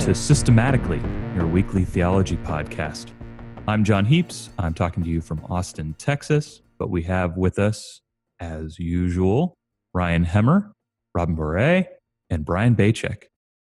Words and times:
To 0.00 0.14
Systematically, 0.14 1.00
your 1.34 1.48
weekly 1.48 1.84
theology 1.84 2.36
podcast. 2.36 3.10
I'm 3.66 3.82
Jon 3.82 4.04
Heaps. 4.04 4.50
I'm 4.56 4.72
talking 4.72 5.02
to 5.02 5.08
you 5.08 5.20
from 5.20 5.44
Austin, 5.50 5.96
Texas, 5.98 6.62
but 6.78 6.90
we 6.90 7.02
have 7.02 7.36
with 7.36 7.58
us, 7.58 8.02
as 8.38 8.78
usual, 8.78 9.54
Ryan 9.94 10.24
Hemmer, 10.24 10.70
Robyn 11.16 11.36
Boeré, 11.36 11.86
and 12.30 12.44
Brian 12.44 12.76
Bajzek. 12.76 13.24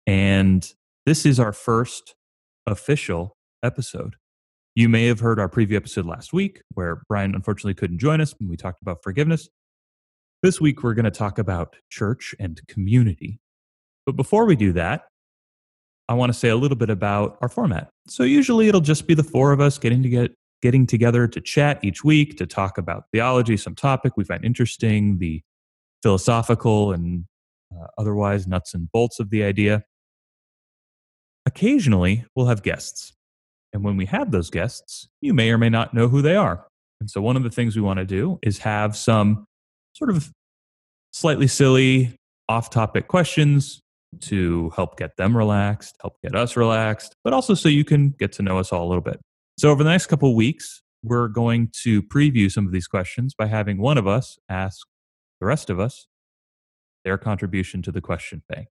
And 0.06 0.72
this 1.04 1.26
is 1.26 1.40
our 1.40 1.52
first 1.52 2.14
official 2.64 3.36
episode. 3.64 4.14
You 4.76 4.88
may 4.88 5.06
have 5.06 5.18
heard 5.18 5.40
our 5.40 5.48
preview 5.48 5.74
episode 5.74 6.06
last 6.06 6.32
week 6.32 6.62
where 6.74 7.02
Brian 7.08 7.34
unfortunately 7.34 7.74
couldn't 7.74 7.98
join 7.98 8.20
us 8.20 8.34
and 8.38 8.48
we 8.48 8.56
talked 8.56 8.82
about 8.82 9.02
forgiveness. 9.02 9.48
This 10.44 10.60
week, 10.60 10.84
we're 10.84 10.94
going 10.94 11.04
to 11.06 11.10
talk 11.10 11.38
about 11.38 11.74
church 11.90 12.36
and 12.38 12.60
community. 12.68 13.40
But 14.06 14.14
before 14.16 14.44
we 14.44 14.54
do 14.54 14.72
that, 14.74 15.06
I 16.10 16.14
want 16.14 16.32
to 16.32 16.38
say 16.38 16.48
a 16.48 16.56
little 16.56 16.76
bit 16.76 16.90
about 16.90 17.38
our 17.40 17.48
format. 17.48 17.88
So 18.08 18.24
usually 18.24 18.66
it'll 18.66 18.80
just 18.80 19.06
be 19.06 19.14
the 19.14 19.22
four 19.22 19.52
of 19.52 19.60
us 19.60 19.78
getting 19.78 20.02
to 20.02 20.08
get 20.08 20.32
getting 20.60 20.84
together 20.84 21.28
to 21.28 21.40
chat 21.40 21.78
each 21.82 22.02
week 22.02 22.36
to 22.36 22.46
talk 22.46 22.76
about 22.78 23.04
theology, 23.12 23.56
some 23.56 23.76
topic 23.76 24.14
we 24.16 24.24
find 24.24 24.44
interesting, 24.44 25.18
the 25.18 25.40
philosophical 26.02 26.92
and 26.92 27.24
uh, 27.72 27.86
otherwise 27.96 28.46
nuts 28.48 28.74
and 28.74 28.90
bolts 28.92 29.20
of 29.20 29.30
the 29.30 29.44
idea. 29.44 29.84
Occasionally, 31.46 32.24
we'll 32.34 32.46
have 32.46 32.62
guests. 32.62 33.12
And 33.72 33.84
when 33.84 33.96
we 33.96 34.06
have 34.06 34.32
those 34.32 34.50
guests, 34.50 35.08
you 35.20 35.32
may 35.32 35.50
or 35.52 35.58
may 35.58 35.70
not 35.70 35.94
know 35.94 36.08
who 36.08 36.20
they 36.22 36.34
are. 36.34 36.66
And 37.00 37.08
so, 37.08 37.22
one 37.22 37.36
of 37.36 37.44
the 37.44 37.50
things 37.50 37.76
we 37.76 37.82
want 37.82 38.00
to 38.00 38.04
do 38.04 38.40
is 38.42 38.58
have 38.58 38.96
some 38.96 39.44
sort 39.94 40.10
of 40.10 40.32
slightly 41.12 41.46
silly, 41.46 42.16
off 42.48 42.68
topic 42.68 43.06
questions 43.06 43.80
to 44.20 44.70
help 44.74 44.98
get 44.98 45.16
them 45.16 45.36
relaxed, 45.36 45.96
help 46.00 46.16
get 46.22 46.34
us 46.34 46.56
relaxed, 46.56 47.14
but 47.22 47.32
also 47.32 47.54
so 47.54 47.68
you 47.68 47.84
can 47.84 48.10
get 48.10 48.32
to 48.32 48.42
know 48.42 48.58
us 48.58 48.72
all 48.72 48.84
a 48.84 48.88
little 48.88 49.02
bit. 49.02 49.20
So, 49.58 49.70
over 49.70 49.84
the 49.84 49.90
next 49.90 50.06
couple 50.06 50.34
weeks, 50.34 50.82
we're 51.02 51.28
going 51.28 51.70
to 51.82 52.02
preview 52.02 52.50
some 52.50 52.66
of 52.66 52.72
these 52.72 52.86
questions 52.86 53.34
by 53.34 53.46
having 53.46 53.78
one 53.78 53.98
of 53.98 54.06
us 54.06 54.38
ask 54.48 54.86
the 55.40 55.46
rest 55.46 55.70
of 55.70 55.80
us 55.80 56.06
their 57.04 57.16
contribution 57.16 57.82
to 57.82 57.92
the 57.92 58.00
question 58.00 58.42
bank. 58.48 58.68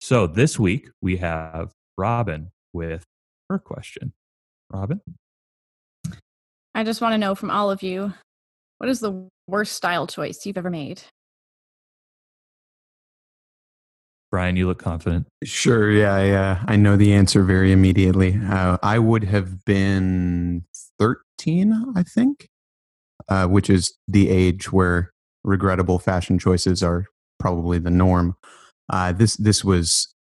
So, 0.00 0.26
this 0.26 0.58
week 0.58 0.88
we 1.00 1.16
have 1.16 1.72
Robyn 1.96 2.50
with 2.72 3.04
her 3.48 3.58
question. 3.58 4.12
Robyn? 4.72 5.00
I 6.74 6.84
just 6.84 7.00
want 7.00 7.14
to 7.14 7.18
know 7.18 7.34
from 7.34 7.50
all 7.50 7.70
of 7.70 7.82
you 7.82 8.12
what 8.78 8.88
is 8.88 9.00
the 9.00 9.28
worst 9.48 9.72
style 9.72 10.06
choice 10.06 10.46
you've 10.46 10.58
ever 10.58 10.70
made? 10.70 11.02
Brian, 14.30 14.56
you 14.56 14.66
look 14.66 14.78
confident. 14.78 15.26
Sure. 15.42 15.90
Yeah. 15.90 16.22
Yeah. 16.22 16.64
I 16.66 16.76
know 16.76 16.96
the 16.96 17.14
answer 17.14 17.42
very 17.42 17.72
immediately. 17.72 18.38
Uh, 18.48 18.76
I 18.82 18.98
would 18.98 19.24
have 19.24 19.64
been 19.64 20.64
13, 20.98 21.92
I 21.96 22.02
think, 22.02 22.48
uh, 23.28 23.46
which 23.46 23.70
is 23.70 23.94
the 24.06 24.28
age 24.28 24.72
where 24.72 25.12
regrettable 25.44 25.98
fashion 25.98 26.38
choices 26.38 26.82
are 26.82 27.06
probably 27.38 27.78
the 27.78 27.90
norm. 27.90 28.36
Uh, 28.90 29.12
this 29.12 29.36
this 29.36 29.64
was 29.64 30.14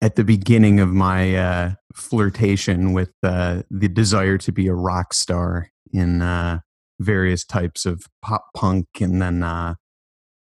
at 0.00 0.16
the 0.16 0.24
beginning 0.24 0.80
of 0.80 0.90
my 0.90 1.34
uh, 1.34 1.72
flirtation 1.94 2.92
with 2.92 3.12
uh, 3.22 3.62
the 3.70 3.88
desire 3.88 4.38
to 4.38 4.52
be 4.52 4.66
a 4.66 4.74
rock 4.74 5.14
star 5.14 5.70
in 5.92 6.20
uh, 6.22 6.60
various 7.00 7.44
types 7.44 7.86
of 7.86 8.06
pop 8.22 8.46
punk 8.54 8.86
and 9.00 9.20
then 9.20 9.42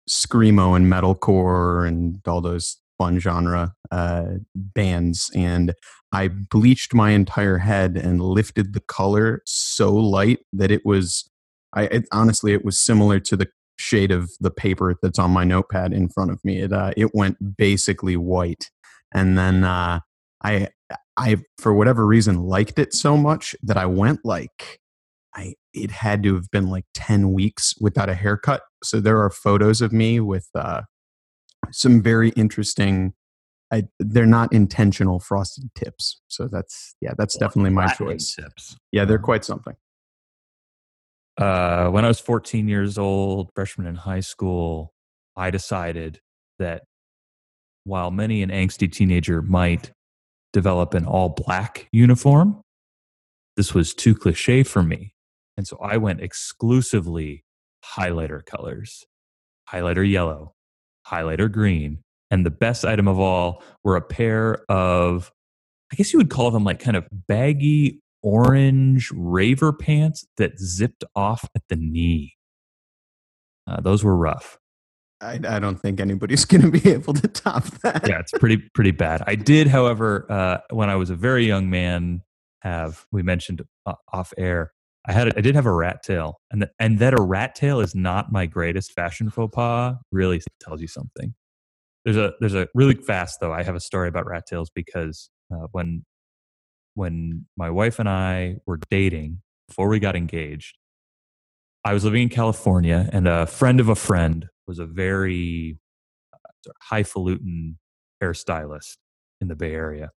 screamo 0.10 0.76
and 0.76 0.92
metalcore 0.92 1.88
and 1.88 2.20
all 2.28 2.42
those 2.42 2.78
fun 2.98 3.20
genre 3.20 3.74
uh, 3.92 4.26
bands. 4.56 5.30
And 5.36 5.74
I 6.12 6.30
bleached 6.30 6.94
my 6.94 7.12
entire 7.12 7.58
head 7.58 7.98
and 7.98 8.22
lifted 8.22 8.74
the 8.74 8.82
color 8.82 9.42
so 9.46 9.94
light 9.94 10.40
that 10.54 10.72
it 10.72 10.86
was, 10.86 11.30
I 11.74 11.84
it, 11.84 12.08
honestly, 12.12 12.54
it 12.54 12.66
was 12.66 12.80
similar 12.80 13.20
to 13.22 13.36
the 13.36 13.48
shade 13.80 14.12
of 14.12 14.32
the 14.40 14.52
paper 14.52 14.96
that's 15.02 15.20
on 15.20 15.32
my 15.32 15.44
notepad 15.44 15.94
in 15.94 16.10
front 16.10 16.32
of 16.32 16.44
me. 16.44 16.62
It 16.62 16.74
uh, 16.74 16.94
it 16.98 17.14
went 17.14 17.58
basically 17.58 18.18
white, 18.18 18.72
and 19.14 19.38
then 19.38 19.64
uh, 19.64 20.00
I 20.44 20.70
I 21.18 21.38
for 21.58 21.74
whatever 21.74 22.06
reason 22.06 22.44
liked 22.44 22.80
it 22.80 22.94
so 22.94 23.18
much 23.18 23.56
that 23.64 23.78
I 23.78 23.86
went 23.86 24.22
like 24.24 24.80
I 25.36 25.56
it 25.74 25.92
had 25.92 26.24
to 26.24 26.36
have 26.36 26.50
been 26.52 26.70
like 26.70 26.86
10 26.94 27.32
weeks 27.32 27.74
without 27.80 28.10
a 28.10 28.16
haircut. 28.16 28.62
So 28.84 29.00
there 29.00 29.22
are 29.22 29.30
photos 29.30 29.82
of 29.82 29.92
me 29.94 30.20
with 30.20 30.48
uh, 30.56 30.82
some 31.72 32.02
very 32.02 32.30
interesting 32.30 33.14
I, 33.72 33.84
they're 34.00 34.26
not 34.26 34.54
intentional 34.54 35.20
frosted 35.20 35.70
tips. 35.76 36.22
So 36.28 36.48
that's 36.48 36.96
yeah, 37.02 37.14
that's 37.18 37.38
well, 37.40 37.50
definitely 37.50 37.72
my 37.72 37.88
choice. 37.88 38.36
Tips. 38.36 38.78
Yeah, 38.92 39.06
they're 39.06 39.20
quite 39.20 39.44
something. 39.44 39.76
Uh, 41.38 41.90
when 41.90 42.04
I 42.04 42.08
was 42.08 42.20
14 42.20 42.68
years 42.68 42.98
old, 42.98 43.50
freshman 43.54 43.86
in 43.86 43.96
high 43.96 44.22
school, 44.22 44.94
I 45.36 45.52
decided 45.52 46.20
that 46.60 46.84
while 47.84 48.10
many 48.10 48.42
an 48.42 48.50
angsty 48.50 48.92
teenager 48.92 49.42
might 49.42 49.92
develop 50.52 50.94
an 50.94 51.06
all 51.06 51.30
black 51.30 51.88
uniform, 51.92 52.62
this 53.56 53.74
was 53.74 53.94
too 53.94 54.16
cliche 54.16 54.64
for 54.64 54.82
me. 54.82 55.14
And 55.58 55.68
so 55.68 55.78
I 55.82 55.98
went 55.98 56.22
exclusively 56.22 57.44
highlighter 57.84 58.46
colors, 58.46 59.06
highlighter 59.70 60.10
yellow, 60.10 60.54
highlighter 61.08 61.52
green. 61.52 62.04
And 62.30 62.46
the 62.46 62.52
best 62.52 62.86
item 62.86 63.08
of 63.08 63.20
all 63.20 63.64
were 63.84 63.96
a 63.96 64.02
pair 64.02 64.60
of, 64.70 65.32
I 65.92 65.96
guess 65.96 66.14
you 66.14 66.20
would 66.20 66.30
call 66.30 66.52
them 66.52 66.64
like 66.64 66.80
kind 66.80 66.98
of 66.98 67.08
baggy 67.28 68.02
orange 68.22 69.12
raver 69.16 69.72
pants 69.72 70.26
that 70.38 70.60
zipped 70.60 71.04
off 71.16 71.50
at 71.56 71.64
the 71.70 71.76
knee. 71.76 72.36
Uh, 73.66 73.82
those 73.82 74.04
were 74.04 74.16
rough. 74.16 74.58
I, 75.20 75.40
I, 75.48 75.60
don't 75.60 75.78
think 75.78 76.00
anybody's 76.00 76.46
going 76.46 76.62
to 76.62 76.72
be 76.72 76.90
able 76.92 77.14
to 77.14 77.28
top 77.28 77.64
that. 77.82 78.08
yeah, 78.08 78.20
it's 78.20 78.32
pretty 78.34 78.58
pretty 78.74 78.92
bad. 78.92 79.24
I 79.26 79.36
did, 79.36 79.68
however, 79.68 80.26
uh, 80.32 80.60
when 80.70 80.90
I 80.90 80.96
was 80.96 81.10
a 81.10 81.16
very 81.16 81.46
young 81.46 81.70
man, 81.70 82.22
have 82.62 83.06
we 83.12 83.24
mentioned 83.24 83.62
uh, 83.86 83.94
off 84.14 84.34
air 84.38 84.74
I 85.08 85.14
had 85.14 85.30
a, 85.30 85.38
I 85.38 85.42
did 85.42 85.56
have 85.56 85.66
a 85.66 85.74
rat 85.74 86.04
tail, 86.04 86.42
and 86.52 86.62
the, 86.62 86.72
and 86.80 87.00
that 87.00 87.14
a 87.14 87.22
rat 87.22 87.56
tail 87.56 87.80
is 87.80 87.96
not 87.96 88.32
my 88.32 88.46
greatest 88.46 88.92
fashion 88.94 89.30
faux 89.30 89.54
pas 89.56 89.96
really 90.12 90.42
tells 90.62 90.82
you 90.82 90.88
something. 90.88 91.34
There's 92.06 92.18
a 92.18 92.34
there's 92.40 92.56
a 92.56 92.68
really 92.76 92.96
fast 92.96 93.40
though. 93.40 93.54
I 93.54 93.64
have 93.64 93.76
a 93.76 93.80
story 93.80 94.10
about 94.10 94.28
rat 94.28 94.46
tails 94.48 94.70
because 94.74 95.30
uh, 95.54 95.68
when 95.72 96.04
when 96.96 97.46
my 97.58 97.70
wife 97.70 98.00
and 98.00 98.10
I 98.10 98.58
were 98.66 98.80
dating 98.90 99.42
before 99.68 99.88
we 99.88 100.00
got 100.00 100.16
engaged, 100.16 100.78
I 101.86 101.94
was 101.94 102.04
living 102.04 102.24
in 102.24 102.30
California, 102.30 103.10
and 103.14 103.28
a 103.28 103.48
friend 103.48 103.80
of 103.80 103.90
a 103.90 103.96
friend 103.96 104.48
was 104.68 104.80
a 104.80 104.86
very 104.86 105.80
uh, 106.34 106.72
highfalutin 106.82 107.78
hairstylist 108.22 108.98
in 109.42 109.48
the 109.48 109.56
Bay 109.56 109.74
Area, 109.74 110.12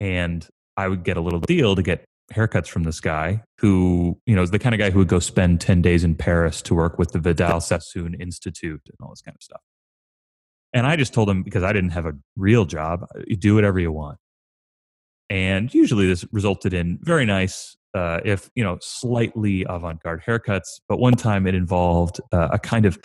and 0.00 0.46
I 0.76 0.88
would 0.88 1.04
get 1.04 1.16
a 1.16 1.22
little 1.22 1.40
deal 1.40 1.74
to 1.76 1.82
get 1.82 2.04
haircuts 2.32 2.68
from 2.68 2.84
this 2.84 3.00
guy 3.00 3.42
who, 3.58 4.18
you 4.26 4.36
know, 4.36 4.42
is 4.42 4.50
the 4.50 4.58
kind 4.58 4.74
of 4.74 4.78
guy 4.78 4.90
who 4.90 4.98
would 5.00 5.08
go 5.08 5.18
spend 5.18 5.60
10 5.60 5.82
days 5.82 6.04
in 6.04 6.14
Paris 6.14 6.62
to 6.62 6.74
work 6.74 6.98
with 6.98 7.12
the 7.12 7.18
Vidal 7.18 7.60
Sassoon 7.60 8.14
Institute 8.14 8.82
and 8.86 8.96
all 9.02 9.10
this 9.10 9.22
kind 9.22 9.36
of 9.36 9.42
stuff. 9.42 9.60
And 10.72 10.86
I 10.86 10.96
just 10.96 11.12
told 11.12 11.28
him 11.28 11.42
because 11.42 11.64
I 11.64 11.72
didn't 11.72 11.90
have 11.90 12.06
a 12.06 12.12
real 12.36 12.64
job, 12.64 13.04
you 13.26 13.36
do 13.36 13.54
whatever 13.54 13.80
you 13.80 13.90
want. 13.90 14.18
And 15.28 15.72
usually 15.72 16.06
this 16.06 16.24
resulted 16.32 16.74
in 16.74 16.98
very 17.02 17.24
nice, 17.24 17.76
uh, 17.94 18.20
if, 18.24 18.50
you 18.54 18.64
know, 18.64 18.78
slightly 18.80 19.64
avant 19.68 20.02
garde 20.02 20.22
haircuts. 20.26 20.80
But 20.88 20.98
one 20.98 21.14
time 21.14 21.46
it 21.46 21.54
involved 21.54 22.20
uh, 22.32 22.48
a 22.52 22.58
kind 22.58 22.86
of 22.86 22.98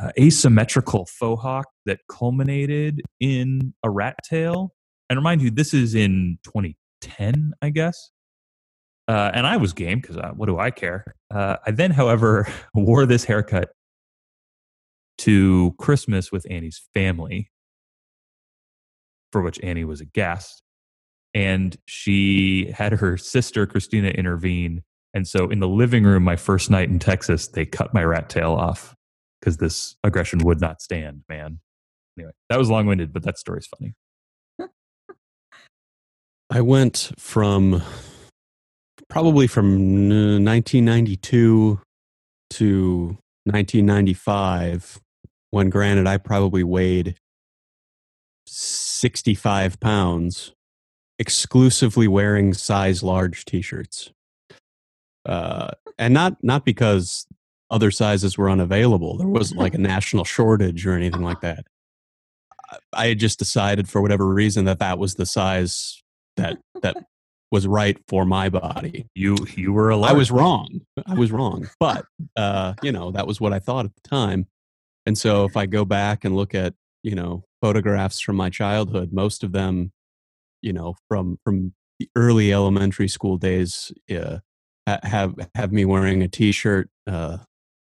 uh, 0.00 0.10
asymmetrical 0.18 1.06
faux 1.06 1.42
hawk 1.42 1.66
that 1.86 2.00
culminated 2.08 3.02
in 3.20 3.74
a 3.82 3.90
rat 3.90 4.16
tail. 4.28 4.72
And 5.08 5.18
remind 5.18 5.42
you, 5.42 5.50
this 5.50 5.74
is 5.74 5.94
in 5.94 6.38
2010, 6.44 7.52
I 7.60 7.70
guess. 7.70 8.10
Uh, 9.10 9.28
and 9.34 9.44
I 9.44 9.56
was 9.56 9.72
game 9.72 9.98
because 9.98 10.16
uh, 10.16 10.30
what 10.36 10.46
do 10.46 10.60
I 10.60 10.70
care? 10.70 11.16
Uh, 11.34 11.56
I 11.66 11.72
then, 11.72 11.90
however, 11.90 12.46
wore 12.74 13.06
this 13.06 13.24
haircut 13.24 13.70
to 15.18 15.74
Christmas 15.80 16.30
with 16.30 16.46
Annie's 16.48 16.80
family, 16.94 17.50
for 19.32 19.42
which 19.42 19.58
Annie 19.64 19.82
was 19.82 20.00
a 20.00 20.04
guest. 20.04 20.62
And 21.34 21.76
she 21.86 22.70
had 22.70 22.92
her 22.92 23.16
sister, 23.16 23.66
Christina, 23.66 24.10
intervene. 24.10 24.84
And 25.12 25.26
so 25.26 25.50
in 25.50 25.58
the 25.58 25.66
living 25.66 26.04
room, 26.04 26.22
my 26.22 26.36
first 26.36 26.70
night 26.70 26.88
in 26.88 27.00
Texas, 27.00 27.48
they 27.48 27.66
cut 27.66 27.92
my 27.92 28.04
rat 28.04 28.28
tail 28.28 28.52
off 28.52 28.94
because 29.40 29.56
this 29.56 29.96
aggression 30.04 30.38
would 30.44 30.60
not 30.60 30.80
stand, 30.80 31.24
man. 31.28 31.58
Anyway, 32.16 32.32
that 32.48 32.60
was 32.60 32.70
long 32.70 32.86
winded, 32.86 33.12
but 33.12 33.24
that 33.24 33.38
story's 33.38 33.66
funny. 33.66 33.92
I 36.48 36.60
went 36.60 37.10
from 37.18 37.82
probably 39.10 39.46
from 39.46 39.68
1992 39.68 41.80
to 42.50 43.18
1995 43.44 45.00
when 45.50 45.68
granted 45.68 46.06
i 46.06 46.16
probably 46.16 46.62
weighed 46.62 47.16
65 48.50 49.78
pounds, 49.80 50.52
exclusively 51.18 52.08
wearing 52.08 52.52
size 52.52 53.02
large 53.02 53.44
t-shirts. 53.44 54.10
Uh, 55.24 55.70
and 55.98 56.14
not 56.14 56.42
not 56.42 56.64
because 56.64 57.26
other 57.70 57.90
sizes 57.90 58.36
were 58.36 58.50
unavailable. 58.50 59.18
There 59.18 59.28
wasn't 59.28 59.60
like 59.60 59.74
a 59.74 59.78
national 59.78 60.24
shortage 60.24 60.86
or 60.86 60.94
anything 60.94 61.22
like 61.22 61.42
that. 61.42 61.66
I 62.92 63.08
had 63.08 63.18
just 63.18 63.38
decided 63.38 63.88
for 63.88 64.00
whatever 64.00 64.26
reason 64.26 64.64
that 64.64 64.78
that 64.78 64.98
was 64.98 65.14
the 65.14 65.26
size 65.26 66.02
that 66.36 66.58
that 66.82 66.96
was 67.50 67.66
right 67.66 67.98
for 68.08 68.24
my 68.24 68.48
body. 68.48 69.08
You 69.14 69.36
you 69.56 69.72
were 69.72 69.90
a 69.90 70.00
I 70.00 70.12
was 70.12 70.30
wrong. 70.30 70.80
I 71.06 71.14
was 71.14 71.32
wrong. 71.32 71.68
But 71.78 72.04
uh, 72.36 72.74
you 72.82 72.92
know, 72.92 73.10
that 73.12 73.26
was 73.26 73.40
what 73.40 73.52
I 73.52 73.58
thought 73.58 73.84
at 73.84 73.94
the 73.94 74.08
time. 74.08 74.46
And 75.06 75.16
so 75.16 75.44
if 75.44 75.56
I 75.56 75.66
go 75.66 75.84
back 75.84 76.24
and 76.24 76.36
look 76.36 76.54
at, 76.54 76.74
you 77.02 77.14
know, 77.14 77.44
photographs 77.60 78.20
from 78.20 78.36
my 78.36 78.50
childhood, 78.50 79.12
most 79.12 79.42
of 79.42 79.52
them, 79.52 79.92
you 80.62 80.72
know, 80.72 80.94
from 81.08 81.38
from 81.44 81.72
the 81.98 82.08
early 82.16 82.52
elementary 82.52 83.08
school 83.08 83.36
days 83.36 83.92
uh, 84.10 84.38
have 84.86 85.34
have 85.54 85.72
me 85.72 85.84
wearing 85.84 86.22
a 86.22 86.28
t-shirt 86.28 86.88
uh, 87.06 87.38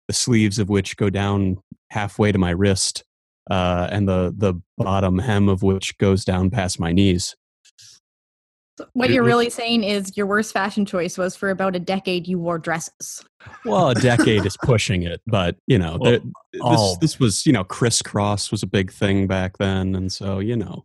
the 0.09 0.15
sleeves 0.15 0.59
of 0.59 0.69
which 0.69 0.97
go 0.97 1.09
down 1.09 1.59
halfway 1.91 2.33
to 2.33 2.39
my 2.39 2.51
wrist 2.51 3.05
uh, 3.51 3.89
and 3.91 4.09
the 4.09 4.35
the 4.37 4.55
bottom 4.77 5.19
hem 5.19 5.49
of 5.49 5.63
which 5.63 5.97
goes 5.99 6.25
down 6.25 6.51
past 6.51 6.81
my 6.81 6.93
knees. 6.93 7.37
What 8.93 9.11
you're 9.11 9.25
really 9.25 9.51
saying 9.51 9.85
is 9.85 10.17
your 10.17 10.27
worst 10.27 10.53
fashion 10.53 10.85
choice 10.85 11.19
was 11.19 11.37
for 11.37 11.51
about 11.51 11.77
a 11.77 11.79
decade 11.79 12.27
you 12.27 12.39
wore 12.39 12.59
dresses. 12.59 13.25
Well, 13.65 13.91
a 13.91 13.95
decade 13.95 14.45
is 14.45 14.57
pushing 14.63 15.03
it, 15.03 15.21
but 15.27 15.57
you 15.67 15.79
know, 15.79 15.99
well, 16.01 16.97
this, 16.97 16.99
this 17.13 17.21
was 17.21 17.47
you 17.47 17.53
know 17.53 17.65
Kris 17.65 18.03
Kross 18.03 18.51
was 18.51 18.63
a 18.63 18.67
big 18.67 18.93
thing 18.93 19.27
back 19.27 19.59
then, 19.59 19.95
and 19.95 20.13
so 20.13 20.39
you 20.39 20.57
know, 20.57 20.85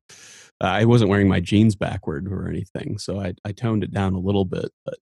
I 0.62 0.86
wasn't 0.86 1.10
wearing 1.10 1.28
my 1.28 1.40
jeans 1.40 1.76
backward 1.76 2.32
or 2.32 2.48
anything, 2.48 2.98
so 2.98 3.20
I 3.20 3.34
I 3.44 3.52
toned 3.52 3.84
it 3.84 3.92
down 3.92 4.14
a 4.14 4.20
little 4.20 4.46
bit, 4.46 4.72
but 4.86 4.96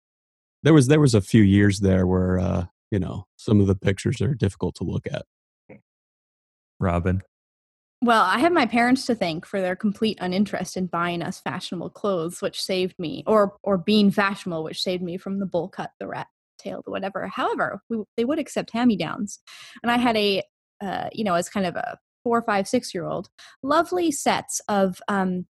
there 0.63 0.73
was 0.73 0.87
there 0.87 0.99
was 0.99 1.13
a 1.13 1.21
few 1.21 1.43
years 1.43 1.79
there 1.79 2.07
where 2.07 2.39
uh, 2.39 2.65
you 2.91 2.99
know 2.99 3.27
some 3.37 3.59
of 3.59 3.67
the 3.67 3.75
pictures 3.75 4.21
are 4.21 4.33
difficult 4.33 4.75
to 4.75 4.83
look 4.83 5.05
at. 5.11 5.25
Robyn, 6.79 7.21
well, 8.03 8.23
I 8.23 8.39
have 8.39 8.51
my 8.51 8.65
parents 8.65 9.05
to 9.05 9.15
thank 9.15 9.45
for 9.45 9.61
their 9.61 9.77
complete 9.77 10.17
uninterest 10.19 10.75
in 10.75 10.87
buying 10.87 11.21
us 11.21 11.39
fashionable 11.39 11.91
clothes, 11.91 12.41
which 12.41 12.61
saved 12.61 12.99
me, 12.99 13.23
or 13.25 13.55
or 13.63 13.77
being 13.77 14.11
fashionable, 14.11 14.63
which 14.63 14.83
saved 14.83 15.01
me 15.01 15.17
from 15.17 15.39
the 15.39 15.45
bowl 15.45 15.69
cut, 15.69 15.91
the 15.99 16.07
rat 16.07 16.27
tail, 16.59 16.81
the 16.83 16.91
whatever. 16.91 17.27
However, 17.27 17.81
we, 17.89 18.03
they 18.17 18.25
would 18.25 18.39
accept 18.39 18.73
hand 18.73 18.89
me 18.89 18.97
downs, 18.97 19.39
and 19.81 19.89
I 19.89 19.97
had 19.97 20.17
a, 20.17 20.43
uh, 20.81 21.09
you 21.13 21.23
know, 21.23 21.35
as 21.35 21.47
kind 21.47 21.65
of 21.65 21.77
a 21.77 21.97
four, 22.25 22.41
five, 22.41 22.67
six 22.67 22.93
year 22.93 23.05
old, 23.05 23.29
lovely 23.63 24.11
sets 24.11 24.59
of 24.67 24.99
um, 25.07 25.45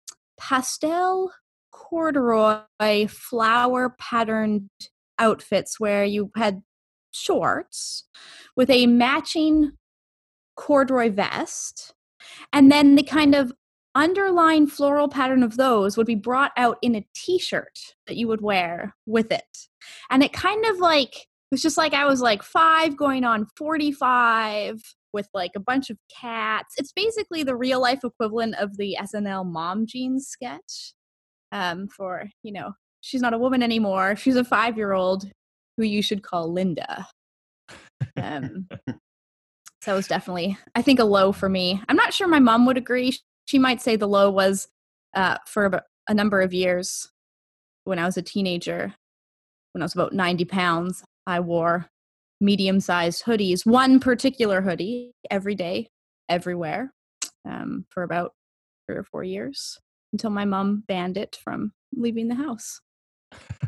pastel 0.40 1.30
corduroy 1.70 3.06
flower 3.08 3.94
patterned 3.98 4.70
outfits 5.18 5.78
where 5.78 6.04
you 6.04 6.30
had 6.34 6.62
shorts 7.10 8.04
with 8.56 8.70
a 8.70 8.86
matching 8.86 9.72
corduroy 10.56 11.10
vest 11.10 11.94
and 12.52 12.70
then 12.70 12.94
the 12.94 13.02
kind 13.02 13.34
of 13.34 13.52
underlying 13.94 14.66
floral 14.66 15.08
pattern 15.08 15.42
of 15.42 15.56
those 15.56 15.96
would 15.96 16.06
be 16.06 16.14
brought 16.14 16.52
out 16.56 16.78
in 16.82 16.94
a 16.94 17.06
t-shirt 17.14 17.78
that 18.06 18.16
you 18.16 18.28
would 18.28 18.40
wear 18.40 18.94
with 19.06 19.32
it. 19.32 19.58
And 20.10 20.22
it 20.22 20.32
kind 20.32 20.64
of 20.66 20.78
like 20.78 21.16
it 21.16 21.54
was 21.54 21.62
just 21.62 21.78
like 21.78 21.94
I 21.94 22.06
was 22.06 22.20
like 22.20 22.42
5 22.42 22.96
going 22.96 23.24
on 23.24 23.46
45 23.56 24.80
with 25.12 25.28
like 25.32 25.52
a 25.56 25.60
bunch 25.60 25.90
of 25.90 25.96
cats. 26.14 26.74
It's 26.76 26.92
basically 26.92 27.42
the 27.42 27.56
real 27.56 27.80
life 27.80 28.04
equivalent 28.04 28.54
of 28.56 28.76
the 28.76 28.96
SNL 29.00 29.46
mom 29.46 29.86
jeans 29.86 30.28
sketch. 30.28 30.92
Um 31.50 31.88
for, 31.88 32.28
you 32.42 32.52
know, 32.52 32.72
she's 33.00 33.22
not 33.22 33.34
a 33.34 33.38
woman 33.38 33.62
anymore. 33.62 34.14
She's 34.16 34.36
a 34.36 34.44
5-year-old 34.44 35.30
who 35.76 35.84
you 35.84 36.02
should 36.02 36.22
call 36.22 36.52
Linda. 36.52 37.06
Um 38.16 38.68
so 39.80 39.92
it 39.92 39.96
was 39.96 40.08
definitely, 40.08 40.58
I 40.74 40.82
think, 40.82 40.98
a 40.98 41.04
low 41.04 41.32
for 41.32 41.48
me. 41.48 41.80
I'm 41.88 41.96
not 41.96 42.12
sure 42.12 42.26
my 42.26 42.40
mom 42.40 42.66
would 42.66 42.76
agree. 42.76 43.18
She 43.44 43.58
might 43.58 43.80
say 43.80 43.96
the 43.96 44.08
low 44.08 44.30
was 44.30 44.68
uh, 45.14 45.38
for 45.46 45.82
a 46.08 46.14
number 46.14 46.40
of 46.40 46.52
years 46.52 47.10
when 47.84 47.98
I 47.98 48.04
was 48.04 48.16
a 48.16 48.22
teenager. 48.22 48.94
When 49.72 49.82
I 49.82 49.84
was 49.84 49.94
about 49.94 50.12
90 50.12 50.44
pounds, 50.46 51.04
I 51.26 51.40
wore 51.40 51.86
medium 52.40 52.80
sized 52.80 53.24
hoodies, 53.24 53.66
one 53.66 54.00
particular 54.00 54.60
hoodie 54.60 55.12
every 55.30 55.54
day, 55.54 55.88
everywhere, 56.28 56.92
um, 57.44 57.84
for 57.88 58.02
about 58.02 58.34
three 58.86 58.96
or 58.96 59.04
four 59.04 59.22
years 59.24 59.78
until 60.12 60.30
my 60.30 60.44
mom 60.44 60.84
banned 60.88 61.16
it 61.16 61.36
from 61.42 61.72
leaving 61.92 62.28
the 62.28 62.34
house. 62.34 62.80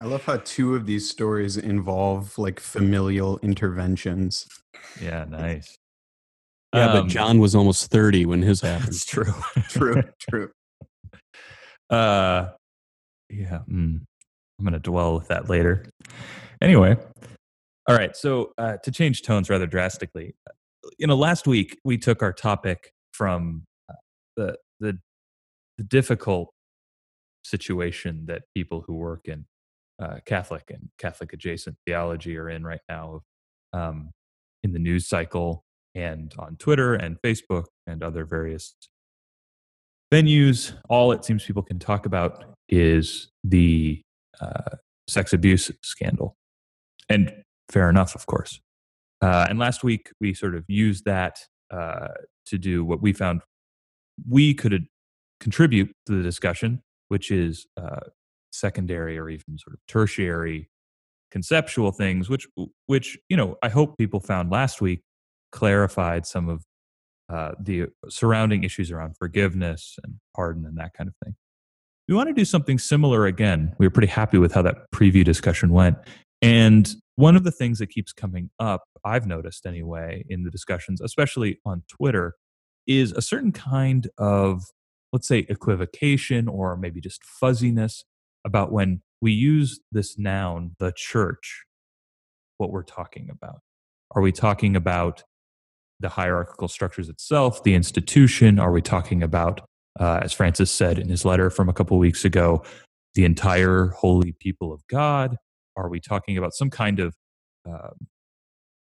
I 0.00 0.06
love 0.06 0.24
how 0.24 0.36
two 0.38 0.74
of 0.76 0.86
these 0.86 1.10
stories 1.10 1.56
involve 1.56 2.38
like 2.38 2.60
familial 2.60 3.38
interventions. 3.42 4.46
Yeah, 5.00 5.24
nice. 5.28 5.76
Yeah, 6.72 6.92
um, 6.92 6.92
but 6.92 7.10
Jon 7.10 7.40
was 7.40 7.54
almost 7.54 7.90
30 7.90 8.26
when 8.26 8.42
his 8.42 8.60
happened. 8.60 8.88
That's 8.88 9.04
true. 9.06 9.32
true, 9.68 10.02
true. 10.30 10.50
Uh 11.90 12.50
yeah, 13.30 13.60
mm, 13.66 13.98
I'm 14.58 14.64
going 14.64 14.74
to 14.74 14.78
dwell 14.78 15.14
with 15.14 15.28
that 15.28 15.48
later. 15.48 15.86
Anyway, 16.60 16.96
all 17.86 17.96
right, 17.96 18.14
so 18.14 18.52
uh, 18.58 18.76
to 18.82 18.90
change 18.90 19.22
tones 19.22 19.48
rather 19.48 19.66
drastically, 19.66 20.34
you 20.98 21.06
know, 21.06 21.16
last 21.16 21.46
week 21.46 21.78
we 21.84 21.96
took 21.96 22.22
our 22.22 22.32
topic 22.34 22.92
from 23.12 23.64
uh, 23.88 23.94
the 24.36 24.56
the 24.80 24.98
the 25.78 25.84
difficult 25.84 26.52
situation 27.42 28.26
that 28.26 28.42
people 28.54 28.84
who 28.86 28.94
work 28.94 29.22
in 29.24 29.46
uh, 30.00 30.18
Catholic 30.26 30.64
and 30.70 30.88
Catholic 30.98 31.32
adjacent 31.32 31.76
theology 31.86 32.36
are 32.36 32.48
in 32.48 32.64
right 32.64 32.80
now, 32.88 33.22
um, 33.72 34.10
in 34.62 34.72
the 34.72 34.78
news 34.78 35.08
cycle 35.08 35.64
and 35.94 36.34
on 36.38 36.56
Twitter 36.56 36.94
and 36.94 37.16
Facebook 37.22 37.64
and 37.86 38.02
other 38.02 38.24
various 38.24 38.74
venues. 40.12 40.74
All 40.88 41.12
it 41.12 41.24
seems 41.24 41.44
people 41.44 41.62
can 41.62 41.78
talk 41.78 42.06
about 42.06 42.44
is 42.68 43.30
the 43.44 44.02
uh, 44.40 44.76
sex 45.08 45.32
abuse 45.32 45.70
scandal, 45.82 46.36
and 47.08 47.32
fair 47.70 47.90
enough, 47.90 48.14
of 48.14 48.26
course. 48.26 48.60
Uh, 49.20 49.46
and 49.48 49.58
last 49.58 49.82
week 49.82 50.10
we 50.20 50.32
sort 50.32 50.54
of 50.54 50.64
used 50.68 51.04
that 51.04 51.38
uh, 51.72 52.08
to 52.46 52.56
do 52.58 52.84
what 52.84 53.02
we 53.02 53.12
found 53.12 53.42
we 54.28 54.54
could 54.54 54.86
contribute 55.40 55.92
to 56.06 56.16
the 56.16 56.22
discussion, 56.22 56.82
which 57.08 57.30
is 57.30 57.66
uh, 57.76 58.00
secondary 58.50 59.18
or 59.18 59.28
even 59.28 59.58
sort 59.58 59.74
of 59.74 59.80
tertiary 59.86 60.68
conceptual 61.30 61.92
things 61.92 62.28
which 62.28 62.46
which 62.86 63.18
you 63.28 63.36
know 63.36 63.56
i 63.62 63.68
hope 63.68 63.98
people 63.98 64.20
found 64.20 64.50
last 64.50 64.80
week 64.80 65.02
clarified 65.52 66.26
some 66.26 66.48
of 66.48 66.64
uh, 67.30 67.52
the 67.60 67.86
surrounding 68.08 68.64
issues 68.64 68.90
around 68.90 69.14
forgiveness 69.18 69.98
and 70.02 70.14
pardon 70.34 70.64
and 70.64 70.78
that 70.78 70.94
kind 70.94 71.08
of 71.08 71.14
thing. 71.22 71.34
We 72.08 72.14
want 72.14 72.28
to 72.28 72.34
do 72.34 72.46
something 72.46 72.78
similar 72.78 73.26
again. 73.26 73.74
We 73.78 73.86
were 73.86 73.90
pretty 73.90 74.08
happy 74.08 74.38
with 74.38 74.54
how 74.54 74.62
that 74.62 74.90
preview 74.94 75.24
discussion 75.24 75.70
went 75.70 75.98
and 76.42 76.94
one 77.16 77.36
of 77.36 77.44
the 77.44 77.50
things 77.50 77.78
that 77.78 77.88
keeps 77.88 78.12
coming 78.12 78.50
up 78.58 78.84
i've 79.04 79.26
noticed 79.26 79.66
anyway 79.66 80.24
in 80.28 80.44
the 80.44 80.50
discussions 80.50 81.00
especially 81.00 81.58
on 81.64 81.82
twitter 81.88 82.34
is 82.86 83.12
a 83.12 83.22
certain 83.22 83.52
kind 83.52 84.08
of 84.18 84.62
let's 85.12 85.26
say 85.26 85.46
equivocation 85.48 86.48
or 86.48 86.76
maybe 86.76 87.00
just 87.00 87.24
fuzziness 87.24 88.04
about 88.48 88.72
when 88.72 89.02
we 89.20 89.30
use 89.30 89.78
this 89.92 90.18
noun, 90.18 90.74
the 90.80 90.92
church, 90.96 91.64
what 92.56 92.72
we're 92.72 92.82
talking 92.82 93.28
about. 93.30 93.60
Are 94.12 94.22
we 94.22 94.32
talking 94.32 94.74
about 94.74 95.22
the 96.00 96.08
hierarchical 96.08 96.66
structures 96.66 97.08
itself, 97.08 97.62
the 97.62 97.74
institution? 97.74 98.58
Are 98.58 98.72
we 98.72 98.82
talking 98.82 99.22
about, 99.22 99.60
uh, 100.00 100.20
as 100.22 100.32
Francis 100.32 100.70
said 100.70 100.98
in 100.98 101.08
his 101.08 101.24
letter 101.24 101.50
from 101.50 101.68
a 101.68 101.72
couple 101.72 101.98
weeks 101.98 102.24
ago, 102.24 102.64
the 103.14 103.24
entire 103.24 103.88
holy 103.88 104.32
people 104.32 104.72
of 104.72 104.80
God? 104.88 105.36
Are 105.76 105.88
we 105.88 106.00
talking 106.00 106.38
about 106.38 106.54
some 106.54 106.70
kind 106.70 106.98
of 107.00 107.14
uh, 107.68 107.90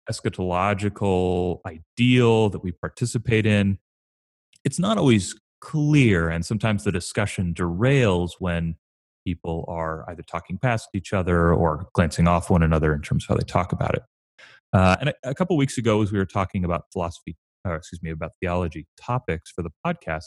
eschatological 0.10 1.60
ideal 1.66 2.50
that 2.50 2.64
we 2.64 2.72
participate 2.72 3.46
in? 3.46 3.80
It's 4.64 4.80
not 4.80 4.98
always 4.98 5.36
clear, 5.62 6.30
and 6.30 6.46
sometimes 6.46 6.84
the 6.84 6.92
discussion 6.92 7.54
derails 7.54 8.34
when 8.40 8.76
people 9.26 9.66
are 9.68 10.10
either 10.10 10.22
talking 10.22 10.58
past 10.58 10.90
each 10.94 11.14
other 11.14 11.54
or 11.54 11.88
glancing 11.94 12.28
off 12.28 12.50
one 12.50 12.64
another 12.64 12.94
in 12.94 13.02
terms 13.02 13.24
of 13.24 13.30
how 13.30 13.36
they 13.36 13.46
talk 13.46 13.72
about 13.72 13.96
it. 13.96 14.04
Uh, 14.74 14.96
and 15.00 15.10
a, 15.10 15.14
a 15.24 15.36
couple 15.36 15.58
weeks 15.58 15.78
ago, 15.78 16.02
as 16.02 16.12
we 16.12 16.18
were 16.18 16.26
talking 16.26 16.64
about 16.64 16.84
philosophy, 16.94 17.36
or 17.66 17.76
excuse 17.76 18.02
me, 18.04 18.12
about 18.12 18.32
theology 18.40 18.86
topics 19.02 19.52
for 19.52 19.62
the 19.64 19.72
podcast, 19.86 20.26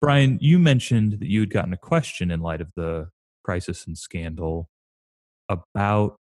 Brian, 0.00 0.38
you 0.40 0.58
mentioned 0.58 1.14
that 1.20 1.28
you 1.28 1.40
had 1.40 1.50
gotten 1.50 1.72
a 1.72 1.78
question 1.78 2.30
in 2.30 2.40
light 2.40 2.60
of 2.60 2.68
the 2.76 3.08
crisis 3.44 3.86
and 3.86 3.96
scandal 3.96 4.68
about 5.48 6.16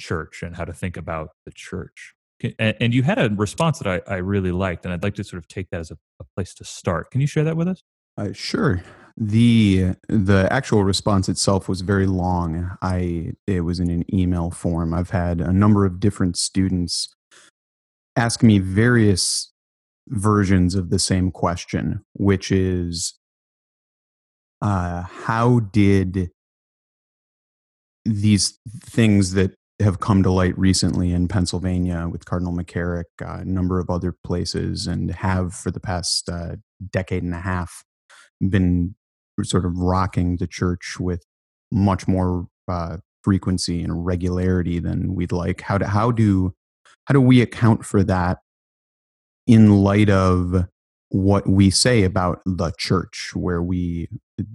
church 0.00 0.42
and 0.42 0.56
how 0.56 0.64
to 0.64 0.72
think 0.72 0.96
about 0.96 1.30
the 1.44 1.52
church. 1.52 2.14
And 2.58 2.92
you 2.92 3.02
had 3.02 3.18
a 3.18 3.30
response 3.30 3.78
that 3.78 4.02
I, 4.08 4.14
I 4.14 4.16
really 4.18 4.52
liked, 4.52 4.84
and 4.84 4.92
I'd 4.92 5.02
like 5.02 5.14
to 5.14 5.24
sort 5.24 5.42
of 5.42 5.48
take 5.48 5.70
that 5.70 5.80
as 5.80 5.90
a, 5.90 5.96
a 6.20 6.24
place 6.34 6.52
to 6.54 6.64
start. 6.64 7.10
Can 7.10 7.22
you 7.22 7.26
share 7.26 7.44
that 7.44 7.56
with 7.56 7.68
us? 7.68 7.82
Uh, 8.18 8.32
sure. 8.32 8.82
The 9.16 9.94
The 10.08 10.48
actual 10.50 10.84
response 10.84 11.28
itself 11.28 11.68
was 11.68 11.80
very 11.80 12.06
long. 12.06 12.76
I 12.82 13.32
it 13.46 13.62
was 13.62 13.80
in 13.80 13.90
an 13.90 14.04
email 14.14 14.50
form. 14.50 14.92
I've 14.92 15.10
had 15.10 15.40
a 15.40 15.52
number 15.52 15.84
of 15.86 16.00
different 16.00 16.36
students 16.36 17.08
ask 18.16 18.42
me 18.42 18.58
various 18.58 19.52
versions 20.08 20.74
of 20.74 20.90
the 20.90 20.98
same 20.98 21.30
question, 21.30 22.04
which 22.14 22.50
is, 22.50 23.14
uh, 24.62 25.02
how 25.02 25.60
did 25.60 26.30
these 28.04 28.58
things 28.80 29.32
that 29.32 29.54
have 29.80 30.00
come 30.00 30.22
to 30.22 30.30
light 30.30 30.56
recently 30.56 31.12
in 31.12 31.28
Pennsylvania 31.28 32.08
with 32.10 32.24
Cardinal 32.24 32.54
McCarrick, 32.54 33.04
uh, 33.20 33.40
a 33.40 33.44
number 33.44 33.78
of 33.78 33.90
other 33.90 34.16
places, 34.24 34.86
and 34.86 35.10
have 35.10 35.52
for 35.54 35.70
the 35.70 35.80
past 35.80 36.28
uh, 36.30 36.56
decade 36.90 37.22
and 37.22 37.34
a 37.34 37.40
half 37.40 37.84
been 38.40 38.94
sort 39.44 39.64
of 39.64 39.78
rocking 39.78 40.36
the 40.36 40.46
church 40.46 40.96
with 40.98 41.24
much 41.70 42.08
more 42.08 42.46
uh, 42.68 42.98
frequency 43.22 43.82
and 43.82 44.06
regularity 44.06 44.78
than 44.78 45.14
we'd 45.14 45.32
like. 45.32 45.60
How 45.62 45.78
do 45.78 45.86
how 45.86 46.10
do 46.10 46.54
how 47.06 47.12
do 47.12 47.20
we 47.20 47.40
account 47.40 47.84
for 47.84 48.02
that 48.04 48.38
in 49.46 49.82
light 49.82 50.10
of 50.10 50.66
what 51.08 51.48
we 51.48 51.70
say 51.70 52.02
about 52.02 52.40
the 52.44 52.72
church, 52.78 53.32
where 53.34 53.62
we 53.62 54.08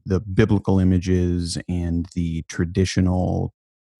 the 0.05 0.19
biblical 0.19 0.79
images 0.79 1.57
and 1.67 2.07
the 2.15 2.43
traditional 2.43 3.53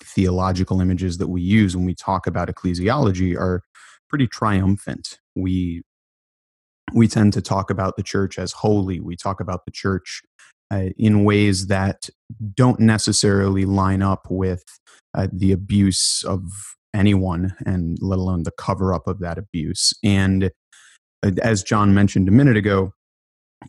theological 0.03 0.81
images 0.81 1.17
that 1.17 1.27
we 1.27 1.41
use 1.41 1.75
when 1.75 1.85
we 1.85 1.95
talk 1.95 2.27
about 2.27 2.49
ecclesiology 2.49 3.37
are 3.37 3.63
pretty 4.09 4.27
triumphant. 4.27 5.19
We 5.35 5.83
we 6.93 7.07
tend 7.07 7.33
to 7.33 7.41
talk 7.41 7.69
about 7.69 7.95
the 7.95 8.03
church 8.03 8.37
as 8.37 8.51
holy. 8.51 8.99
We 8.99 9.15
talk 9.15 9.39
about 9.39 9.65
the 9.65 9.71
church 9.71 10.21
uh, 10.71 10.89
in 10.97 11.23
ways 11.23 11.67
that 11.67 12.09
don't 12.55 12.79
necessarily 12.79 13.65
line 13.65 14.01
up 14.01 14.27
with 14.29 14.63
uh, 15.13 15.27
the 15.31 15.51
abuse 15.51 16.23
of 16.23 16.41
anyone, 16.93 17.55
and 17.65 17.97
let 18.01 18.19
alone 18.19 18.43
the 18.43 18.51
cover 18.51 18.93
up 18.93 19.07
of 19.07 19.19
that 19.19 19.37
abuse. 19.37 19.93
And 20.03 20.51
uh, 21.23 21.31
as 21.43 21.63
Jon 21.63 21.93
mentioned 21.93 22.27
a 22.27 22.31
minute 22.31 22.57
ago, 22.57 22.93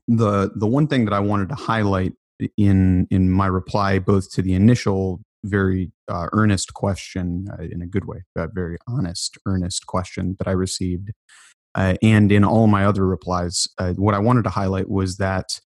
the 0.09 0.51
the 0.55 0.67
one 0.67 0.87
thing 0.87 1.05
that 1.05 1.15
I 1.15 1.21
wanted 1.21 1.49
to 1.51 1.55
highlight 1.55 2.13
in 2.57 3.07
in 3.11 3.31
my 3.31 3.47
reply, 3.47 3.99
both 3.99 4.31
to 4.33 4.43
the 4.43 4.55
initial 4.55 5.21
very 5.45 5.91
uh, 6.09 6.29
earnest 6.33 6.73
question 6.73 7.49
uh, 7.53 7.65
in 7.65 7.83
a 7.83 7.87
good 7.87 8.05
way, 8.05 8.23
a 8.37 8.47
very 8.47 8.79
honest, 8.87 9.37
earnest 9.45 9.87
question 9.87 10.37
that 10.39 10.47
I 10.47 10.53
received, 10.53 11.11
uh, 11.75 11.95
and 12.01 12.31
in 12.31 12.45
all 12.45 12.69
my 12.69 12.85
other 12.85 13.05
replies, 13.07 13.67
uh, 13.79 13.93
what 13.95 14.15
I 14.15 14.19
wanted 14.19 14.45
to 14.45 14.51
highlight 14.51 14.89
was 14.89 15.17
that 15.17 15.61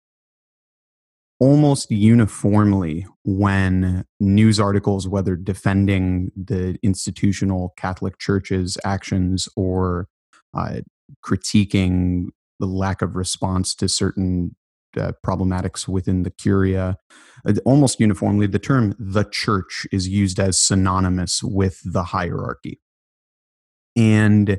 almost 1.38 1.90
uniformly, 1.90 3.06
when 3.24 4.04
news 4.20 4.58
articles, 4.58 5.06
whether 5.06 5.36
defending 5.36 6.30
the 6.36 6.78
institutional 6.82 7.74
Catholic 7.76 8.18
Church's 8.18 8.78
actions 8.84 9.48
or 9.56 10.08
uh, 10.54 10.80
critiquing 11.24 12.26
the 12.58 12.66
lack 12.66 13.02
of 13.02 13.16
response 13.16 13.74
to 13.74 13.88
certain 13.88 14.56
uh, 14.96 15.12
problematics 15.24 15.86
within 15.86 16.22
the 16.22 16.30
curia. 16.30 16.96
Uh, 17.46 17.52
almost 17.66 18.00
uniformly, 18.00 18.46
the 18.46 18.58
term 18.58 18.94
the 18.98 19.24
church 19.24 19.86
is 19.92 20.08
used 20.08 20.40
as 20.40 20.58
synonymous 20.58 21.42
with 21.42 21.80
the 21.84 22.04
hierarchy. 22.04 22.80
And 23.94 24.58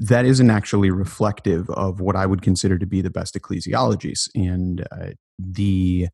that 0.00 0.24
isn't 0.24 0.50
actually 0.50 0.90
reflective 0.90 1.68
of 1.70 2.00
what 2.00 2.16
I 2.16 2.24
would 2.24 2.40
consider 2.40 2.78
to 2.78 2.86
be 2.86 3.02
the 3.02 3.10
best 3.10 3.34
ecclesiologies. 3.34 4.28
And 4.34 4.86
uh, 4.90 5.10
the 5.38 6.08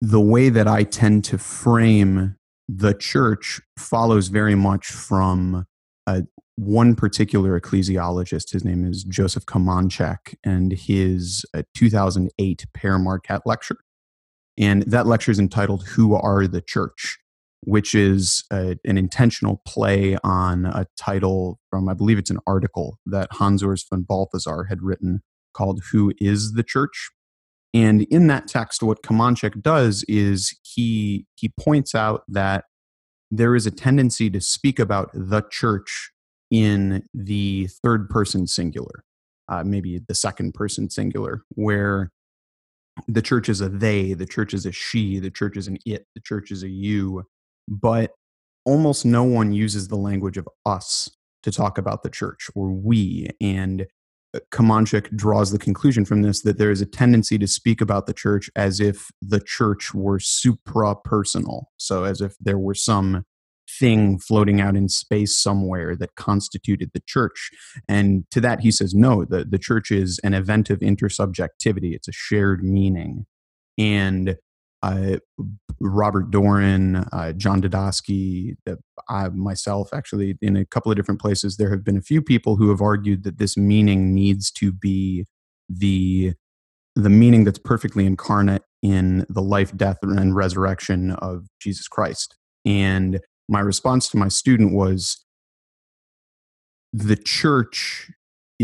the 0.00 0.20
way 0.20 0.50
that 0.50 0.68
I 0.68 0.82
tend 0.82 1.24
to 1.26 1.38
frame 1.38 2.36
the 2.68 2.92
church 2.92 3.60
follows 3.78 4.28
very 4.28 4.54
much 4.54 4.88
from 4.88 5.66
uh, 6.06 6.22
one 6.56 6.94
particular 6.94 7.58
ecclesiologist, 7.58 8.52
his 8.52 8.64
name 8.64 8.84
is 8.84 9.04
Joseph 9.04 9.46
Komonchak, 9.46 10.34
and 10.44 10.72
his 10.72 11.44
uh, 11.54 11.62
2008 11.74 12.66
Père 12.76 13.02
Marquette 13.02 13.42
lecture. 13.46 13.78
And 14.58 14.82
that 14.82 15.06
lecture 15.06 15.32
is 15.32 15.38
entitled 15.38 15.86
Who 15.88 16.14
Are 16.14 16.46
the 16.46 16.60
Church? 16.60 17.18
Which 17.66 17.94
is 17.94 18.44
a, 18.52 18.76
an 18.84 18.98
intentional 18.98 19.62
play 19.66 20.16
on 20.22 20.66
a 20.66 20.86
title 20.98 21.58
from, 21.70 21.88
I 21.88 21.94
believe 21.94 22.18
it's 22.18 22.30
an 22.30 22.40
article 22.46 22.98
that 23.06 23.28
Hans 23.32 23.62
Urs 23.62 23.84
von 23.88 24.02
Balthasar 24.02 24.64
had 24.64 24.82
written 24.82 25.22
called 25.54 25.82
Who 25.92 26.12
is 26.18 26.52
the 26.52 26.62
Church? 26.62 27.10
And 27.72 28.02
in 28.02 28.28
that 28.28 28.46
text, 28.46 28.82
what 28.82 29.02
Komonchak 29.02 29.60
does 29.60 30.04
is 30.06 30.56
he, 30.62 31.26
he 31.34 31.50
points 31.58 31.94
out 31.94 32.22
that 32.28 32.64
there 33.30 33.56
is 33.56 33.66
a 33.66 33.70
tendency 33.70 34.30
to 34.30 34.40
speak 34.40 34.78
about 34.78 35.10
the 35.12 35.42
church 35.50 36.12
in 36.50 37.02
the 37.12 37.68
third 37.82 38.08
person 38.08 38.46
singular, 38.46 39.02
uh, 39.48 39.64
maybe 39.64 40.00
the 40.06 40.14
second 40.14 40.54
person 40.54 40.88
singular, 40.88 41.42
where 41.50 42.12
the 43.08 43.22
church 43.22 43.48
is 43.48 43.60
a 43.60 43.68
they, 43.68 44.12
the 44.12 44.26
church 44.26 44.54
is 44.54 44.66
a 44.66 44.72
she, 44.72 45.18
the 45.18 45.30
church 45.30 45.56
is 45.56 45.66
an 45.66 45.78
it, 45.84 46.06
the 46.14 46.20
church 46.20 46.52
is 46.52 46.62
a 46.62 46.68
you, 46.68 47.24
but 47.68 48.12
almost 48.64 49.04
no 49.04 49.22
one 49.22 49.52
uses 49.52 49.88
the 49.88 49.96
language 49.96 50.36
of 50.36 50.48
us 50.64 51.10
to 51.42 51.52
talk 51.52 51.78
about 51.78 52.02
the 52.02 52.10
church 52.10 52.48
or 52.54 52.72
we. 52.72 53.28
And 53.40 53.86
uh, 54.34 54.40
Komonchak 54.50 55.14
draws 55.16 55.52
the 55.52 55.58
conclusion 55.58 56.04
from 56.04 56.22
this 56.22 56.42
that 56.42 56.58
there 56.58 56.70
is 56.70 56.80
a 56.80 56.86
tendency 56.86 57.38
to 57.38 57.46
speak 57.46 57.80
about 57.80 58.06
the 58.06 58.14
church 58.14 58.50
as 58.56 58.80
if 58.80 59.10
the 59.20 59.40
church 59.40 59.94
were 59.94 60.18
supra 60.18 60.96
personal. 60.96 61.70
So, 61.76 62.04
as 62.04 62.20
if 62.20 62.34
there 62.40 62.58
were 62.58 62.74
some 62.74 63.24
thing 63.78 64.18
floating 64.18 64.60
out 64.60 64.76
in 64.76 64.88
space 64.88 65.38
somewhere 65.38 65.96
that 65.96 66.14
constituted 66.16 66.90
the 66.92 67.02
church. 67.06 67.50
And 67.88 68.24
to 68.30 68.40
that, 68.42 68.60
he 68.60 68.70
says, 68.70 68.94
no, 68.94 69.24
the, 69.24 69.44
the 69.44 69.58
church 69.58 69.90
is 69.90 70.20
an 70.22 70.34
event 70.34 70.70
of 70.70 70.80
intersubjectivity, 70.80 71.94
it's 71.94 72.08
a 72.08 72.12
shared 72.12 72.62
meaning. 72.62 73.26
And 73.78 74.36
uh, 74.84 75.16
Robert 75.80 76.30
Doran, 76.30 76.96
uh, 77.12 77.32
John 77.32 77.62
Dadosky, 77.62 78.56
I 79.08 79.28
myself, 79.28 79.88
actually, 79.94 80.36
in 80.42 80.56
a 80.56 80.66
couple 80.66 80.92
of 80.92 80.96
different 80.96 81.20
places, 81.20 81.56
there 81.56 81.70
have 81.70 81.84
been 81.84 81.96
a 81.96 82.02
few 82.02 82.20
people 82.20 82.56
who 82.56 82.68
have 82.68 82.82
argued 82.82 83.24
that 83.24 83.38
this 83.38 83.56
meaning 83.56 84.14
needs 84.14 84.50
to 84.52 84.72
be 84.72 85.24
the 85.68 86.34
the 86.96 87.10
meaning 87.10 87.42
that's 87.42 87.58
perfectly 87.58 88.06
incarnate 88.06 88.62
in 88.82 89.26
the 89.28 89.42
life, 89.42 89.76
death, 89.76 89.98
and 90.02 90.36
resurrection 90.36 91.10
of 91.12 91.46
Jesus 91.60 91.88
Christ. 91.88 92.36
And 92.64 93.20
my 93.48 93.60
response 93.60 94.08
to 94.10 94.16
my 94.16 94.28
student 94.28 94.72
was 94.72 95.24
the 96.92 97.16
church 97.16 98.12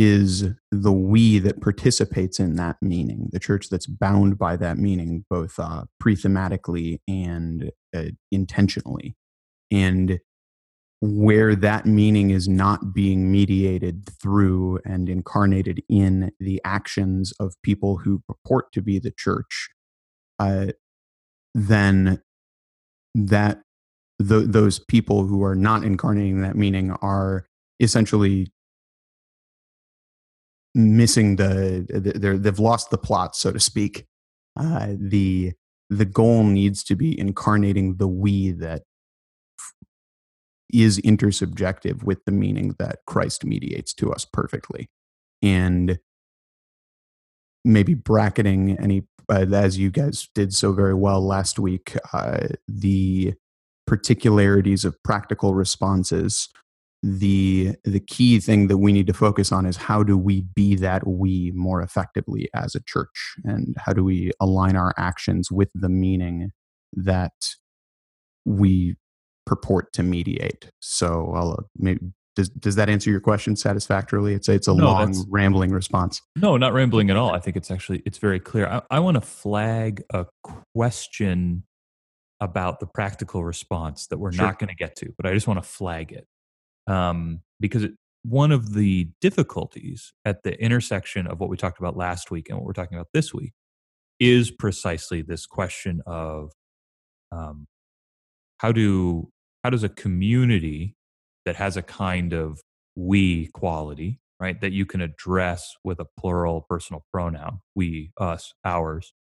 is 0.01 0.45
the 0.73 0.93
we 0.93 1.39
that 1.39 1.61
participates 1.61 2.41
in 2.41 2.57
that 2.57 2.77
meaning, 2.81 3.29
the 3.33 3.39
church 3.39 3.69
that's 3.69 3.85
bound 3.87 4.39
by 4.39 4.57
that 4.57 4.79
meaning, 4.79 5.27
both 5.29 5.59
uh, 5.59 5.85
pre-thematically 5.99 7.01
and 7.07 7.71
uh, 7.95 8.05
intentionally. 8.33 9.15
And 9.71 10.19
where 11.03 11.55
that 11.55 11.85
meaning 11.85 12.31
is 12.31 12.49
not 12.49 12.95
being 12.95 13.31
mediated 13.31 14.09
through 14.23 14.81
and 14.87 15.07
incarnated 15.11 15.83
in 15.91 16.33
the 16.41 16.63
actions 16.65 17.35
of 17.39 17.55
people 17.63 17.99
who 17.99 18.23
purport 18.27 18.73
to 18.73 18.81
be 18.81 18.99
the 18.99 19.13
church, 19.15 19.69
uh, 20.39 20.69
then 21.55 22.23
that 23.15 23.61
th- 24.19 24.47
those 24.47 24.79
people 24.79 25.27
who 25.27 25.45
are 25.45 25.55
not 25.55 25.85
incarnating 25.85 26.41
that 26.41 26.57
meaning 26.57 26.91
are 27.03 27.47
essentially 27.81 28.51
missing 30.75 31.37
the, 31.37 31.85
the 31.89 32.39
they've 32.39 32.59
lost 32.59 32.91
the 32.91 32.99
plot 32.99 33.35
so 33.37 33.53
to 33.53 33.61
speak. 33.61 34.07
Uh, 34.59 34.95
the 34.99 35.53
the 35.89 36.05
goal 36.05 36.45
needs 36.45 36.85
to 36.85 36.95
be 36.95 37.19
incarnating 37.19 37.97
the 37.97 38.09
we 38.09 38.53
that 38.53 38.83
is 40.73 40.99
intersubjective 41.01 42.05
with 42.05 42.25
the 42.25 42.33
meaning 42.33 42.77
that 42.79 43.01
Christ 43.07 43.45
mediates 43.45 43.93
to 43.95 44.13
us 44.13 44.25
perfectly. 44.25 44.89
And 45.43 45.99
maybe 47.65 47.95
bracketing 47.95 48.79
any 48.79 49.03
uh, 49.29 49.47
as 49.53 49.79
you 49.79 49.91
guys 49.91 50.29
did 50.35 50.53
so 50.53 50.73
very 50.73 50.95
well 50.95 51.25
last 51.25 51.59
week 51.59 51.97
uh, 52.13 52.49
the 52.67 53.35
particularities 53.87 54.85
of 54.85 55.01
practical 55.03 55.55
responses 55.55 56.49
the 57.03 57.75
the 57.85 58.01
key 58.01 58.39
thing 58.41 58.69
that 58.69 58.79
we 58.79 58.93
need 58.93 59.07
to 59.07 59.15
focus 59.15 59.53
on 59.53 59.65
is 59.65 59.77
how 59.77 60.03
do 60.03 60.19
we 60.19 60.43
be 60.55 60.75
that 60.75 61.07
we 61.07 61.51
more 61.55 61.81
effectively 61.83 62.49
as 62.55 62.75
a 62.75 62.81
church 62.83 63.35
and 63.45 63.75
how 63.79 63.93
do 63.93 64.05
we 64.05 64.31
align 64.39 64.77
our 64.77 64.93
actions 64.99 65.51
with 65.51 65.71
the 65.75 65.89
meaning 65.89 66.51
that 66.93 67.33
we 68.45 68.97
purport 69.47 69.91
to 69.95 70.03
mediate 70.03 70.71
so 70.81 71.33
i'll 71.35 71.53
uh, 71.53 71.63
maybe 71.79 72.01
does 72.37 72.49
does 72.51 72.75
that 72.77 72.89
answer 72.89 73.11
your 73.11 73.21
question 73.21 73.57
satisfactorily? 73.57 74.35
It's 74.35 74.49
it's 74.49 74.69
a 74.69 74.75
No, 74.75 74.85
long 74.85 75.25
rambling 75.29 75.73
response. 75.73 76.23
No, 76.37 76.57
not 76.57 76.73
rambling 76.73 77.11
at 77.11 77.17
all. 77.17 77.33
I 77.35 77.41
think 77.41 77.57
it's 77.57 77.73
actually 77.73 78.03
it's 78.07 78.19
very 78.19 78.39
clear. 78.39 78.67
I, 78.69 78.83
I 78.89 79.01
want 79.01 79.17
to 79.17 79.21
flag 79.21 80.05
a 80.15 80.27
question 80.75 81.65
about 82.41 82.79
the 82.79 82.87
practical 82.87 83.45
response 83.45 84.07
that 84.07 84.19
we're 84.19 84.33
Sure. 84.33 84.47
not 84.47 84.61
going 84.61 84.69
to 84.69 84.77
get 84.77 84.95
to, 84.97 85.13
but 85.17 85.27
I 85.27 85.35
just 85.35 85.49
want 85.49 85.61
to 85.61 85.69
flag 85.69 86.13
it 86.13 86.27
um, 86.91 87.41
because 87.61 87.85
it, 87.85 87.93
one 88.23 88.53
of 88.53 88.75
the 88.75 89.09
difficulties 89.21 90.13
at 90.25 90.43
the 90.43 90.61
intersection 90.61 91.27
of 91.27 91.41
what 91.41 91.49
we 91.49 91.57
talked 91.57 91.79
about 91.79 91.97
last 91.97 92.31
week 92.31 92.49
and 92.49 92.59
what 92.59 92.67
we're 92.67 92.73
talking 92.73 92.99
about 92.99 93.09
this 93.15 93.33
week 93.33 93.53
is 94.19 94.51
precisely 94.51 95.23
this 95.23 95.47
question 95.47 96.03
of 96.05 96.53
um, 97.33 97.67
how 98.59 98.73
do 98.73 99.31
how 99.65 99.71
does 99.71 99.85
a 99.85 99.89
community 99.89 100.97
that 101.47 101.57
has 101.57 101.77
a 101.77 101.83
kind 101.83 102.33
of 102.33 102.61
we 102.97 103.47
quality 103.55 104.21
right 104.41 104.61
that 104.61 104.73
you 104.73 104.85
can 104.85 105.01
address 105.01 105.77
with 105.85 106.01
a 106.01 106.07
plural 106.19 106.67
personal 106.69 107.05
pronoun 107.13 107.61
we 107.75 108.11
us 108.19 108.53
ours 108.65 109.15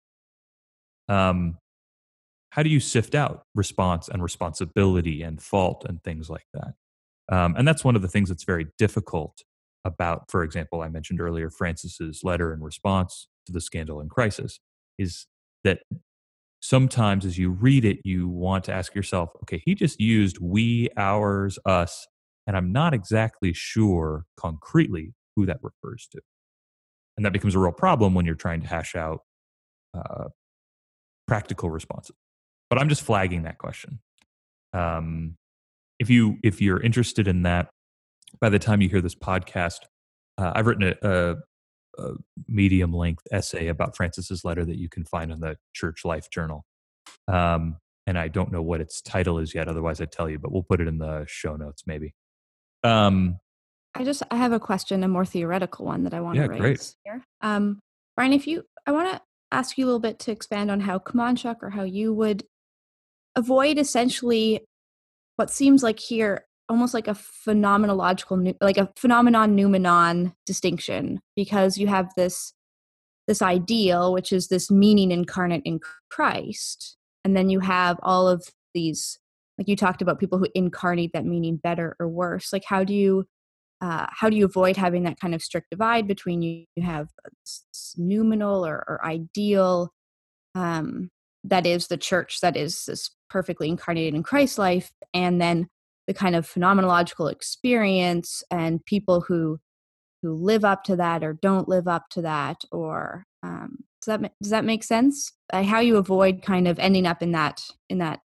um 1.09 1.59
how 2.51 2.63
do 2.63 2.71
you 2.71 2.81
sift 2.81 3.15
out 3.15 3.43
response 3.55 4.09
and 4.09 4.23
responsibility 4.23 5.21
and 5.23 5.43
fault 5.43 5.85
and 5.87 6.03
things 6.03 6.31
like 6.31 6.47
that 6.55 6.75
um, 7.31 7.55
and 7.57 7.67
that's 7.67 7.85
one 7.85 7.97
of 7.97 8.03
the 8.03 8.09
things 8.09 8.29
that's 8.29 8.45
very 8.45 8.67
difficult 8.79 9.43
about 9.85 10.31
for 10.31 10.43
example 10.43 10.83
i 10.83 10.89
mentioned 10.89 11.21
earlier 11.21 11.51
francis's 11.51 12.23
letter 12.25 12.53
in 12.53 12.61
response 12.61 13.29
to 13.45 13.53
the 13.53 13.61
scandal 13.61 14.01
and 14.01 14.11
crisis 14.11 14.59
is 14.99 15.27
that 15.63 15.81
sometimes 16.61 17.25
as 17.25 17.39
you 17.39 17.51
read 17.51 17.85
it 17.85 17.99
you 18.05 18.29
want 18.29 18.65
to 18.65 18.73
ask 18.73 18.95
yourself 18.95 19.31
okay 19.43 19.63
he 19.65 19.75
just 19.75 20.01
used 20.01 20.39
we 20.41 20.89
ours 20.97 21.59
us 21.67 22.07
and 22.47 22.57
i'm 22.57 22.73
not 22.73 22.93
exactly 22.95 23.53
sure 23.53 24.25
concretely 24.37 25.13
who 25.37 25.47
that 25.47 25.59
refers 25.63 26.09
to. 26.13 26.21
And 27.17 27.25
that 27.25 27.33
becomes 27.33 27.55
a 27.55 27.59
real 27.59 27.73
problem 27.73 28.15
when 28.15 28.27
you're 28.27 28.35
trying 28.35 28.63
to 28.63 28.67
hash 28.67 28.97
out 28.97 29.21
uh, 29.95 30.25
practical 31.27 31.71
responses. 31.71 32.17
But 32.69 32.81
i'm 32.81 32.89
just 32.89 33.03
flagging 33.03 33.45
that 33.45 33.59
question. 33.59 34.01
Um, 34.73 35.37
if 35.99 36.11
you 36.11 36.37
if 36.43 36.61
you're 36.61 36.81
interested 36.81 37.29
in 37.29 37.43
that 37.43 37.69
by 38.41 38.49
the 38.49 38.59
time 38.59 38.81
you 38.81 38.89
hear 38.89 39.01
this 39.01 39.15
podcast 39.15 39.79
uh, 40.39 40.53
i've 40.55 40.67
written 40.67 40.95
a, 41.03 41.09
a, 41.09 41.37
a 42.03 42.13
medium 42.49 42.93
length 42.93 43.27
essay 43.33 43.69
about 43.69 43.97
francis's 43.97 44.45
letter 44.45 44.65
that 44.65 44.79
you 44.79 44.89
can 44.89 45.05
find 45.05 45.33
on 45.33 45.41
the 45.41 45.57
church 45.73 46.05
life 46.05 46.29
journal 46.31 46.65
um, 47.29 47.77
and 48.07 48.19
i 48.19 48.29
don't 48.29 48.53
know 48.53 48.63
what 48.63 48.81
its 48.81 49.01
title 49.01 49.39
is 49.39 49.55
yet 49.55 49.69
otherwise 49.69 50.01
i'd 50.01 50.13
tell 50.13 50.29
you 50.29 50.39
but 50.39 50.53
we'll 50.53 50.63
put 50.63 50.81
it 50.81 50.89
in 50.89 50.99
the 50.99 51.25
show 51.27 51.57
notes 51.57 51.85
maybe 51.87 52.15
um, 52.85 53.39
I 53.95 54.05
just 54.05 54.23
I 54.31 54.37
have 54.37 54.53
a 54.53 54.61
question, 54.61 55.03
a 55.03 55.09
more 55.09 55.25
theoretical 55.25 55.87
one 55.87 56.05
that 56.05 56.15
I 56.15 56.21
want 56.21 56.37
Yeah, 56.37 56.45
to 56.45 56.51
raise 56.51 56.61
great. 56.61 56.95
here. 57.05 57.25
Um, 57.41 57.81
Brian, 58.15 58.33
if 58.33 58.47
you, 58.47 58.63
I 58.87 58.93
want 58.93 59.11
to 59.11 59.21
ask 59.51 59.79
you 59.79 59.85
a 59.85 59.87
little 59.87 60.01
bit 60.01 60.19
to 60.21 60.31
expand 60.31 60.71
on 60.71 60.81
how 60.81 60.99
Komonchak 60.99 61.57
or 61.63 61.71
how 61.71 61.83
you 61.83 62.13
would 62.13 62.45
avoid 63.37 63.79
essentially 63.79 64.61
what 65.37 65.51
seems 65.51 65.83
like 65.83 65.99
here 65.99 66.45
almost 66.69 66.95
like 66.95 67.07
a 67.07 67.13
phenomenological, 67.13 68.55
like 68.61 68.79
a 68.79 68.91
phenomenon 68.97 69.55
noumenon 69.55 70.35
distinction, 70.45 71.21
because 71.37 71.79
you 71.79 71.87
have 71.87 72.11
this 72.17 72.53
this 73.29 73.43
ideal, 73.43 74.13
which 74.13 74.33
is 74.33 74.49
this 74.49 74.71
meaning 74.71 75.11
incarnate 75.11 75.63
in 75.65 75.81
Christ, 76.11 76.97
and 77.25 77.37
then 77.37 77.51
you 77.51 77.61
have 77.61 77.99
all 78.03 78.29
of 78.29 78.49
these, 78.73 79.19
like 79.59 79.69
you 79.69 79.75
talked 79.75 80.01
about 80.01 80.21
people 80.21 80.39
who 80.39 80.47
incarnate 80.55 81.13
that 81.13 81.25
meaning 81.25 81.57
better 81.57 81.97
or 81.99 82.09
worse. 82.09 82.53
Like, 82.53 82.65
how 82.65 82.85
do 82.85 82.95
you 82.95 83.27
uh, 83.81 84.07
how 84.11 84.31
do 84.31 84.37
you 84.37 84.45
avoid 84.45 84.77
having 84.77 85.03
that 85.05 85.21
kind 85.21 85.35
of 85.35 85.43
strict 85.43 85.71
divide 85.71 86.09
between 86.09 86.43
you, 86.43 86.65
you 86.77 86.83
have 86.83 87.09
noumenal 87.99 88.65
or, 88.65 88.85
or 88.89 89.05
ideal 89.05 89.93
um, 90.55 91.11
that 91.45 91.67
is 91.67 91.89
the 91.89 91.99
church 91.99 92.41
that 92.41 92.57
is 92.57 92.87
this 92.87 93.11
perfectly 93.29 93.69
incarnated 93.69 94.15
in 94.15 94.23
Christ's 94.23 94.59
life, 94.59 94.93
and 95.15 95.41
then 95.41 95.69
the 96.07 96.15
kind 96.15 96.37
of 96.37 96.49
phenomenological 96.49 97.31
experience 97.31 98.43
and 98.51 98.85
people 98.85 99.23
who 99.23 99.59
who 100.23 100.35
live 100.35 100.65
up 100.65 100.83
to 100.85 100.97
that 100.97 101.23
or 101.23 101.35
don't 101.35 101.69
live 101.69 101.87
up 101.87 102.09
to 102.11 102.23
that, 102.23 102.65
or 102.73 103.27
um, 103.43 103.85
does 104.01 104.21
that 104.21 104.33
does 104.41 104.51
that 104.51 104.65
make 104.65 104.85
sense? 104.85 105.33
Uh, 105.53 105.63
how 105.63 105.81
you 105.81 105.97
avoid 105.97 106.43
kind 106.43 106.67
of 106.69 106.79
ending 106.79 107.07
up 107.07 107.23
in 107.23 107.33
that 107.33 107.63
in 107.89 107.99
that 107.99 108.21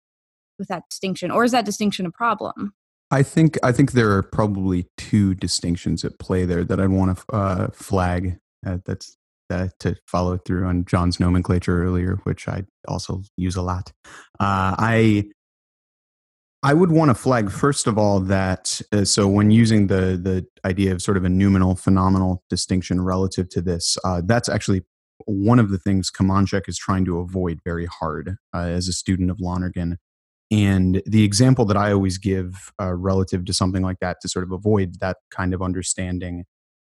with 0.58 0.68
that 0.68 0.84
distinction, 0.88 1.30
or 1.30 1.44
is 1.44 1.52
that 1.52 1.64
distinction 1.64 2.06
a 2.06 2.10
problem? 2.10 2.72
I 3.10 3.22
think 3.22 3.58
I 3.62 3.72
think 3.72 3.92
there 3.92 4.10
are 4.12 4.22
probably 4.22 4.88
two 4.96 5.34
distinctions 5.34 6.04
at 6.04 6.18
play 6.18 6.44
there 6.44 6.64
that 6.64 6.80
I'd 6.80 6.90
want 6.90 7.18
to 7.18 7.34
uh, 7.34 7.68
flag. 7.68 8.38
Uh, 8.66 8.78
that's 8.84 9.16
uh, 9.50 9.68
to 9.80 9.96
follow 10.06 10.38
through 10.38 10.66
on 10.66 10.84
Jon's 10.84 11.20
nomenclature 11.20 11.82
earlier, 11.84 12.18
which 12.24 12.48
I 12.48 12.64
also 12.88 13.22
use 13.36 13.56
a 13.56 13.62
lot. 13.62 13.92
Uh, 14.40 14.74
I 14.78 15.24
I 16.62 16.74
would 16.74 16.90
want 16.90 17.10
to 17.10 17.14
flag 17.14 17.50
first 17.50 17.86
of 17.86 17.98
all 17.98 18.18
that 18.20 18.80
uh, 18.92 19.04
so 19.04 19.28
when 19.28 19.50
using 19.50 19.86
the 19.86 20.18
the 20.20 20.46
idea 20.64 20.92
of 20.92 21.02
sort 21.02 21.16
of 21.16 21.24
a 21.24 21.28
noumenal 21.28 21.76
phenomenal 21.76 22.42
distinction 22.50 23.02
relative 23.02 23.48
to 23.50 23.60
this, 23.60 23.96
uh, 24.04 24.22
that's 24.24 24.48
actually 24.48 24.82
one 25.26 25.58
of 25.58 25.70
the 25.70 25.78
things 25.78 26.10
Komonchak 26.10 26.68
is 26.68 26.78
trying 26.78 27.04
to 27.06 27.18
avoid 27.18 27.60
very 27.64 27.86
hard 27.86 28.36
uh, 28.54 28.58
as 28.58 28.88
a 28.88 28.92
student 28.92 29.30
of 29.30 29.40
Lonergan. 29.40 29.98
And 30.50 31.02
the 31.06 31.24
example 31.24 31.64
that 31.66 31.76
I 31.76 31.92
always 31.92 32.18
give 32.18 32.72
uh, 32.80 32.94
relative 32.94 33.44
to 33.46 33.52
something 33.52 33.82
like 33.82 33.98
that 34.00 34.18
to 34.22 34.28
sort 34.28 34.44
of 34.44 34.52
avoid 34.52 35.00
that 35.00 35.16
kind 35.30 35.52
of 35.54 35.62
understanding 35.62 36.44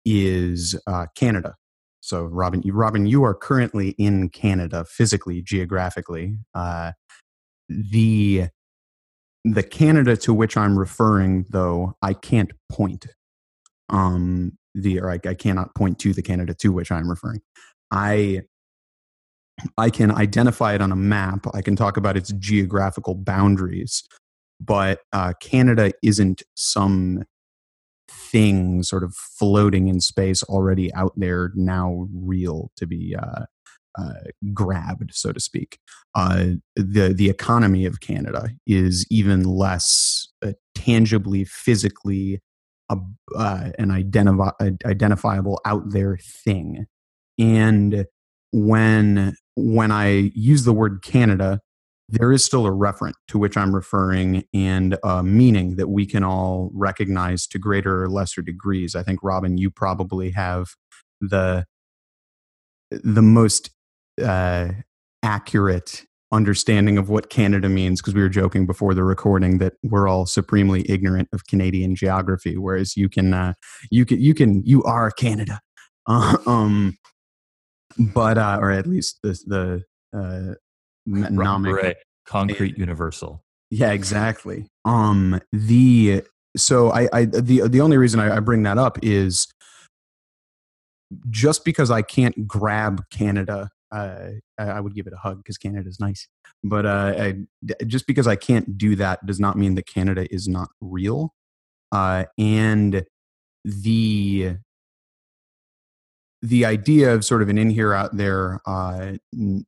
is 0.06 0.80
uh, 0.88 1.08
Canada. 1.16 1.56
So, 2.02 2.26
Robyn, 2.26 2.64
you, 2.64 2.74
Robyn, 2.74 3.06
you 3.06 3.24
are 3.24 3.36
currently 3.36 3.90
in 3.92 4.30
Canada 4.30 4.86
physically, 4.86 5.42
geographically. 5.42 6.38
Uh, 6.54 6.92
the 7.70 8.48
the 9.44 9.64
Canada 9.64 10.16
to 10.18 10.34
which 10.34 10.56
I'm 10.58 10.78
referring, 10.78 11.46
though, 11.50 11.96
I 12.02 12.14
can't 12.14 12.52
point. 12.72 13.08
Um, 13.90 14.58
the 14.74 15.00
or 15.00 15.12
I, 15.12 15.20
I 15.28 15.34
cannot 15.34 15.76
point 15.76 16.00
to 16.00 16.14
the 16.14 16.22
Canada 16.22 16.54
to 16.56 16.70
which 16.72 16.92
I'm 16.92 17.10
referring. 17.10 17.42
I 17.92 18.42
I 19.78 19.90
can 19.90 20.12
identify 20.12 20.74
it 20.74 20.82
on 20.82 20.92
a 20.92 20.96
map. 20.96 21.46
I 21.54 21.62
can 21.62 21.76
talk 21.76 21.98
about 21.98 22.18
its 22.18 22.32
geographical 22.34 23.16
boundaries, 23.16 24.04
but 24.60 25.02
uh, 25.14 25.34
Canada 25.40 25.92
isn't 26.02 26.42
some 26.56 27.24
thing 28.32 28.84
sort 28.84 29.04
of 29.04 29.16
floating 29.16 29.88
in 29.88 30.00
space 30.00 30.44
already 30.44 30.94
out 30.94 31.14
there 31.18 31.52
now 31.56 32.08
real 32.14 32.72
to 32.78 32.86
be 32.86 33.16
uh, 33.16 33.46
uh, 33.98 34.14
grabbed, 34.54 35.14
so 35.14 35.32
to 35.32 35.40
speak. 35.40 35.80
Uh, 36.16 36.52
the 36.76 37.14
the 37.16 37.30
economy 37.30 37.86
of 37.86 38.00
Canada 38.00 38.50
is 38.66 39.06
even 39.10 39.44
less 39.44 40.28
uh, 40.46 40.54
tangibly, 40.76 41.44
physically, 41.46 42.40
uh, 42.90 42.96
an 43.36 43.90
identifi- 43.90 44.86
identifiable 44.86 45.60
out 45.66 45.92
there 45.92 46.18
thing, 46.18 46.86
and 47.38 48.06
when 48.52 49.34
when 49.56 49.92
I 49.92 50.32
use 50.34 50.64
the 50.64 50.74
word 50.74 51.02
Canada, 51.04 51.60
there 52.12 52.32
is 52.32 52.44
still 52.44 52.66
a 52.66 52.72
referent 52.72 53.14
to 53.30 53.40
which 53.40 53.56
I'm 53.56 53.74
referring 53.74 54.44
and 54.54 54.98
a 55.04 55.24
meaning 55.24 55.78
that 55.78 55.88
we 55.88 56.06
can 56.06 56.24
all 56.24 56.70
recognize 56.74 57.48
to 57.48 57.60
greater 57.60 58.04
or 58.04 58.10
lesser 58.10 58.42
degrees. 58.42 58.96
I 58.96 59.04
think 59.04 59.22
Robyn, 59.24 59.58
you 59.58 59.72
probably 59.72 60.32
have 60.32 60.76
the 61.22 61.66
the 62.92 63.22
most 63.22 63.70
uh, 64.22 64.70
accurate 65.24 66.04
understanding 66.34 66.98
of 66.98 67.10
what 67.10 67.30
Canada 67.30 67.70
means 67.70 68.02
because 68.02 68.14
we 68.14 68.22
were 68.22 68.30
joking 68.30 68.66
before 68.66 68.94
the 68.94 69.04
recording 69.04 69.58
that 69.60 69.74
we're 69.84 70.08
all 70.08 70.26
supremely 70.26 70.90
ignorant 70.90 71.30
of 71.34 71.46
Canadian 71.48 71.96
geography, 71.96 72.58
whereas 72.58 72.98
you 72.98 73.08
can 73.08 73.34
uh, 73.34 73.54
you 73.90 74.06
can 74.06 74.20
you 74.20 74.34
can 74.34 74.62
you 74.66 74.84
are 74.84 75.12
Canada. 75.12 75.62
Uh, 76.08 76.38
um, 76.46 76.98
but 77.98 78.38
uh, 78.38 78.58
or 78.60 78.72
at 78.72 78.86
least 78.86 79.20
the 79.24 79.40
the 79.48 79.84
uh, 80.18 80.56
Robyn 81.08 81.36
nomic 81.36 81.64
Beret, 81.66 81.98
concrete 82.26 82.78
universal 82.78 83.44
yeah, 83.72 83.94
exactly. 83.94 84.68
Um, 84.84 85.40
the 85.54 86.24
so 86.58 86.92
I, 86.92 87.08
I 87.14 87.26
the 87.26 87.68
the 87.70 87.80
only 87.80 87.98
reason 87.98 88.20
I, 88.20 88.36
I 88.36 88.40
bring 88.42 88.64
that 88.64 88.78
up 88.78 89.00
is 89.02 89.48
just 91.30 91.64
because 91.64 91.90
I 91.90 92.02
can't 92.02 92.46
grab 92.46 93.02
Canada, 93.12 93.70
uh, 93.94 94.32
I 94.60 94.64
I 94.64 94.80
would 94.82 94.94
give 94.94 95.08
it 95.08 95.14
a 95.14 95.18
hug 95.18 95.38
because 95.38 95.58
Canada 95.58 95.88
is 95.88 96.02
nice. 96.02 96.28
But 96.66 96.86
uh, 96.86 97.14
I, 97.18 97.36
just 97.88 98.08
because 98.08 98.28
I 98.28 98.36
can't 98.36 98.78
do 98.78 98.98
that 98.98 99.26
does 99.26 99.40
not 99.40 99.58
mean 99.58 99.76
that 99.76 99.88
Canada 99.88 100.32
is 100.32 100.50
not 100.50 100.68
real. 100.82 101.34
Uh, 101.94 102.26
and 102.38 103.06
the 103.64 104.58
the 106.42 106.66
idea 106.66 107.14
of 107.14 107.24
sort 107.24 107.42
of 107.42 107.50
an 107.50 107.58
in 107.58 107.70
here 107.70 107.94
out 107.94 108.18
there 108.18 108.60
uh, 108.66 109.14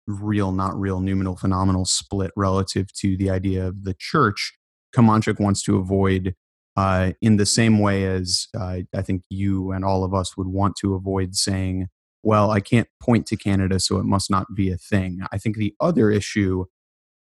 real 0.08 0.52
not 0.52 0.80
real 0.80 1.00
noumenal 1.00 1.36
phenomenal 1.36 1.86
split 1.86 2.32
relative 2.36 2.92
to 2.94 3.16
the 3.18 3.30
idea 3.30 3.68
of 3.68 3.84
the 3.84 3.96
church 3.98 4.54
Komonchak 4.96 5.40
wants 5.40 5.64
to 5.64 5.78
avoid 5.78 6.36
uh, 6.76 7.12
in 7.22 7.38
the 7.38 7.46
same 7.46 7.80
way 7.80 8.06
as 8.06 8.48
uh, 8.58 8.80
I 8.96 9.02
think 9.02 9.24
you 9.30 9.72
and 9.72 9.84
all 9.84 10.04
of 10.04 10.14
us 10.14 10.38
would 10.38 10.48
want 10.48 10.76
to 10.78 10.96
avoid 10.96 11.36
saying, 11.36 11.88
well, 12.24 12.52
I 12.52 12.62
can't 12.62 12.88
point 13.02 13.26
to 13.28 13.38
Canada, 13.38 13.80
so 13.80 13.98
it 13.98 14.06
must 14.06 14.32
not 14.32 14.48
be 14.56 14.72
a 14.72 14.78
thing. 14.78 15.20
I 15.32 15.38
think 15.38 15.58
the 15.58 15.76
other 15.80 16.10
issue 16.10 16.66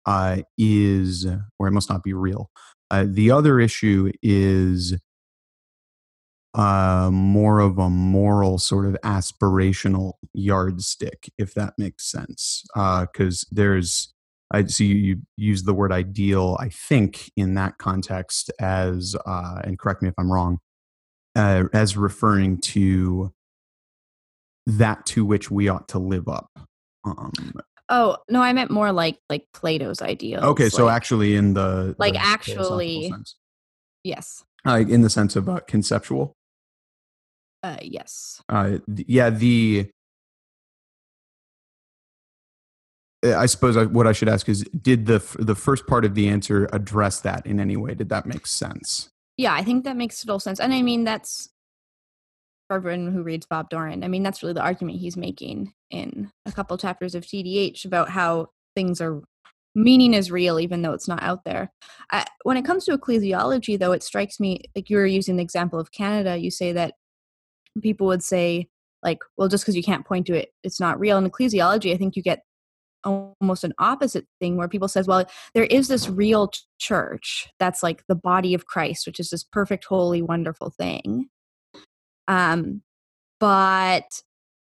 uh, 0.05 0.41
is, 0.57 1.25
or 1.59 1.67
it 1.67 1.71
must 1.71 1.89
not 1.89 2.03
be 2.03 2.13
real. 2.13 2.49
Uh, 2.89 3.05
the 3.07 3.31
other 3.31 3.59
issue 3.59 4.11
is 4.21 4.97
uh, 6.53 7.09
more 7.11 7.59
of 7.59 7.77
a 7.77 7.89
moral 7.89 8.57
sort 8.57 8.85
of 8.85 8.97
aspirational 9.03 10.13
yardstick, 10.33 11.31
if 11.37 11.53
that 11.53 11.73
makes 11.77 12.09
sense. 12.11 12.63
Because 12.73 13.43
uh, 13.43 13.47
there's, 13.51 14.13
I 14.51 14.65
see 14.65 14.87
you, 14.87 14.95
you 14.95 15.21
use 15.37 15.63
the 15.63 15.73
word 15.73 15.91
ideal, 15.91 16.57
I 16.59 16.69
think, 16.69 17.31
in 17.37 17.53
that 17.53 17.77
context 17.77 18.51
as, 18.59 19.15
uh, 19.25 19.61
and 19.63 19.79
correct 19.79 20.01
me 20.01 20.09
if 20.09 20.15
I'm 20.17 20.31
wrong, 20.31 20.59
uh, 21.35 21.65
as 21.73 21.95
referring 21.95 22.59
to 22.61 23.33
that 24.67 25.05
to 25.07 25.25
which 25.25 25.49
we 25.49 25.69
ought 25.69 25.87
to 25.87 25.99
live 25.99 26.27
up. 26.27 26.49
Um, 27.03 27.31
oh 27.89 28.17
no, 28.29 28.41
I 28.41 28.53
meant 28.53 28.69
more 28.69 28.91
like 28.91 29.17
like 29.27 29.47
Plato's 29.53 30.01
ideal. 30.01 30.41
Okay, 30.41 30.69
so 30.69 30.85
like, 30.85 30.95
actually, 30.95 31.35
in 31.35 31.55
the 31.55 31.95
like 31.97 32.13
the 32.13 32.19
actually, 32.19 33.11
yes, 34.03 34.43
uh, 34.67 34.83
in 34.87 35.01
the 35.01 35.09
sense 35.09 35.35
of 35.35 35.49
uh, 35.49 35.61
conceptual. 35.67 36.35
Uh, 37.63 37.78
yes. 37.82 38.41
Uh, 38.50 38.78
yeah, 39.08 39.30
the. 39.30 39.89
uh, 43.26 43.38
I 43.38 43.45
suppose 43.45 43.78
I, 43.78 43.86
what 43.86 44.08
I 44.08 44.13
should 44.13 44.30
ask 44.30 44.50
is, 44.50 44.63
did 44.82 45.06
the 45.06 45.15
f- 45.15 45.36
the 45.39 45.56
first 45.56 45.86
part 45.88 46.06
of 46.06 46.15
the 46.15 46.28
answer 46.28 46.67
address 46.74 47.19
that 47.21 47.45
in 47.45 47.60
any 47.60 47.78
way? 47.78 47.93
Did 47.93 48.10
that 48.10 48.26
make 48.26 48.47
sense? 48.47 49.10
Yeah, 49.38 49.54
I 49.54 49.63
think 49.63 49.84
that 49.86 49.95
makes 49.95 50.19
total 50.21 50.39
sense, 50.39 50.60
and 50.60 50.74
I 50.74 50.82
mean 50.82 51.04
that's 51.04 51.50
for 52.67 52.78
everyone 52.78 53.12
who 53.12 53.21
reads 53.21 53.45
Bob 53.45 53.69
Doran. 53.69 54.04
I 54.04 54.08
mean 54.08 54.24
that's 54.24 54.41
really 54.41 54.54
the 54.54 54.62
argument 54.62 55.00
he's 55.00 55.17
making 55.17 55.74
in 55.89 56.32
a 56.45 56.52
couple 56.52 56.78
chapters 56.78 57.15
of 57.15 57.26
TDH 57.26 57.86
about 57.86 58.10
how 58.10 58.47
things 58.76 59.02
are 59.02 59.21
meaning 59.76 60.13
is 60.13 60.32
real 60.32 60.60
even 60.60 60.82
though 60.82 60.93
it's 60.93 61.08
not 61.08 61.21
out 61.24 61.43
there. 61.43 61.71
I, 62.12 62.26
when 62.43 62.58
it 62.58 62.65
comes 62.65 62.86
to 62.86 62.97
ecclesiology, 62.97 63.78
though, 63.78 63.91
it 63.91 64.04
strikes 64.04 64.39
me 64.39 64.63
like 64.76 64.89
you 64.89 64.97
were 64.97 65.06
using 65.06 65.38
the 65.38 65.43
example 65.43 65.80
of 65.80 65.91
Canada. 65.91 66.38
You 66.38 66.52
say 66.52 66.71
that 66.74 66.95
people 67.81 68.07
would 68.07 68.23
say 68.23 68.67
like 69.03 69.19
well 69.38 69.47
just 69.47 69.63
because 69.63 69.75
you 69.75 69.84
can't 69.84 70.05
point 70.05 70.27
to 70.27 70.34
it 70.34 70.49
it's 70.63 70.79
not 70.79 70.99
real. 70.99 71.17
In 71.17 71.29
ecclesiology 71.29 71.93
i 71.93 71.97
think 71.97 72.15
you 72.15 72.23
get 72.23 72.41
almost 73.03 73.63
an 73.63 73.73
opposite 73.79 74.27
thing 74.39 74.57
where 74.57 74.67
people 74.67 74.88
says 74.88 75.07
well 75.07 75.25
there 75.53 75.63
is 75.65 75.88
this 75.88 76.07
real 76.10 76.51
church 76.79 77.47
that's 77.60 77.81
like 77.81 78.03
the 78.07 78.15
body 78.15 78.53
of 78.53 78.65
christ 78.65 79.07
which 79.07 79.19
is 79.19 79.29
this 79.29 79.43
perfect 79.43 79.86
holy 79.86 80.21
wonderful 80.21 80.69
thing. 80.69 81.27
Um 82.27 82.81
but 83.39 84.21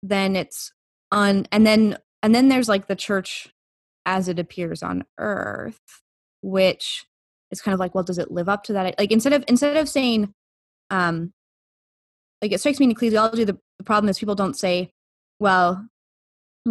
then 0.04 0.36
it's 0.36 0.74
on 1.12 1.48
and 1.52 1.66
then 1.66 1.98
and 2.22 2.36
then 2.36 2.50
there's 2.50 2.70
like 2.70 2.88
the 2.88 2.96
church 2.96 3.48
as 4.06 4.28
it 4.28 4.40
appears 4.40 4.84
on 4.84 5.06
earth 5.18 5.80
which 6.42 7.06
is 7.52 7.62
kind 7.62 7.74
of 7.74 7.80
like 7.80 7.96
well 7.96 8.04
does 8.04 8.18
it 8.18 8.32
live 8.32 8.50
up 8.50 8.64
to 8.64 8.74
that? 8.74 8.96
Like 9.00 9.12
instead 9.12 9.34
of 9.34 9.44
instead 9.48 9.78
of 9.78 9.88
saying 9.88 10.34
um 10.90 11.34
like 12.42 12.52
it 12.52 12.60
strikes 12.60 12.80
me 12.80 12.86
in 12.86 12.96
ecclesiology 12.96 13.46
the, 13.46 13.58
the 13.78 13.84
problem 13.84 14.10
is 14.10 14.20
people 14.20 14.36
don't 14.36 14.58
say 14.58 14.92
well 15.40 15.88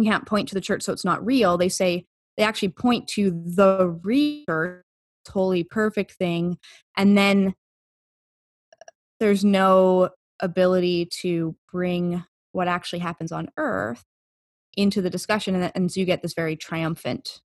you 0.03 0.09
can't 0.09 0.25
point 0.25 0.47
to 0.49 0.55
the 0.55 0.61
church 0.61 0.83
so 0.83 0.93
it's 0.93 1.05
not 1.05 1.25
real. 1.25 1.57
They 1.57 1.69
say 1.69 2.05
they 2.37 2.43
actually 2.43 2.69
point 2.69 3.07
to 3.09 3.31
the 3.31 3.99
real 4.03 4.81
totally 5.25 5.63
perfect 5.63 6.13
thing 6.13 6.57
and 6.95 7.17
then 7.17 7.53
uh, 8.73 8.91
there's 9.19 9.43
no 9.43 10.09
ability 10.39 11.09
to 11.21 11.55
bring 11.71 12.23
what 12.53 12.67
actually 12.67 12.99
happens 12.99 13.31
on 13.31 13.49
earth 13.57 14.03
into 14.77 15.01
the 15.01 15.09
discussion 15.09 15.55
and, 15.55 15.71
and 15.75 15.91
so 15.91 15.99
you 15.99 16.05
get 16.05 16.21
this 16.21 16.33
very 16.33 16.55
triumphant 16.55 17.41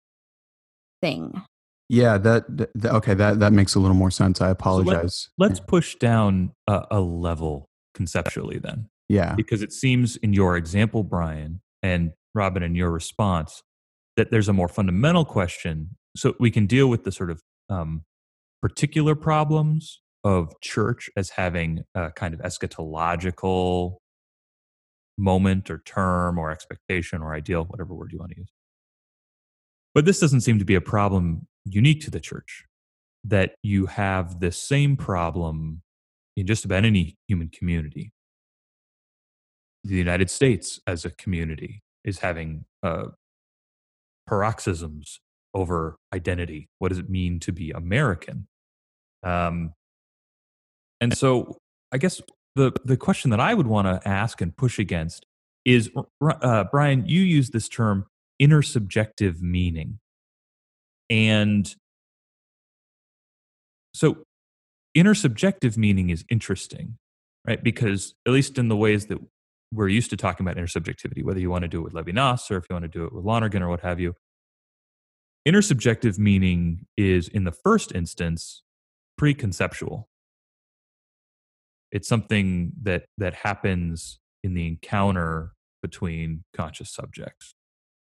thing. 1.01 1.41
Yeah 1.87 2.17
that, 2.17 2.45
that, 2.75 2.93
okay 2.95 3.13
that 3.13 3.39
that 3.39 3.53
makes 3.53 3.75
a 3.75 3.79
little 3.79 3.95
more 3.95 4.11
sense. 4.11 4.41
I 4.41 4.49
apologize 4.49 5.15
so 5.15 5.29
let, 5.37 5.51
us 5.51 5.59
push 5.59 5.95
down 5.95 6.51
a, 6.67 6.85
a 6.91 6.99
level 6.99 7.68
conceptually 7.93 8.59
then. 8.59 8.89
Yeah. 9.07 9.35
Because 9.35 9.61
it 9.61 9.73
seems 9.73 10.17
in 10.17 10.33
your 10.33 10.55
example, 10.55 11.03
Brian, 11.03 11.61
and 11.81 12.11
Robyn, 12.35 12.63
in 12.63 12.75
your 12.75 12.91
response, 12.91 13.63
that 14.17 14.31
there's 14.31 14.49
a 14.49 14.53
more 14.53 14.67
fundamental 14.67 15.25
question. 15.25 15.95
So 16.15 16.35
we 16.39 16.51
can 16.51 16.65
deal 16.65 16.87
with 16.87 17.03
the 17.03 17.11
sort 17.11 17.31
of 17.31 17.41
um, 17.69 18.03
particular 18.61 19.15
problems 19.15 20.01
of 20.23 20.53
church 20.61 21.09
as 21.15 21.31
having 21.31 21.83
a 21.95 22.11
kind 22.11 22.33
of 22.33 22.41
eschatological 22.41 23.97
moment 25.17 25.69
or 25.69 25.81
term 25.85 26.37
or 26.37 26.51
expectation 26.51 27.21
or 27.21 27.33
ideal, 27.33 27.65
whatever 27.65 27.93
word 27.93 28.11
you 28.11 28.19
want 28.19 28.31
to 28.31 28.37
use. 28.37 28.51
But 29.93 30.05
this 30.05 30.19
doesn't 30.19 30.41
seem 30.41 30.59
to 30.59 30.65
be 30.65 30.75
a 30.75 30.81
problem 30.81 31.47
unique 31.65 32.01
to 32.01 32.11
the 32.11 32.19
church, 32.19 32.65
that 33.23 33.55
you 33.63 33.87
have 33.87 34.39
the 34.39 34.51
same 34.51 34.95
problem 34.95 35.81
in 36.39 36.47
just 36.47 36.63
about 36.63 36.85
any 36.85 37.17
human 37.27 37.49
community. 37.49 38.13
The 39.83 39.95
United 39.95 40.29
States 40.29 40.79
as 40.87 41.03
a 41.03 41.09
community 41.09 41.81
is 42.05 42.19
having 42.19 42.63
uh, 42.81 43.07
paroxysms 44.25 45.19
over 45.53 45.97
identity. 46.13 46.69
What 46.77 46.89
does 46.89 46.97
it 46.97 47.09
mean 47.09 47.39
to 47.41 47.51
be 47.51 47.71
American? 47.71 48.47
Um, 49.21 49.73
and 51.01 51.17
so, 51.17 51.57
I 51.91 51.97
guess 51.97 52.21
the 52.55 52.71
the 52.85 52.97
question 52.97 53.31
that 53.31 53.39
I 53.41 53.53
would 53.53 53.67
want 53.67 53.87
to 53.87 54.07
ask 54.07 54.41
and 54.41 54.55
push 54.55 54.79
against 54.79 55.25
is, 55.65 55.89
uh, 56.21 56.65
Brian, 56.71 57.05
you 57.05 57.21
use 57.21 57.49
this 57.49 57.67
term 57.67 58.05
intersubjective 58.41 59.41
meaning, 59.41 59.99
and 61.09 61.73
so 63.93 64.23
intersubjective 64.97 65.77
meaning 65.77 66.09
is 66.09 66.25
interesting, 66.29 66.97
right? 67.47 67.63
Because 67.63 68.15
at 68.27 68.33
least 68.33 68.57
in 68.57 68.67
the 68.67 68.75
ways 68.75 69.07
that 69.07 69.19
we're 69.71 69.87
used 69.87 70.09
to 70.09 70.17
talking 70.17 70.45
about 70.45 70.57
intersubjectivity, 70.57 71.23
whether 71.23 71.39
you 71.39 71.49
want 71.49 71.61
to 71.63 71.67
do 71.67 71.79
it 71.79 71.83
with 71.83 71.93
Levinas 71.93 72.49
or 72.49 72.57
if 72.57 72.65
you 72.69 72.73
want 72.73 72.83
to 72.83 72.89
do 72.89 73.05
it 73.05 73.13
with 73.13 73.23
Lonergan 73.23 73.61
or 73.61 73.69
what 73.69 73.81
have 73.81 73.99
you, 73.99 74.15
intersubjective 75.47 76.17
meaning 76.17 76.85
is 76.97 77.27
in 77.27 77.43
the 77.43 77.51
first 77.51 77.93
instance 77.93 78.63
preconceptual. 79.19 80.05
It's 81.91 82.07
something 82.07 82.71
that 82.83 83.05
that 83.17 83.33
happens 83.33 84.19
in 84.43 84.53
the 84.53 84.67
encounter 84.67 85.53
between 85.81 86.43
conscious 86.55 86.91
subjects, 86.91 87.55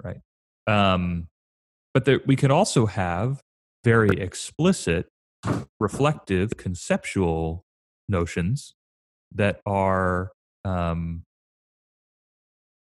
right? 0.04 0.22
Um, 0.68 1.28
but 1.94 2.06
there, 2.06 2.22
we 2.26 2.36
can 2.36 2.52
also 2.52 2.86
have 2.86 3.42
very 3.84 4.20
explicit 4.20 5.08
reflective, 5.80 6.58
conceptual 6.58 7.66
notions 8.08 8.74
that 9.34 9.62
are 9.66 10.32
um, 10.66 11.24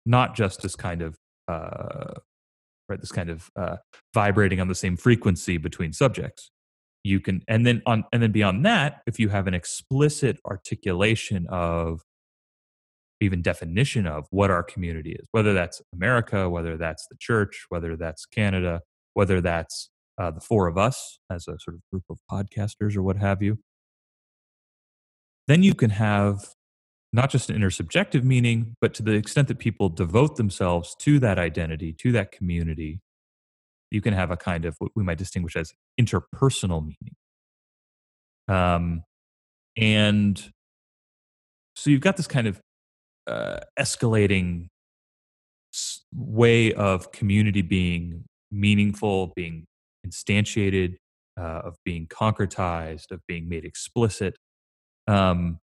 not 0.06 0.34
just 0.34 0.62
this 0.62 0.76
kind 0.76 1.02
of 1.02 1.16
uh, 1.48 2.14
right 2.88 3.00
this 3.00 3.12
kind 3.12 3.30
of 3.30 3.50
uh, 3.56 3.76
vibrating 4.14 4.60
on 4.60 4.68
the 4.68 4.74
same 4.74 4.96
frequency 4.96 5.56
between 5.56 5.92
subjects. 5.92 6.50
You 7.02 7.20
can 7.20 7.42
and 7.48 7.66
then 7.66 7.82
on 7.86 8.04
and 8.12 8.22
then 8.22 8.32
beyond 8.32 8.64
that 8.66 9.02
if 9.06 9.18
you 9.18 9.30
have 9.30 9.46
an 9.46 9.54
explicit 9.54 10.38
articulation 10.46 11.46
of 11.48 12.02
even 13.20 13.42
definition 13.42 14.06
of 14.06 14.26
what 14.30 14.50
our 14.50 14.62
community 14.62 15.12
is 15.12 15.26
whether 15.30 15.52
that's 15.52 15.82
america 15.94 16.48
whether 16.48 16.76
that's 16.76 17.06
the 17.08 17.16
church 17.18 17.66
whether 17.68 17.96
that's 17.96 18.24
canada 18.26 18.80
whether 19.14 19.40
that's 19.40 19.90
uh, 20.18 20.30
the 20.30 20.40
four 20.40 20.66
of 20.66 20.78
us 20.78 21.18
as 21.30 21.48
a 21.48 21.58
sort 21.58 21.74
of 21.74 21.80
group 21.90 22.04
of 22.10 22.18
podcasters 22.30 22.96
or 22.96 23.02
what 23.02 23.16
have 23.16 23.42
you, 23.42 23.58
then 25.48 25.62
you 25.62 25.74
can 25.74 25.90
have 25.90 26.54
not 27.12 27.30
just 27.30 27.50
an 27.50 27.60
intersubjective 27.60 28.22
meaning, 28.22 28.76
but 28.80 28.94
to 28.94 29.02
the 29.02 29.12
extent 29.12 29.48
that 29.48 29.58
people 29.58 29.88
devote 29.88 30.36
themselves 30.36 30.94
to 31.00 31.18
that 31.18 31.38
identity, 31.38 31.92
to 31.92 32.12
that 32.12 32.30
community, 32.30 33.00
you 33.90 34.00
can 34.00 34.14
have 34.14 34.30
a 34.30 34.36
kind 34.36 34.64
of 34.64 34.76
what 34.78 34.92
we 34.94 35.02
might 35.02 35.18
distinguish 35.18 35.56
as 35.56 35.72
interpersonal 36.00 36.82
meaning. 36.82 37.16
Um, 38.48 39.02
and 39.76 40.52
so 41.74 41.90
you've 41.90 42.00
got 42.00 42.16
this 42.16 42.26
kind 42.26 42.46
of 42.46 42.60
uh, 43.26 43.60
escalating 43.78 44.68
way 46.14 46.72
of 46.72 47.12
community 47.12 47.62
being 47.62 48.24
meaningful, 48.50 49.32
being 49.34 49.66
instantiated, 50.06 50.96
uh, 51.38 51.62
of 51.64 51.76
being 51.84 52.06
concretized, 52.06 53.10
of 53.10 53.20
being 53.26 53.48
made 53.48 53.64
explicit. 53.64 54.36
Um, 55.06 55.58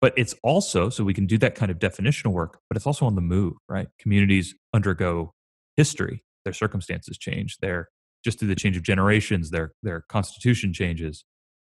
but 0.00 0.12
it's 0.16 0.34
also, 0.42 0.90
so 0.90 1.04
we 1.04 1.14
can 1.14 1.26
do 1.26 1.38
that 1.38 1.54
kind 1.54 1.70
of 1.70 1.78
definitional 1.78 2.32
work, 2.32 2.60
but 2.68 2.76
it's 2.76 2.86
also 2.86 3.06
on 3.06 3.14
the 3.14 3.20
move, 3.20 3.54
right? 3.68 3.88
Communities 3.98 4.54
undergo 4.74 5.32
history, 5.76 6.22
their 6.44 6.52
circumstances 6.52 7.16
change, 7.16 7.58
their 7.58 7.88
just 8.24 8.38
through 8.38 8.48
the 8.48 8.56
change 8.56 8.76
of 8.76 8.82
generations, 8.82 9.50
their 9.50 9.72
their 9.82 10.04
constitution 10.08 10.72
changes. 10.72 11.24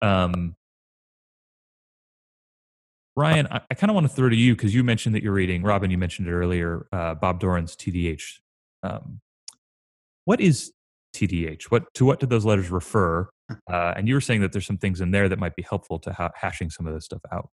Um, 0.01 0.55
Ryan, 3.15 3.47
I, 3.51 3.61
I 3.69 3.73
kind 3.75 3.89
of 3.89 3.95
want 3.95 4.07
to 4.07 4.13
throw 4.13 4.29
to 4.29 4.35
you 4.35 4.55
because 4.55 4.73
you 4.73 4.83
mentioned 4.83 5.15
that 5.15 5.23
you're 5.23 5.33
reading. 5.33 5.63
Robyn, 5.63 5.91
you 5.91 5.97
mentioned 5.97 6.27
it 6.27 6.31
earlier. 6.31 6.87
Uh, 6.91 7.15
Bob 7.15 7.39
Doran's 7.39 7.75
TDH. 7.75 8.39
Um, 8.83 9.19
what 10.25 10.41
is 10.41 10.73
TDH? 11.13 11.65
What 11.65 11.93
to 11.95 12.05
what 12.05 12.19
do 12.19 12.25
those 12.25 12.45
letters 12.45 12.69
refer? 12.69 13.29
Uh, 13.69 13.93
and 13.95 14.07
you 14.07 14.15
were 14.15 14.21
saying 14.21 14.41
that 14.41 14.51
there's 14.51 14.65
some 14.65 14.77
things 14.77 15.01
in 15.01 15.11
there 15.11 15.29
that 15.29 15.39
might 15.39 15.55
be 15.55 15.63
helpful 15.63 15.99
to 15.99 16.13
ha- 16.13 16.31
hashing 16.35 16.69
some 16.69 16.87
of 16.87 16.93
this 16.93 17.05
stuff 17.05 17.21
out. 17.31 17.49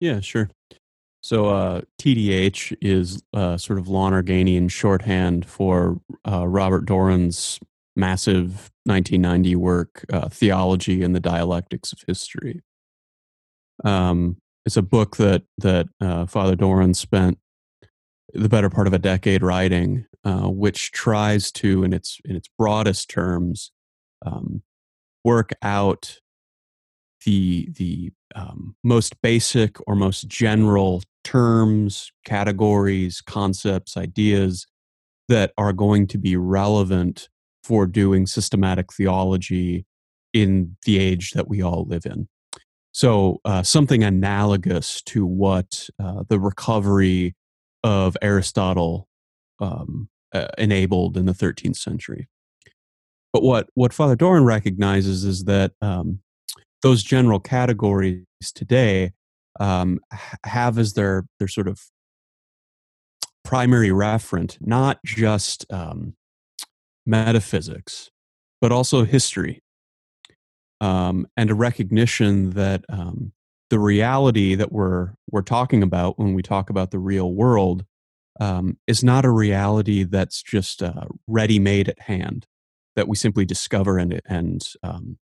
Yeah, 0.00 0.20
sure. 0.20 0.50
So 1.20 1.46
uh, 1.46 1.80
TDH 2.00 2.76
is 2.80 3.22
uh, 3.34 3.56
sort 3.56 3.78
of 3.78 3.86
Lonerganian 3.86 4.70
shorthand 4.70 5.44
for 5.46 6.00
uh, 6.26 6.46
Robert 6.46 6.86
Doran's 6.86 7.58
massive 7.96 8.70
1990 8.84 9.56
work, 9.56 10.04
uh, 10.12 10.28
Theology 10.28 11.02
and 11.02 11.14
the 11.14 11.20
Dialectics 11.20 11.92
of 11.92 11.98
History. 12.06 12.62
Um, 13.84 14.38
it's 14.64 14.76
a 14.76 14.82
book 14.82 15.16
that 15.16 15.42
that 15.58 15.88
uh, 16.00 16.26
Father 16.26 16.54
Doran 16.54 16.94
spent 16.94 17.38
the 18.34 18.48
better 18.48 18.70
part 18.70 18.86
of 18.86 18.92
a 18.92 18.98
decade 18.98 19.42
writing, 19.42 20.06
uh, 20.24 20.48
which 20.48 20.92
tries 20.92 21.50
to, 21.52 21.84
in 21.84 21.92
its 21.92 22.18
in 22.24 22.36
its 22.36 22.48
broadest 22.58 23.08
terms, 23.08 23.70
um, 24.24 24.62
work 25.24 25.52
out 25.62 26.18
the 27.24 27.68
the 27.76 28.10
um, 28.34 28.76
most 28.84 29.20
basic 29.22 29.76
or 29.86 29.94
most 29.94 30.28
general 30.28 31.02
terms, 31.24 32.12
categories, 32.24 33.20
concepts, 33.20 33.96
ideas 33.96 34.66
that 35.28 35.52
are 35.58 35.72
going 35.72 36.06
to 36.06 36.18
be 36.18 36.36
relevant 36.36 37.28
for 37.62 37.86
doing 37.86 38.26
systematic 38.26 38.92
theology 38.92 39.84
in 40.32 40.76
the 40.84 40.98
age 40.98 41.32
that 41.32 41.48
we 41.48 41.62
all 41.62 41.84
live 41.86 42.06
in. 42.06 42.28
So, 42.92 43.40
uh, 43.44 43.62
something 43.62 44.02
analogous 44.02 45.02
to 45.02 45.26
what 45.26 45.88
uh, 46.02 46.24
the 46.28 46.40
recovery 46.40 47.34
of 47.82 48.16
Aristotle 48.22 49.08
um, 49.60 50.08
uh, 50.34 50.48
enabled 50.56 51.16
in 51.16 51.26
the 51.26 51.32
13th 51.32 51.76
century. 51.76 52.28
But 53.32 53.42
what, 53.42 53.68
what 53.74 53.92
Father 53.92 54.16
Doran 54.16 54.44
recognizes 54.44 55.24
is 55.24 55.44
that 55.44 55.72
um, 55.82 56.20
those 56.82 57.02
general 57.02 57.40
categories 57.40 58.24
today 58.54 59.12
um, 59.60 60.00
have 60.44 60.78
as 60.78 60.94
their, 60.94 61.26
their 61.38 61.48
sort 61.48 61.68
of 61.68 61.80
primary 63.44 63.88
referent 63.88 64.58
not 64.60 64.98
just 65.04 65.66
um, 65.72 66.14
metaphysics, 67.06 68.10
but 68.60 68.72
also 68.72 69.04
history 69.04 69.62
um, 70.80 71.26
and 71.36 71.50
a 71.50 71.54
recognition 71.54 72.50
that 72.50 72.84
um, 72.88 73.32
the 73.70 73.78
reality 73.78 74.54
that 74.54 74.72
we're 74.72 75.10
we're 75.30 75.42
talking 75.42 75.82
about 75.82 76.18
when 76.18 76.34
we 76.34 76.42
talk 76.42 76.70
about 76.70 76.90
the 76.90 76.98
real 76.98 77.32
world 77.32 77.84
um, 78.40 78.78
is 78.86 79.02
not 79.02 79.24
a 79.24 79.30
reality 79.30 80.04
that's 80.04 80.42
just 80.42 80.82
uh, 80.82 81.06
ready 81.26 81.58
made 81.58 81.88
at 81.88 82.00
hand 82.02 82.46
that 82.96 83.08
we 83.08 83.16
simply 83.16 83.44
discover 83.44 83.98
and 83.98 84.20
and 84.26 84.62
um, 84.82 85.18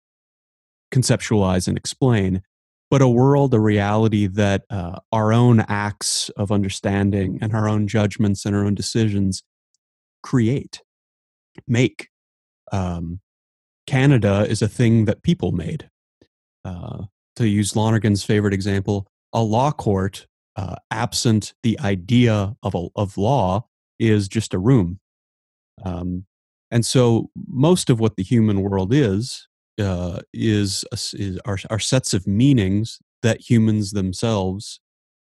conceptualize 0.91 1.67
and 1.67 1.77
explain, 1.77 2.41
but 2.89 3.01
a 3.01 3.07
world, 3.07 3.53
a 3.53 3.59
reality 3.59 4.27
that 4.27 4.65
uh, 4.69 4.99
our 5.11 5.31
own 5.31 5.61
acts 5.61 6.29
of 6.35 6.51
understanding 6.51 7.39
and 7.41 7.55
our 7.55 7.67
own 7.67 7.87
judgments 7.87 8.45
and 8.45 8.55
our 8.55 8.65
own 8.65 8.75
decisions 8.75 9.43
create, 10.21 10.81
make. 11.67 12.09
Um, 12.71 13.21
Canada 13.87 14.45
is 14.47 14.61
a 14.61 14.67
thing 14.67 15.05
that 15.05 15.23
people 15.23 15.51
made. 15.51 15.89
Uh, 16.63 17.03
to 17.41 17.49
use 17.49 17.75
Lonergan's 17.75 18.23
favorite 18.23 18.53
example, 18.53 19.07
a 19.33 19.41
law 19.41 19.71
court, 19.71 20.27
uh, 20.55 20.75
absent 20.89 21.53
the 21.63 21.79
idea 21.79 22.55
of, 22.63 22.75
a, 22.75 22.87
of 22.95 23.17
law, 23.17 23.65
is 23.99 24.27
just 24.27 24.53
a 24.53 24.59
room. 24.59 24.99
Um, 25.83 26.25
and 26.69 26.85
so 26.85 27.29
most 27.47 27.89
of 27.89 27.99
what 27.99 28.15
the 28.15 28.23
human 28.23 28.61
world 28.61 28.93
is, 28.93 29.47
uh, 29.79 30.21
is, 30.33 30.85
is 31.13 31.39
are, 31.45 31.79
sets 31.79 32.13
of 32.13 32.27
meanings 32.27 32.99
that 33.21 33.49
humans 33.49 33.91
themselves, 33.91 34.79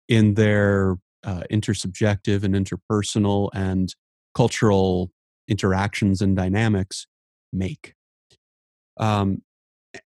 in 0.09 0.35
their 0.35 0.99
uh, 1.25 1.43
intersubjective 1.51 2.45
and 2.45 2.55
interpersonal 2.55 3.51
and 3.55 3.95
cultural 4.35 5.11
interactions 5.49 6.21
and 6.21 6.37
dynamics, 6.37 7.07
make. 7.53 7.95
Um, 8.99 9.43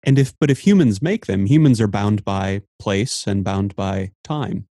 and 0.04 0.19
if 0.19 0.34
but 0.39 0.52
if 0.52 0.60
humans 0.60 1.02
make 1.02 1.26
them, 1.26 1.45
humans 1.45 1.82
are 1.82 1.88
bound 1.88 2.24
by 2.24 2.62
place 2.80 3.28
and 3.28 3.43
bound 3.43 3.76
by 3.76 4.12
time. 4.24 4.67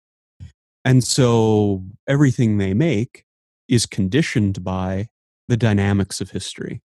And 0.86 1.04
so 1.04 1.84
everything 2.08 2.58
they 2.58 2.74
make 2.74 3.26
is 3.68 3.86
conditioned 3.86 4.64
by 4.64 5.08
the 5.48 5.58
dynamics 5.58 6.22
of 6.22 6.32
history. 6.32 6.82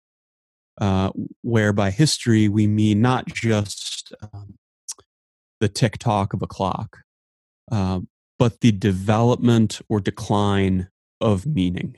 Uh, 0.79 1.09
where 1.41 1.71
by 1.71 1.89
history 1.89 2.49
we 2.49 2.67
mean 2.67 3.01
not 3.01 3.25
just 3.27 4.13
um, 4.21 4.55
the 5.61 5.69
tick 5.69 5.97
tock 5.97 6.33
of 6.33 6.41
a 6.41 6.47
clock, 6.47 6.97
uh, 7.71 8.01
but 8.37 8.59
the 8.59 8.73
development 8.73 9.79
or 9.87 10.01
decline 10.01 10.89
of 11.21 11.45
meaning. 11.45 11.95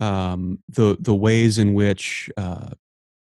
Um, 0.00 0.60
the 0.68 0.96
the 0.98 1.14
ways 1.14 1.58
in 1.58 1.74
which 1.74 2.30
uh, 2.36 2.70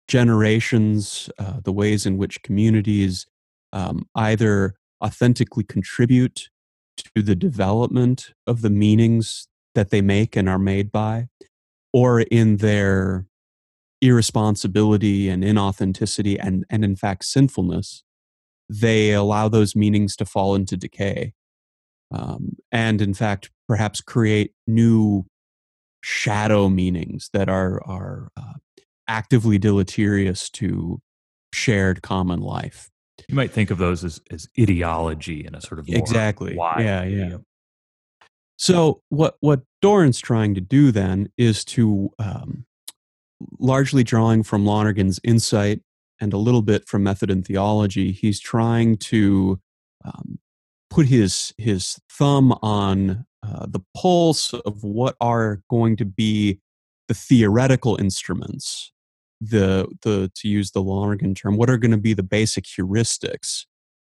generations, 0.07 1.29
uh, 1.39 1.59
the 1.63 1.71
ways 1.71 2.05
in 2.05 2.17
which 2.17 2.43
communities 2.43 3.25
um, 3.73 4.07
either 4.15 4.75
authentically 5.03 5.63
contribute 5.63 6.49
to 6.97 7.21
the 7.21 7.35
development 7.35 8.33
of 8.47 8.61
the 8.61 8.69
meanings 8.69 9.47
that 9.73 9.89
they 9.89 10.01
make 10.01 10.35
and 10.35 10.47
are 10.47 10.59
made 10.59 10.91
by, 10.91 11.27
or 11.91 12.21
in 12.21 12.57
their 12.57 13.25
irresponsibility 14.01 15.29
and 15.29 15.43
inauthenticity 15.43 16.37
and, 16.39 16.65
and 16.69 16.85
in 16.85 16.95
fact 16.95 17.25
sinfulness, 17.25 18.03
they 18.69 19.11
allow 19.11 19.47
those 19.49 19.75
meanings 19.75 20.15
to 20.15 20.25
fall 20.25 20.55
into 20.55 20.77
decay. 20.77 21.33
Um, 22.11 22.57
and 22.71 23.01
in 23.01 23.13
fact, 23.13 23.51
perhaps 23.67 24.01
create 24.01 24.53
new 24.67 25.25
shadow 26.01 26.69
meanings 26.69 27.29
that 27.33 27.49
are, 27.49 27.81
are 27.85 28.29
uh, 28.37 28.53
actively 29.07 29.57
deleterious 29.57 30.49
to 30.51 31.01
shared 31.53 32.01
common 32.01 32.41
life. 32.41 32.89
You 33.29 33.35
might 33.35 33.51
think 33.51 33.71
of 33.71 33.77
those 33.77 34.03
as, 34.03 34.21
as 34.29 34.49
ideology 34.59 35.45
in 35.45 35.55
a 35.55 35.61
sort 35.61 35.79
of 35.79 35.87
exactly. 35.87 36.55
yeah, 36.79 37.03
yeah. 37.03 37.37
So 38.57 39.01
what 39.09 39.35
what 39.39 39.61
Doran's 39.81 40.19
trying 40.19 40.55
to 40.55 40.61
do 40.61 40.91
then 40.91 41.29
is 41.37 41.65
to 41.65 42.09
um, 42.19 42.65
largely 43.59 44.03
drawing 44.03 44.43
from 44.43 44.65
Lonergan's 44.65 45.19
insight 45.23 45.81
and 46.19 46.33
a 46.33 46.37
little 46.37 46.61
bit 46.61 46.87
from 46.87 47.03
method 47.03 47.29
and 47.29 47.45
theology, 47.45 48.11
he's 48.11 48.39
trying 48.39 48.97
to 48.97 49.59
um, 50.03 50.39
put 50.89 51.07
his 51.07 51.53
his 51.57 51.99
thumb 52.09 52.53
on 52.61 53.25
uh, 53.43 53.65
the 53.67 53.81
pulse 53.95 54.53
of 54.53 54.83
what 54.83 55.15
are 55.19 55.61
going 55.69 55.95
to 55.97 56.05
be 56.05 56.59
the 57.07 57.13
theoretical 57.13 57.95
instruments 57.97 58.91
the 59.41 59.87
the 60.01 60.31
to 60.35 60.47
use 60.47 60.71
the 60.71 60.81
Lonergan 60.81 61.35
term, 61.35 61.57
what 61.57 61.69
are 61.69 61.77
going 61.77 61.91
to 61.91 61.97
be 61.97 62.13
the 62.13 62.23
basic 62.23 62.65
heuristics, 62.65 63.65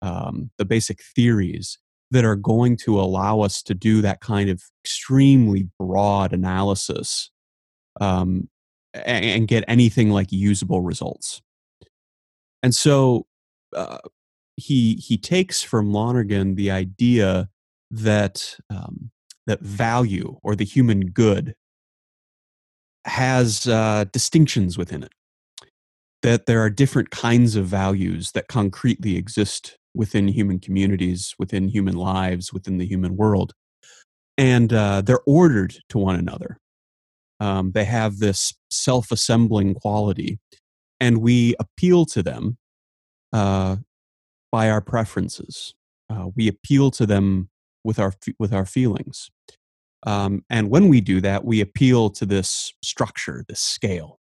um, 0.03 0.51
the 0.59 0.65
basic 0.65 1.03
theories 1.03 1.79
that 2.11 2.25
are 2.25 2.37
going 2.37 2.77
to 2.77 3.01
allow 3.01 3.41
us 3.41 3.63
to 3.63 3.75
do 3.75 4.03
that 4.03 4.21
kind 4.21 4.51
of 4.51 4.63
extremely 4.85 5.69
broad 5.79 6.33
analysis 6.33 7.31
um, 8.01 8.49
and, 8.93 9.25
and, 9.25 9.49
get 9.49 9.63
anything 9.69 10.11
like 10.11 10.33
usable 10.33 10.81
results. 10.81 11.41
And 12.63 12.75
so 12.75 13.27
uh, 13.77 13.99
he 14.57 14.95
he 14.95 15.17
takes 15.17 15.63
from 15.63 15.93
Lonergan 15.93 16.57
the 16.57 16.71
idea 16.71 17.49
that 17.91 18.57
um, 18.71 19.11
that 19.47 19.61
value 19.61 20.39
or 20.43 20.55
the 20.55 20.65
human 20.65 21.07
good 21.07 21.55
has 23.05 23.67
uh, 23.67 24.05
distinctions 24.13 24.77
within 24.77 25.03
it. 25.03 25.13
That 26.23 26.47
there 26.47 26.61
are 26.61 26.71
different 26.71 27.11
kinds 27.11 27.57
of 27.57 27.67
values 27.67 28.33
that 28.33 28.49
concretely 28.49 29.17
exist 29.17 29.79
within 29.95 30.29
human 30.29 30.59
communities, 30.59 31.35
within 31.39 31.69
human 31.69 31.97
lives, 31.97 32.53
within 32.53 32.79
the 32.79 32.87
human 32.87 33.17
world. 33.17 33.53
And 34.37 34.73
uh, 34.73 35.03
they're 35.03 35.23
ordered 35.27 35.77
to 35.89 35.99
one 35.99 36.17
another. 36.17 36.59
Um, 37.41 37.73
they 37.73 37.85
have 37.85 38.19
this 38.19 38.53
self 38.71 39.11
assembling 39.11 39.75
quality, 39.75 40.39
and 41.01 41.19
we 41.19 41.55
appeal 41.59 42.05
to 42.07 42.23
them 42.23 42.59
uh, 43.33 43.77
by 44.53 44.71
our 44.71 44.81
preferences. 44.83 45.75
Uh, 46.11 46.27
we 46.37 46.49
appeal 46.49 46.91
to 46.91 47.07
them 47.07 47.49
with 47.83 47.99
our, 47.99 48.13
with 48.39 48.53
our 48.53 48.67
feelings. 48.67 49.31
Um, 50.05 50.45
and 50.49 50.71
when 50.71 50.89
we 50.89 51.01
do 51.01 51.21
that, 51.21 51.45
we 51.45 51.61
appeal 51.61 52.11
to 52.11 52.27
this 52.27 52.73
structure, 52.83 53.45
this 53.49 53.61
scale. 53.61 54.19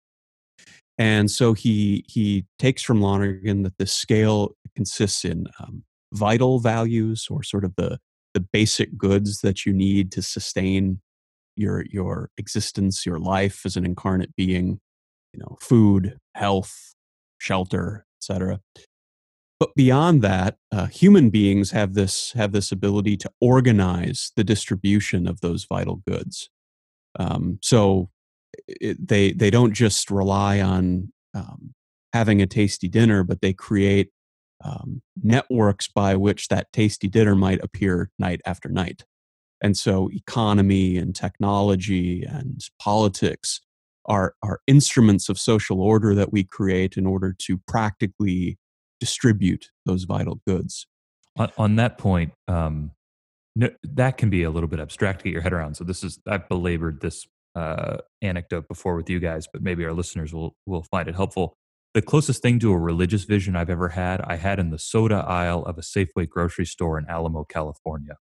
And 0.98 1.30
so 1.30 1.52
he 1.52 2.04
he 2.08 2.46
takes 2.58 2.82
from 2.82 3.02
Lonergan 3.02 3.62
that 3.62 3.76
this 3.78 3.92
scale 3.92 4.56
consists 4.74 5.24
in 5.24 5.46
um, 5.60 5.84
vital 6.14 6.58
values 6.58 7.26
or 7.30 7.42
sort 7.42 7.64
of 7.64 7.74
the 7.76 7.98
the 8.32 8.40
basic 8.40 8.96
goods 8.96 9.40
that 9.40 9.66
you 9.66 9.72
need 9.72 10.10
to 10.12 10.22
sustain 10.22 11.00
your 11.56 11.84
your 11.90 12.30
existence, 12.38 13.04
your 13.04 13.18
life 13.18 13.66
as 13.66 13.76
an 13.76 13.84
incarnate 13.84 14.34
being, 14.36 14.80
you 15.34 15.40
know, 15.40 15.58
food, 15.60 16.16
health, 16.34 16.94
shelter, 17.38 18.06
etc. 18.20 18.60
But 19.58 19.74
beyond 19.74 20.22
that, 20.22 20.58
uh, 20.70 20.86
human 20.86 21.30
beings 21.30 21.70
have 21.70 21.94
this 21.94 22.32
have 22.32 22.52
this 22.52 22.70
ability 22.70 23.16
to 23.18 23.30
organize 23.40 24.32
the 24.36 24.44
distribution 24.44 25.26
of 25.26 25.40
those 25.40 25.64
vital 25.64 26.02
goods. 26.06 26.50
Um, 27.18 27.58
so 27.62 28.10
it, 28.68 29.08
they 29.08 29.32
they 29.32 29.50
don't 29.50 29.72
just 29.72 30.10
rely 30.10 30.60
on 30.60 31.12
um, 31.34 31.74
having 32.12 32.42
a 32.42 32.46
tasty 32.46 32.88
dinner, 32.88 33.24
but 33.24 33.40
they 33.40 33.52
create 33.52 34.10
um, 34.64 35.02
networks 35.22 35.88
by 35.88 36.16
which 36.16 36.48
that 36.48 36.72
tasty 36.72 37.08
dinner 37.08 37.34
might 37.34 37.62
appear 37.62 38.10
night 38.18 38.40
after 38.46 38.68
night. 38.68 39.04
And 39.62 39.76
so, 39.76 40.10
economy 40.12 40.96
and 40.96 41.14
technology 41.14 42.22
and 42.22 42.60
politics 42.80 43.60
are, 44.06 44.34
are 44.42 44.60
instruments 44.66 45.28
of 45.28 45.38
social 45.38 45.80
order 45.80 46.14
that 46.14 46.32
we 46.32 46.44
create 46.44 46.96
in 46.96 47.06
order 47.06 47.34
to 47.40 47.58
practically 47.66 48.58
distribute 49.00 49.70
those 49.84 50.04
vital 50.04 50.40
goods. 50.46 50.86
On, 51.36 51.50
on 51.58 51.76
that 51.76 51.98
point, 51.98 52.32
um, 52.48 52.92
no, 53.54 53.70
that 53.82 54.18
can 54.18 54.30
be 54.30 54.42
a 54.42 54.50
little 54.50 54.68
bit 54.68 54.80
abstract 54.80 55.20
to 55.20 55.24
get 55.24 55.32
your 55.32 55.42
head 55.42 55.52
around. 55.52 55.76
So, 55.76 55.84
this 55.84 56.02
is, 56.02 56.18
I've 56.26 56.48
belabored 56.48 57.00
this 57.00 57.26
uh, 57.54 57.98
anecdote 58.22 58.68
before 58.68 58.96
with 58.96 59.08
you 59.08 59.18
guys, 59.20 59.46
but 59.50 59.62
maybe 59.62 59.84
our 59.84 59.92
listeners 59.92 60.32
will, 60.32 60.54
will 60.66 60.82
find 60.82 61.08
it 61.08 61.14
helpful. 61.14 61.56
The 61.94 62.02
closest 62.02 62.42
thing 62.42 62.58
to 62.60 62.72
a 62.72 62.78
religious 62.78 63.24
vision 63.24 63.56
I've 63.56 63.70
ever 63.70 63.90
had, 63.90 64.20
I 64.20 64.36
had 64.36 64.58
in 64.58 64.70
the 64.70 64.78
soda 64.78 65.24
aisle 65.26 65.64
of 65.64 65.78
a 65.78 65.80
Safeway 65.80 66.28
grocery 66.28 66.66
store 66.66 66.98
in 66.98 67.06
Alamo, 67.08 67.44
California 67.44 68.16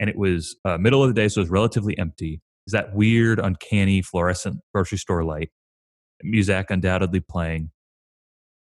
and 0.00 0.08
it 0.08 0.16
was 0.16 0.56
uh, 0.64 0.78
middle 0.78 1.04
of 1.04 1.08
the 1.08 1.14
day, 1.14 1.28
so 1.28 1.40
it 1.40 1.44
was 1.44 1.50
relatively 1.50 1.96
empty. 1.98 2.40
Is 2.66 2.72
that 2.72 2.94
weird, 2.94 3.38
uncanny 3.38 4.02
fluorescent 4.02 4.60
grocery 4.74 4.98
store 4.98 5.22
light? 5.22 5.50
Muzak 6.24 6.70
undoubtedly 6.70 7.20
playing, 7.20 7.70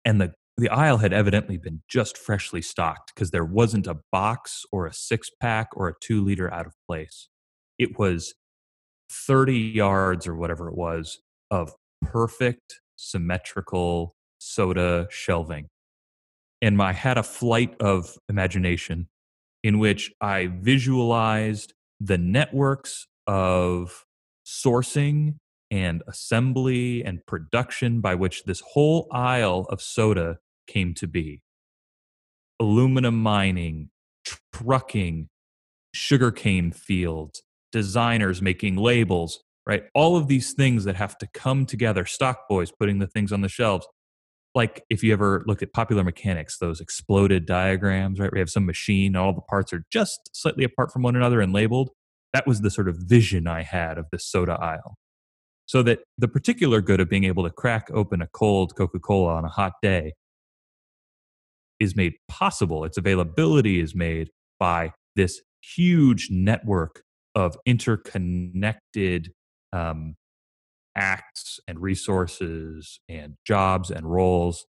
and 0.04 0.20
the 0.20 0.34
the 0.62 0.68
aisle 0.68 0.98
had 0.98 1.12
evidently 1.12 1.56
been 1.56 1.82
just 1.88 2.16
freshly 2.16 2.62
stocked 2.62 3.12
because 3.12 3.32
there 3.32 3.44
wasn't 3.44 3.88
a 3.88 3.98
box 4.12 4.64
or 4.70 4.86
a 4.86 4.92
six 4.92 5.28
pack 5.40 5.70
or 5.74 5.88
a 5.88 5.94
two 6.00 6.24
liter 6.24 6.54
out 6.54 6.66
of 6.66 6.72
place. 6.86 7.28
It 7.80 7.98
was 7.98 8.34
30 9.10 9.58
yards 9.58 10.24
or 10.28 10.36
whatever 10.36 10.68
it 10.68 10.76
was 10.76 11.18
of 11.50 11.74
perfect 12.00 12.80
symmetrical 12.94 14.14
soda 14.38 15.08
shelving. 15.10 15.66
And 16.60 16.80
I 16.80 16.92
had 16.92 17.18
a 17.18 17.24
flight 17.24 17.74
of 17.80 18.16
imagination 18.28 19.08
in 19.64 19.80
which 19.80 20.12
I 20.20 20.46
visualized 20.46 21.74
the 21.98 22.18
networks 22.18 23.08
of 23.26 24.04
sourcing 24.46 25.38
and 25.72 26.04
assembly 26.06 27.02
and 27.04 27.26
production 27.26 28.00
by 28.00 28.14
which 28.14 28.44
this 28.44 28.60
whole 28.60 29.08
aisle 29.10 29.66
of 29.68 29.82
soda 29.82 30.38
came 30.66 30.94
to 30.94 31.06
be. 31.06 31.42
Aluminum 32.60 33.20
mining, 33.20 33.90
trucking, 34.52 35.28
sugarcane 35.94 36.72
fields, 36.72 37.42
designers 37.70 38.40
making 38.40 38.76
labels, 38.76 39.40
right? 39.66 39.84
All 39.94 40.16
of 40.16 40.28
these 40.28 40.52
things 40.52 40.84
that 40.84 40.96
have 40.96 41.18
to 41.18 41.28
come 41.34 41.66
together, 41.66 42.04
stock 42.04 42.48
boys 42.48 42.72
putting 42.72 42.98
the 42.98 43.06
things 43.06 43.32
on 43.32 43.40
the 43.40 43.48
shelves, 43.48 43.86
like 44.54 44.84
if 44.90 45.02
you 45.02 45.12
ever 45.12 45.42
look 45.46 45.62
at 45.62 45.72
popular 45.72 46.04
mechanics, 46.04 46.58
those 46.58 46.80
exploded 46.80 47.46
diagrams, 47.46 48.20
right? 48.20 48.32
We 48.32 48.38
have 48.38 48.50
some 48.50 48.66
machine, 48.66 49.16
all 49.16 49.32
the 49.32 49.40
parts 49.40 49.72
are 49.72 49.84
just 49.90 50.30
slightly 50.32 50.64
apart 50.64 50.92
from 50.92 51.02
one 51.02 51.16
another 51.16 51.40
and 51.40 51.52
labeled. 51.52 51.90
That 52.34 52.46
was 52.46 52.60
the 52.60 52.70
sort 52.70 52.88
of 52.88 52.96
vision 52.98 53.46
I 53.46 53.62
had 53.62 53.98
of 53.98 54.06
this 54.12 54.26
soda 54.26 54.58
aisle. 54.60 54.96
So 55.66 55.82
that 55.84 56.00
the 56.18 56.28
particular 56.28 56.80
good 56.80 57.00
of 57.00 57.08
being 57.08 57.24
able 57.24 57.44
to 57.44 57.50
crack 57.50 57.88
open 57.92 58.20
a 58.20 58.26
cold 58.26 58.76
Coca 58.76 58.98
Cola 58.98 59.34
on 59.34 59.44
a 59.44 59.48
hot 59.48 59.74
day 59.80 60.14
is 61.82 61.96
made 61.96 62.14
possible. 62.28 62.84
Its 62.84 62.96
availability 62.96 63.80
is 63.80 63.94
made 63.94 64.30
by 64.58 64.92
this 65.16 65.42
huge 65.60 66.28
network 66.30 67.02
of 67.34 67.56
interconnected 67.66 69.32
um, 69.72 70.14
acts 70.96 71.58
and 71.66 71.80
resources 71.80 73.00
and 73.08 73.34
jobs 73.46 73.90
and 73.90 74.10
roles 74.10 74.66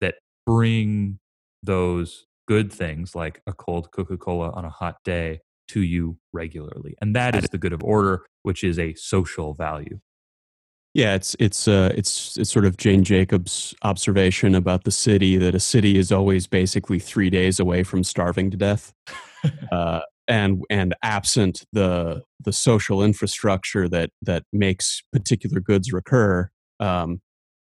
that 0.00 0.16
bring 0.44 1.18
those 1.62 2.26
good 2.48 2.72
things 2.72 3.14
like 3.14 3.40
a 3.46 3.52
cold 3.52 3.90
Coca 3.92 4.16
Cola 4.16 4.50
on 4.50 4.64
a 4.64 4.70
hot 4.70 4.96
day 5.04 5.40
to 5.68 5.80
you 5.80 6.18
regularly. 6.32 6.94
And 7.00 7.14
that 7.16 7.34
is 7.34 7.48
the 7.50 7.58
good 7.58 7.72
of 7.72 7.82
order, 7.82 8.24
which 8.42 8.62
is 8.62 8.78
a 8.78 8.94
social 8.94 9.54
value. 9.54 9.98
Yeah, 10.96 11.14
it's 11.14 11.36
it's 11.38 11.68
uh, 11.68 11.92
it's 11.94 12.38
it's 12.38 12.50
sort 12.50 12.64
of 12.64 12.78
Jane 12.78 13.04
Jacobs' 13.04 13.74
observation 13.82 14.54
about 14.54 14.84
the 14.84 14.90
city 14.90 15.36
that 15.36 15.54
a 15.54 15.60
city 15.60 15.98
is 15.98 16.10
always 16.10 16.46
basically 16.46 16.98
three 16.98 17.28
days 17.28 17.60
away 17.60 17.82
from 17.82 18.02
starving 18.02 18.50
to 18.50 18.56
death. 18.56 18.94
uh, 19.72 20.00
and 20.26 20.64
and 20.70 20.94
absent 21.02 21.66
the 21.70 22.22
the 22.42 22.52
social 22.52 23.02
infrastructure 23.02 23.90
that 23.90 24.08
that 24.22 24.44
makes 24.54 25.02
particular 25.12 25.60
goods 25.60 25.92
recur 25.92 26.48
um, 26.80 27.20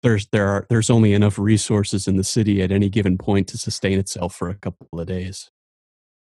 there's 0.01 0.27
there 0.31 0.47
are 0.47 0.65
there's 0.71 0.89
only 0.89 1.13
enough 1.13 1.37
resources 1.37 2.07
in 2.07 2.17
the 2.17 2.23
city 2.23 2.59
at 2.63 2.71
any 2.71 2.89
given 2.89 3.19
point 3.19 3.47
to 3.49 3.57
sustain 3.57 3.99
itself 3.99 4.33
for 4.33 4.49
a 4.49 4.55
couple 4.55 4.99
of 4.99 5.05
days 5.05 5.51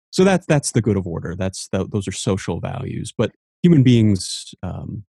so 0.10 0.24
that's 0.24 0.48
that's 0.48 0.72
the 0.72 0.82
good 0.82 0.98
of 0.98 1.06
order 1.06 1.36
that's 1.38 1.68
the, 1.72 1.88
those 1.88 2.08
are 2.08 2.12
social 2.12 2.60
values 2.60 3.14
but 3.16 3.32
human 3.62 3.84
beings 3.84 4.56
um, 4.64 5.06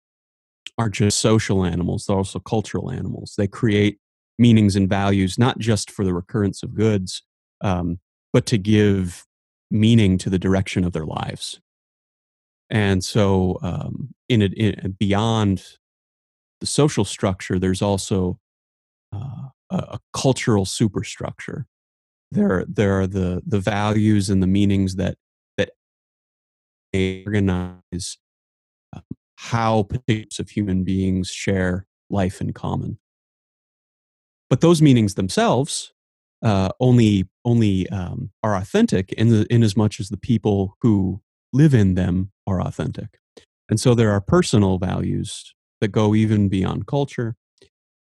aren't 0.78 0.96
just 0.96 1.20
social 1.20 1.64
animals 1.64 2.06
they're 2.06 2.18
also 2.18 2.40
cultural 2.40 2.92
animals 2.92 3.36
they 3.38 3.48
create 3.48 4.00
meanings 4.40 4.76
and 4.76 4.90
values 4.90 5.38
not 5.38 5.60
just 5.60 5.92
for 5.92 6.04
the 6.04 6.14
recurrence 6.14 6.64
of 6.64 6.74
goods 6.74 7.24
um, 7.62 8.00
but 8.34 8.46
to 8.48 8.58
give 8.58 9.26
meaning 9.72 10.18
to 10.18 10.30
the 10.30 10.38
direction 10.38 10.84
of 10.84 10.92
their 10.92 11.06
lives. 11.06 11.60
And 12.70 13.04
so, 13.04 13.58
um, 13.62 14.14
in, 14.30 14.42
it, 14.42 14.54
in 14.54 14.92
beyond 14.92 15.64
the 16.60 16.66
social 16.66 17.06
structure, 17.06 17.60
there's 17.60 17.82
also 17.82 18.40
uh, 19.14 19.50
a, 19.70 19.76
a, 19.76 20.00
cultural 20.14 20.66
superstructure. 20.66 21.66
There, 22.32 22.64
there 22.68 23.00
are 23.02 23.08
the 23.08 23.42
the 23.46 23.60
values 23.60 24.30
and 24.30 24.42
the 24.42 24.48
meanings 24.48 24.96
that 24.96 25.18
that 25.58 25.72
organize 26.94 28.18
um, 28.96 29.02
how 29.44 29.82
particulars 29.84 30.38
of 30.38 30.52
human 30.52 30.84
beings 30.84 31.32
share 31.32 31.88
life 32.12 32.42
in 32.42 32.54
common. 32.54 33.00
But 34.52 34.62
those 34.62 34.84
meanings 34.84 35.16
themselves 35.16 35.94
uh, 36.44 36.70
only 36.80 37.28
only 37.44 37.90
um, 37.90 38.30
are 38.44 38.56
authentic 38.56 39.12
in 39.14 39.30
the 39.30 39.48
in 39.50 39.64
as 39.64 39.76
much 39.76 40.00
as 40.00 40.10
the 40.10 40.18
people 40.18 40.78
who 40.82 41.22
live 41.54 41.74
in 41.74 41.96
them 41.96 42.32
are 42.46 42.62
authentic. 42.62 43.18
And 43.68 43.80
so 43.80 43.96
there 43.96 44.12
are 44.12 44.22
personal 44.22 44.78
values 44.78 45.56
that 45.80 45.88
go 45.88 46.14
even 46.14 46.48
beyond 46.48 46.86
culture, 46.86 47.36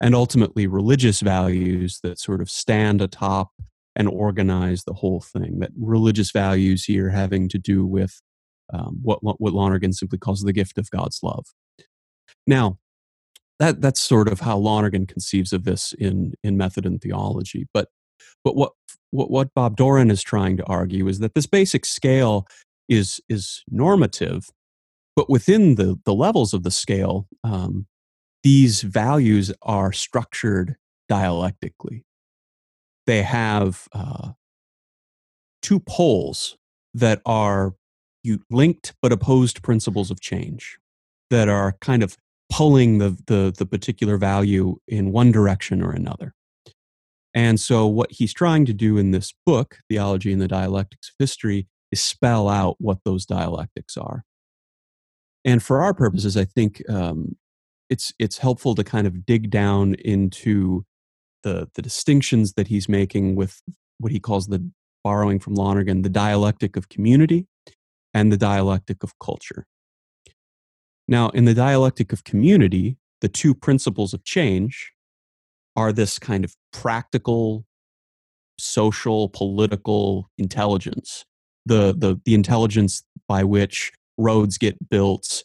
and 0.01 0.15
ultimately 0.15 0.65
religious 0.65 1.19
values 1.19 1.99
that 2.01 2.17
sort 2.19 2.41
of 2.41 2.49
stand 2.49 2.99
atop 2.99 3.51
and 3.95 4.07
organize 4.07 4.85
the 4.85 4.93
whole 4.93 5.21
thing. 5.21 5.59
That 5.59 5.71
religious 5.79 6.31
values 6.31 6.85
here 6.85 7.11
having 7.11 7.47
to 7.49 7.59
do 7.59 7.85
with 7.85 8.21
um, 8.73 8.99
what 9.01 9.19
what 9.21 9.53
Lonergan 9.53 9.93
simply 9.93 10.17
calls 10.17 10.41
the 10.41 10.53
gift 10.53 10.77
of 10.77 10.89
God's 10.91 11.19
love. 11.23 11.45
Now, 12.45 12.77
that 13.59 13.81
that's 13.81 13.99
sort 13.99 14.27
of 14.27 14.41
how 14.41 14.57
Lonergan 14.57 15.05
conceives 15.05 15.53
of 15.53 15.63
this 15.63 15.93
in 15.93 16.33
in 16.43 16.57
Method 16.57 16.85
in 16.85 16.99
Theology. 16.99 17.67
But 17.73 17.89
but 18.43 18.55
what, 18.55 18.71
what, 19.11 19.31
what 19.31 19.53
Bob 19.53 19.75
Doran 19.75 20.11
is 20.11 20.23
trying 20.23 20.57
to 20.57 20.65
argue 20.65 21.07
is 21.07 21.19
that 21.19 21.33
this 21.35 21.45
basic 21.45 21.85
scale 21.85 22.47
is, 22.87 23.19
is 23.29 23.63
normative, 23.69 24.49
but 25.15 25.29
within 25.29 25.75
the, 25.75 25.99
the 26.05 26.13
levels 26.13 26.53
of 26.53 26.63
the 26.63 26.71
scale, 26.71 27.27
um, 27.43 27.87
these 28.43 28.81
values 28.81 29.51
are 29.63 29.91
structured 29.91 30.75
dialectically. 31.09 32.05
They 33.05 33.23
have 33.23 33.87
uh, 33.93 34.31
two 35.61 35.79
poles 35.79 36.57
that 36.93 37.21
are 37.25 37.73
linked 38.49 38.93
but 39.01 39.11
opposed 39.11 39.61
principles 39.63 40.11
of 40.11 40.19
change 40.21 40.77
that 41.29 41.49
are 41.49 41.75
kind 41.81 42.03
of 42.03 42.17
pulling 42.49 42.97
the, 42.97 43.17
the, 43.27 43.53
the 43.57 43.65
particular 43.65 44.17
value 44.17 44.77
in 44.87 45.11
one 45.11 45.31
direction 45.31 45.83
or 45.83 45.91
another. 45.91 46.33
And 47.33 47.59
so, 47.59 47.85
what 47.85 48.11
he's 48.11 48.33
trying 48.33 48.65
to 48.65 48.73
do 48.73 48.97
in 48.97 49.11
this 49.11 49.33
book, 49.45 49.79
Theology 49.89 50.33
and 50.33 50.41
the 50.41 50.47
Dialectics 50.47 51.09
of 51.09 51.15
History, 51.19 51.67
is 51.91 52.01
spell 52.01 52.49
out 52.49 52.77
what 52.79 52.99
those 53.05 53.25
dialectics 53.25 53.95
are. 53.95 54.23
And 55.45 55.61
for 55.61 55.81
our 55.81 55.93
purposes, 55.93 56.35
I 56.35 56.45
think 56.45 56.81
um, 56.89 57.35
it's 57.89 58.11
it's 58.17 58.39
helpful 58.39 58.75
to 58.75 58.83
kind 58.83 59.05
of 59.05 59.25
dig 59.25 59.49
down 59.49 59.93
into 59.95 60.83
the 61.43 61.69
the 61.75 61.81
distinctions 61.81 62.53
that 62.53 62.67
he's 62.69 62.89
making 62.89 63.35
with 63.35 63.61
what 63.99 64.11
he 64.11 64.19
calls 64.19 64.47
the 64.47 64.69
borrowing 65.03 65.39
from 65.39 65.53
Lonergan, 65.53 66.01
the 66.01 66.09
dialectic 66.09 66.75
of 66.75 66.89
community 66.89 67.45
and 68.17 68.31
the 68.31 68.37
dialectic 68.37 69.03
of 69.03 69.13
culture. 69.19 69.67
Now, 71.07 71.29
in 71.29 71.45
the 71.45 71.53
dialectic 71.53 72.11
of 72.11 72.23
community, 72.23 72.97
the 73.21 73.29
two 73.29 73.53
principles 73.53 74.11
of 74.11 74.23
change 74.23 74.91
are 75.75 75.93
this 75.93 76.17
kind 76.17 76.43
of 76.43 76.55
practical, 76.73 77.63
social, 78.57 79.29
political 79.29 80.31
intelligence, 80.39 81.25
the, 81.67 81.93
the, 81.95 82.19
the 82.25 82.33
intelligence 82.33 83.03
by 83.27 83.43
which 83.43 83.91
roads 84.17 84.57
get 84.57 84.89
built, 84.89 85.43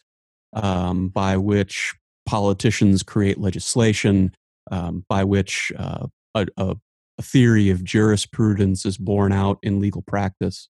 um, 0.54 1.10
by 1.10 1.36
which 1.36 1.94
politicians 2.24 3.02
create 3.02 3.36
legislation, 3.36 4.34
um, 4.70 5.04
by 5.10 5.24
which 5.24 5.70
uh, 5.76 6.06
a, 6.34 6.46
a, 6.56 6.76
theory 7.20 7.70
of 7.70 7.84
jurisprudence 7.84 8.84
is 8.84 8.96
borne 8.96 9.32
out 9.32 9.58
in 9.62 9.78
legal 9.78 10.02
practice. 10.02 10.68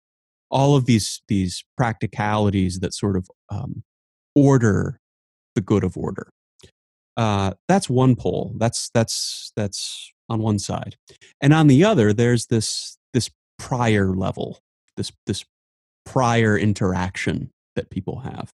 All 0.55 0.77
of 0.77 0.87
these 0.87 1.21
these 1.29 1.65
practicalities 1.77 2.81
that 2.81 2.95
sort 2.95 3.17
of 3.17 3.29
um, 3.51 3.83
order 4.35 4.99
the 5.55 5.61
good 5.61 5.85
of 5.85 5.97
order. 5.97 6.31
Uh, 7.17 7.53
that's 7.69 7.91
one 7.91 8.17
pole. 8.17 8.55
That's 8.57 8.91
that's 8.95 9.53
that's 9.57 10.13
on 10.31 10.41
one 10.41 10.59
side, 10.59 10.97
and 11.43 11.53
on 11.53 11.67
the 11.67 11.85
other, 11.85 12.13
there's 12.13 12.47
this 12.47 12.97
this 13.13 13.31
prior 13.59 14.15
level, 14.15 14.61
this 14.97 15.13
this 15.27 15.45
prior 16.07 16.57
interaction 16.57 17.51
that 17.77 17.91
people 17.91 18.21
have 18.21 18.53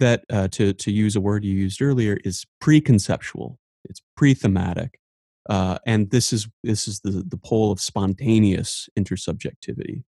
that 0.00 0.24
uh, 0.30 0.48
to 0.48 0.72
to 0.74 0.92
use 0.92 1.16
a 1.16 1.20
word 1.20 1.44
you 1.44 1.54
used 1.54 1.80
earlier 1.80 2.18
is 2.24 2.44
preconceptual 2.62 3.56
it's 3.88 4.02
pre-thematic 4.16 4.98
uh, 5.48 5.78
and 5.86 6.10
this 6.10 6.32
is 6.32 6.48
this 6.62 6.86
is 6.88 7.00
the 7.00 7.24
the 7.26 7.36
pole 7.38 7.72
of 7.72 7.80
spontaneous 7.80 8.88
intersubjectivity 8.98 10.02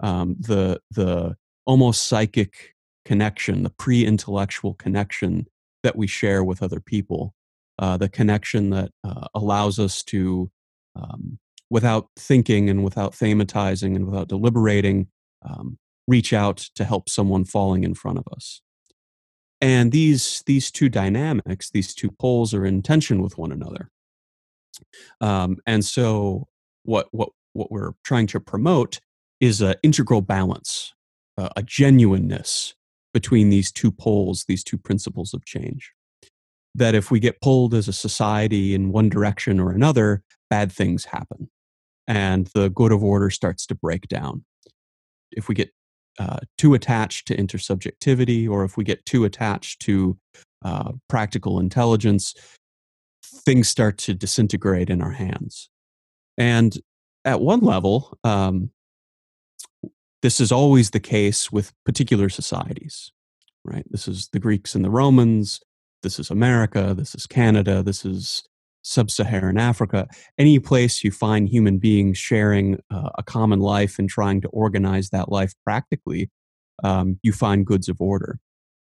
um, 0.00 0.36
the 0.38 0.80
the 0.90 1.36
almost 1.66 2.06
psychic 2.08 2.74
connection 3.04 3.62
the 3.62 3.70
pre-intellectual 3.70 4.74
connection 4.74 5.46
that 5.82 5.96
we 5.96 6.06
share 6.06 6.44
with 6.44 6.62
other 6.62 6.80
people 6.80 7.34
uh, 7.78 7.96
the 7.96 8.08
connection 8.08 8.70
that 8.70 8.90
uh, 9.04 9.26
allows 9.34 9.78
us 9.78 10.02
to 10.02 10.50
um, 10.96 11.38
without 11.70 12.08
thinking 12.16 12.68
and 12.68 12.84
without 12.84 13.12
thematizing 13.12 13.94
and 13.96 14.06
without 14.06 14.28
deliberating 14.28 15.06
um, 15.48 15.78
reach 16.06 16.32
out 16.32 16.58
to 16.74 16.84
help 16.84 17.08
someone 17.08 17.44
falling 17.44 17.84
in 17.84 17.94
front 17.94 18.18
of 18.18 18.24
us. 18.32 18.60
And 19.60 19.92
these, 19.92 20.42
these 20.46 20.70
two 20.70 20.88
dynamics, 20.88 21.70
these 21.70 21.94
two 21.94 22.10
poles 22.10 22.52
are 22.52 22.66
in 22.66 22.82
tension 22.82 23.22
with 23.22 23.38
one 23.38 23.52
another. 23.52 23.90
Um, 25.20 25.58
and 25.66 25.84
so 25.84 26.48
what, 26.82 27.08
what, 27.12 27.30
what 27.52 27.70
we're 27.70 27.92
trying 28.02 28.26
to 28.28 28.40
promote 28.40 29.00
is 29.40 29.60
an 29.60 29.74
integral 29.82 30.20
balance, 30.20 30.94
uh, 31.38 31.48
a 31.56 31.62
genuineness 31.62 32.74
between 33.12 33.48
these 33.48 33.72
two 33.72 33.90
poles, 33.90 34.44
these 34.46 34.62
two 34.62 34.78
principles 34.78 35.34
of 35.34 35.44
change. 35.44 35.92
That 36.74 36.94
if 36.94 37.10
we 37.10 37.18
get 37.18 37.40
pulled 37.40 37.74
as 37.74 37.88
a 37.88 37.92
society 37.92 38.74
in 38.74 38.92
one 38.92 39.08
direction 39.08 39.58
or 39.58 39.72
another, 39.72 40.22
bad 40.50 40.70
things 40.70 41.06
happen 41.06 41.48
and 42.10 42.48
the 42.54 42.68
good 42.70 42.90
of 42.90 43.04
order 43.04 43.30
starts 43.30 43.66
to 43.66 43.74
break 43.74 44.08
down. 44.08 44.44
If 45.30 45.48
we 45.48 45.54
get 45.54 45.70
uh, 46.18 46.40
too 46.58 46.74
attached 46.74 47.28
to 47.28 47.36
intersubjectivity 47.36 48.50
or 48.50 48.64
if 48.64 48.76
we 48.76 48.82
get 48.82 49.06
too 49.06 49.24
attached 49.24 49.80
to 49.82 50.18
uh, 50.64 50.92
practical 51.08 51.60
intelligence, 51.60 52.34
things 53.24 53.68
start 53.68 53.96
to 53.98 54.14
disintegrate 54.14 54.90
in 54.90 55.00
our 55.00 55.12
hands. 55.12 55.70
And 56.36 56.76
at 57.24 57.40
one 57.40 57.60
level, 57.60 58.18
um, 58.24 58.70
this 60.22 60.40
is 60.40 60.52
always 60.52 60.90
the 60.90 61.00
case 61.00 61.50
with 61.50 61.72
particular 61.84 62.28
societies, 62.28 63.12
right? 63.64 63.84
This 63.90 64.06
is 64.06 64.28
the 64.32 64.38
Greeks 64.38 64.74
and 64.74 64.84
the 64.84 64.90
Romans. 64.90 65.60
This 66.02 66.18
is 66.18 66.30
America. 66.30 66.94
This 66.96 67.14
is 67.14 67.26
Canada. 67.26 67.82
This 67.82 68.04
is 68.04 68.42
sub 68.82 69.10
Saharan 69.10 69.58
Africa, 69.58 70.08
any 70.38 70.58
place 70.58 71.04
you 71.04 71.10
find 71.10 71.48
human 71.48 71.78
beings 71.78 72.18
sharing 72.18 72.78
uh, 72.90 73.10
a 73.18 73.22
common 73.22 73.60
life 73.60 73.98
and 73.98 74.08
trying 74.08 74.40
to 74.40 74.48
organize 74.48 75.10
that 75.10 75.30
life 75.30 75.52
practically, 75.64 76.30
um, 76.82 77.18
you 77.22 77.32
find 77.32 77.66
goods 77.66 77.88
of 77.88 78.00
order. 78.00 78.38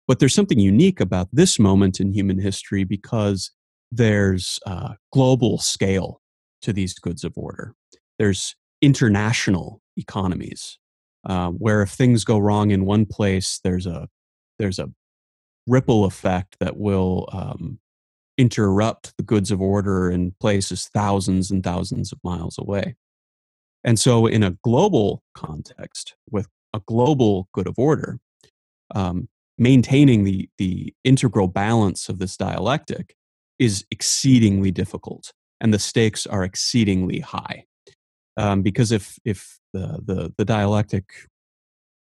But 0.07 0.19
there's 0.19 0.35
something 0.35 0.59
unique 0.59 1.01
about 1.01 1.29
this 1.33 1.59
moment 1.59 2.01
in 2.01 2.13
human 2.13 2.39
history 2.39 2.85
because 2.85 3.51
there's 3.91 4.59
uh, 4.67 4.95
global 5.13 5.59
scale 5.59 6.21
to 6.63 6.73
these 6.73 6.95
goods 6.95 7.25
of 7.25 7.33
order. 7.37 7.75
There's 8.19 8.55
international 8.81 9.81
economies 9.97 10.79
uh, 11.25 11.51
where 11.51 11.83
if 11.83 11.91
things 11.91 12.25
go 12.25 12.39
wrong 12.39 12.71
in 12.71 12.85
one 12.85 13.07
place, 13.07 13.61
there's 13.63 13.87
a 13.87 14.09
there's 14.59 14.79
a 14.79 14.91
ripple 15.67 16.05
effect 16.05 16.57
that 16.61 16.77
will 16.77 17.29
um, 17.33 17.79
interrupt 18.39 19.17
the 19.17 19.23
goods 19.23 19.51
of 19.51 19.61
order 19.61 20.11
in 20.11 20.35
places 20.41 20.89
thousands 20.93 21.51
and 21.51 21.63
thousands 21.63 22.13
of 22.13 22.19
miles 22.25 22.59
away. 22.59 22.97
And 23.85 23.99
so, 23.99 24.27
in 24.27 24.43
a 24.43 24.57
global 24.63 25.23
context, 25.35 26.15
with 26.31 26.49
a 26.73 26.81
global 26.87 27.49
good 27.53 27.67
of 27.67 27.79
order, 27.79 28.19
um, 28.95 29.29
maintaining 29.59 30.25
the, 30.25 30.49
the 30.59 30.95
integral 31.05 31.49
balance 31.49 32.09
of 32.09 32.19
this 32.19 32.37
dialectic 32.37 33.15
is 33.59 33.85
exceedingly 33.91 34.71
difficult, 34.71 35.33
and 35.61 35.75
the 35.75 35.79
stakes 35.79 36.27
are 36.27 36.45
exceedingly 36.45 37.21
high. 37.21 37.65
Um, 38.37 38.63
because 38.63 38.93
if, 38.93 39.19
if 39.25 39.59
the, 39.73 40.01
the, 40.05 40.33
the, 40.39 40.45
dialectic 40.45 41.05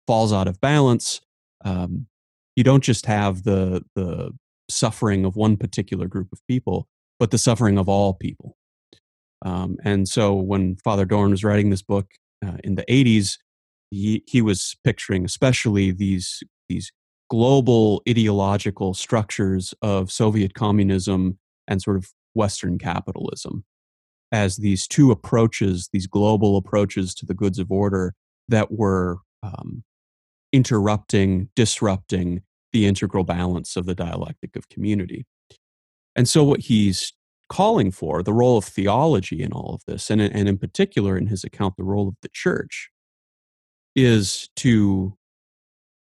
falls 0.06 0.34
out 0.34 0.48
of 0.48 0.60
balance, 0.60 1.22
um, 1.64 2.08
you 2.56 2.64
don't 2.64 2.84
just 2.84 3.06
have 3.06 3.44
the, 3.44 3.86
the 3.96 4.32
suffering 4.70 5.24
of 5.24 5.38
one 5.38 5.56
particular 5.56 6.08
group 6.08 6.28
of 6.34 6.46
people, 6.48 6.88
but 7.20 7.32
the 7.32 7.38
suffering 7.38 7.78
of 7.78 7.88
all 7.88 8.14
people. 8.14 8.58
Um, 9.46 9.78
and 9.84 10.08
so 10.08 10.34
when 10.34 10.76
Father 10.84 11.06
Doran 11.06 11.32
was 11.32 11.44
writing 11.44 11.70
this 11.70 11.82
book 11.82 12.08
uh, 12.46 12.58
in 12.64 12.76
the 12.76 12.86
80s, 12.90 13.38
he, 13.90 14.24
he 14.28 14.42
was 14.42 14.76
picturing 14.84 15.24
especially 15.24 15.92
these, 15.92 16.44
these 16.68 16.92
global 17.30 18.02
ideological 18.08 18.94
structures 18.94 19.74
of 19.82 20.12
Soviet 20.12 20.54
communism 20.54 21.40
and 21.68 21.82
sort 21.82 21.96
of 21.96 22.12
Western 22.34 22.78
capitalism 22.78 23.64
as 24.32 24.58
these 24.58 24.88
two 24.88 25.12
approaches, 25.12 25.90
these 25.92 26.08
global 26.08 26.58
approaches 26.58 27.14
to 27.16 27.26
the 27.26 27.34
goods 27.34 27.60
of 27.60 27.72
order 27.72 28.14
that 28.48 28.72
were 28.72 29.20
um, 29.44 29.84
interrupting, 30.52 31.50
disrupting, 31.56 32.42
the 32.72 32.86
integral 32.86 33.24
balance 33.24 33.76
of 33.76 33.86
the 33.86 33.96
dialectic 33.96 34.56
of 34.56 34.70
community. 34.70 35.26
And 36.16 36.28
so, 36.28 36.44
what 36.44 36.62
he's 36.62 37.14
calling 37.50 37.92
for, 37.92 38.22
the 38.22 38.34
role 38.34 38.58
of 38.58 38.66
theology 38.66 39.42
in 39.42 39.52
all 39.52 39.74
of 39.74 39.82
this, 39.88 40.10
and, 40.10 40.22
and 40.22 40.48
in 40.48 40.58
particular 40.58 41.18
in 41.18 41.28
his 41.28 41.44
account, 41.44 41.76
the 41.78 41.84
role 41.84 42.08
of 42.08 42.16
the 42.22 42.30
church, 42.32 42.90
is 43.96 44.50
to 44.58 45.18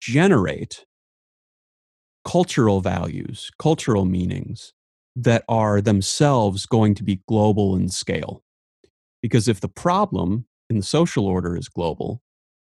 generate 0.02 0.86
cultural 2.24 2.82
values, 2.82 3.52
cultural 3.60 4.06
meanings 4.06 4.74
that 5.16 5.44
are 5.48 5.82
themselves 5.82 6.66
going 6.66 6.96
to 6.96 7.04
be 7.04 7.22
global 7.28 7.76
in 7.76 7.90
scale. 7.90 8.44
Because 9.22 9.48
if 9.48 9.62
the 9.62 9.70
problem 9.70 10.46
in 10.70 10.78
the 10.78 10.84
social 10.84 11.26
order 11.26 11.56
is 11.56 11.70
global, 11.70 12.22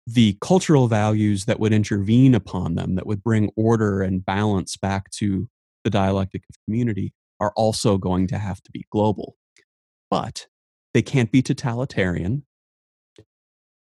the 0.07 0.37
cultural 0.41 0.87
values 0.87 1.45
that 1.45 1.59
would 1.59 1.73
intervene 1.73 2.35
upon 2.35 2.75
them, 2.75 2.95
that 2.95 3.07
would 3.07 3.23
bring 3.23 3.49
order 3.55 4.01
and 4.01 4.25
balance 4.25 4.77
back 4.77 5.09
to 5.11 5.49
the 5.83 5.89
dialectic 5.89 6.43
of 6.49 6.55
community, 6.65 7.13
are 7.39 7.51
also 7.55 7.97
going 7.97 8.27
to 8.27 8.37
have 8.37 8.61
to 8.63 8.71
be 8.71 8.85
global. 8.91 9.35
But 10.09 10.47
they 10.93 11.01
can't 11.01 11.31
be 11.31 11.41
totalitarian. 11.41 12.45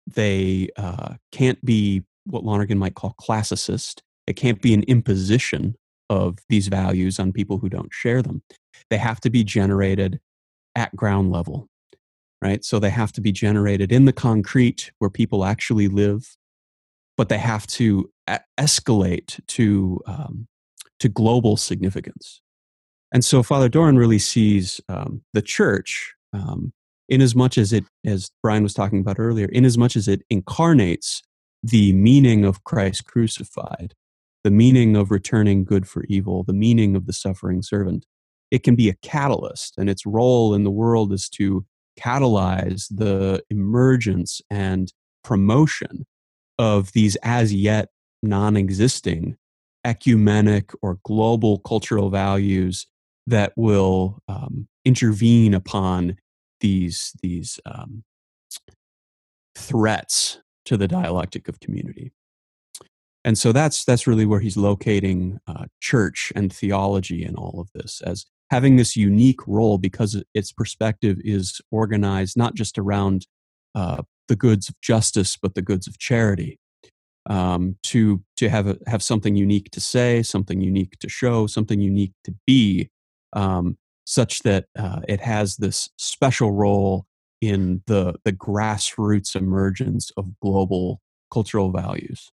They 0.07 0.69
uh, 0.77 1.15
can't 1.33 1.63
be 1.65 2.05
what 2.25 2.45
Lonergan 2.45 2.79
might 2.79 2.95
call 2.95 3.15
classicist. 3.21 4.03
It 4.27 4.35
can't 4.35 4.63
be 4.63 4.73
an 4.73 4.85
imposition 4.85 5.77
of 6.09 6.39
these 6.49 6.69
values 6.69 7.19
on 7.19 7.33
people 7.33 7.59
who 7.59 7.69
don't 7.69 7.93
share 7.93 8.23
them. 8.23 8.43
They 8.91 8.99
have 8.99 9.21
to 9.21 9.31
be 9.31 9.45
generated 9.45 10.21
at 10.75 10.95
ground 10.95 11.33
level 11.33 11.69
right? 12.43 12.65
So 12.65 12.79
they 12.79 12.91
have 12.91 13.13
to 13.13 13.21
be 13.21 13.33
generated 13.33 13.93
in 13.93 14.05
the 14.05 14.13
concrete 14.13 14.93
where 14.99 15.11
people 15.11 15.45
actually 15.45 15.89
live, 15.89 16.37
but 17.17 17.29
they 17.29 17.39
have 17.39 17.67
to 17.69 18.11
escalate 18.59 19.41
to 19.49 20.01
um, 20.07 20.47
to 21.01 21.09
global 21.09 21.57
significance. 21.57 22.41
And 23.13 23.25
so 23.25 23.43
Father 23.43 23.69
Doran 23.69 23.97
really 23.97 24.19
sees 24.19 24.81
um, 24.89 25.23
the 25.33 25.43
church 25.43 26.15
um, 26.33 26.73
in 27.09 27.21
as 27.21 27.35
much 27.35 27.59
as 27.59 27.73
it, 27.73 27.85
as 28.05 28.31
Brian 28.43 28.63
was 28.63 28.75
talking 28.75 29.01
about 29.01 29.19
earlier, 29.19 29.47
in 29.47 29.65
as 29.65 29.79
much 29.79 29.95
as 29.97 30.09
it 30.09 30.23
incarnates 30.31 31.23
the 31.63 31.93
meaning 31.93 32.45
of 32.45 32.65
Christ 32.65 33.05
crucified, 33.07 33.95
the 34.47 34.51
meaning 34.53 34.95
of 34.95 35.11
returning 35.11 35.65
good 35.65 35.89
for 35.89 36.05
evil, 36.05 36.45
the 36.45 36.53
meaning 36.53 36.95
of 36.95 37.07
the 37.07 37.13
suffering 37.13 37.63
servant. 37.63 38.07
It 38.53 38.63
can 38.63 38.77
be 38.77 38.89
a 38.89 38.95
catalyst, 39.03 39.75
and 39.77 39.91
its 39.91 40.07
role 40.07 40.55
in 40.55 40.63
the 40.63 40.71
world 40.71 41.13
is 41.13 41.29
to 41.31 41.67
catalyze 41.99 42.87
the 42.89 43.43
emergence 43.51 44.41
and 44.49 44.93
promotion 45.25 46.07
of 46.61 46.93
these 46.93 47.17
as 47.25 47.53
yet 47.53 47.89
non 48.23 48.57
existing 48.57 49.37
ecumenic 49.85 50.71
or 50.81 51.01
global 51.03 51.59
cultural 51.59 52.09
values 52.09 52.87
that 53.27 53.53
will 53.57 54.21
um, 54.29 54.69
intervene 54.85 55.55
upon 55.55 56.19
these, 56.61 57.11
these 57.21 57.59
um, 57.67 58.05
threats 59.57 60.39
to 60.67 60.77
the 60.77 60.87
dialectic 60.87 61.49
of 61.49 61.59
community. 61.59 62.13
And 63.27 63.37
so 63.37 63.51
that's 63.51 63.85
that's 63.85 64.07
really 64.07 64.25
where 64.25 64.39
he's 64.39 64.57
locating 64.57 65.41
uh, 65.49 65.65
church 65.81 66.33
and 66.37 66.53
theology 66.53 67.25
and 67.25 67.37
all 67.37 67.59
of 67.61 67.69
this 67.75 68.01
as 68.03 68.25
having 68.51 68.77
this 68.77 68.95
unique 68.95 69.45
role 69.49 69.79
because 69.79 70.23
its 70.33 70.53
perspective 70.53 71.19
is 71.25 71.61
organized 71.73 72.37
not 72.37 72.55
just 72.55 72.79
around 72.79 73.27
uh, 73.75 74.03
the 74.29 74.37
goods 74.37 74.69
of 74.69 74.81
justice 74.81 75.37
but 75.37 75.57
the 75.57 75.63
goods 75.63 75.89
of 75.89 75.99
charity. 75.99 76.61
Um, 77.29 77.77
to 77.83 78.23
to 78.37 78.49
have 78.49 78.69
a, 78.69 78.79
have 78.87 79.03
something 79.03 79.35
unique 79.35 79.73
to 79.73 79.81
say, 79.81 80.23
something 80.23 80.61
unique 80.61 80.97
to 81.01 81.09
show, 81.09 81.49
something 81.49 81.81
unique 81.81 82.13
to 82.23 82.33
be, 82.47 82.89
um, 83.33 83.77
such 84.05 84.45
that 84.45 84.67
uh, 84.79 85.01
it 85.09 85.21
has 85.21 85.57
this 85.57 85.91
special 85.99 86.53
role 86.53 87.07
in 87.41 87.83
the 87.89 88.15
the 88.25 88.33
grassroots 88.33 89.35
emergence 89.35 90.13
of 90.17 90.39
global 90.41 91.01
cultural 91.33 91.73
values. 91.73 92.31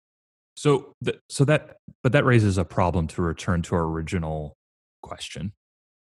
So, 0.55 0.93
th- 1.03 1.17
so 1.29 1.45
that, 1.45 1.77
but 2.03 2.11
that 2.11 2.25
raises 2.25 2.57
a 2.57 2.65
problem 2.65 3.07
to 3.07 3.21
return 3.21 3.61
to 3.63 3.75
our 3.75 3.83
original 3.83 4.55
question, 5.01 5.53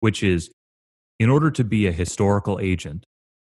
which 0.00 0.22
is, 0.22 0.50
in 1.18 1.28
order 1.28 1.50
to 1.50 1.64
be 1.64 1.86
a 1.86 1.92
historical 1.92 2.60
agent, 2.60 3.04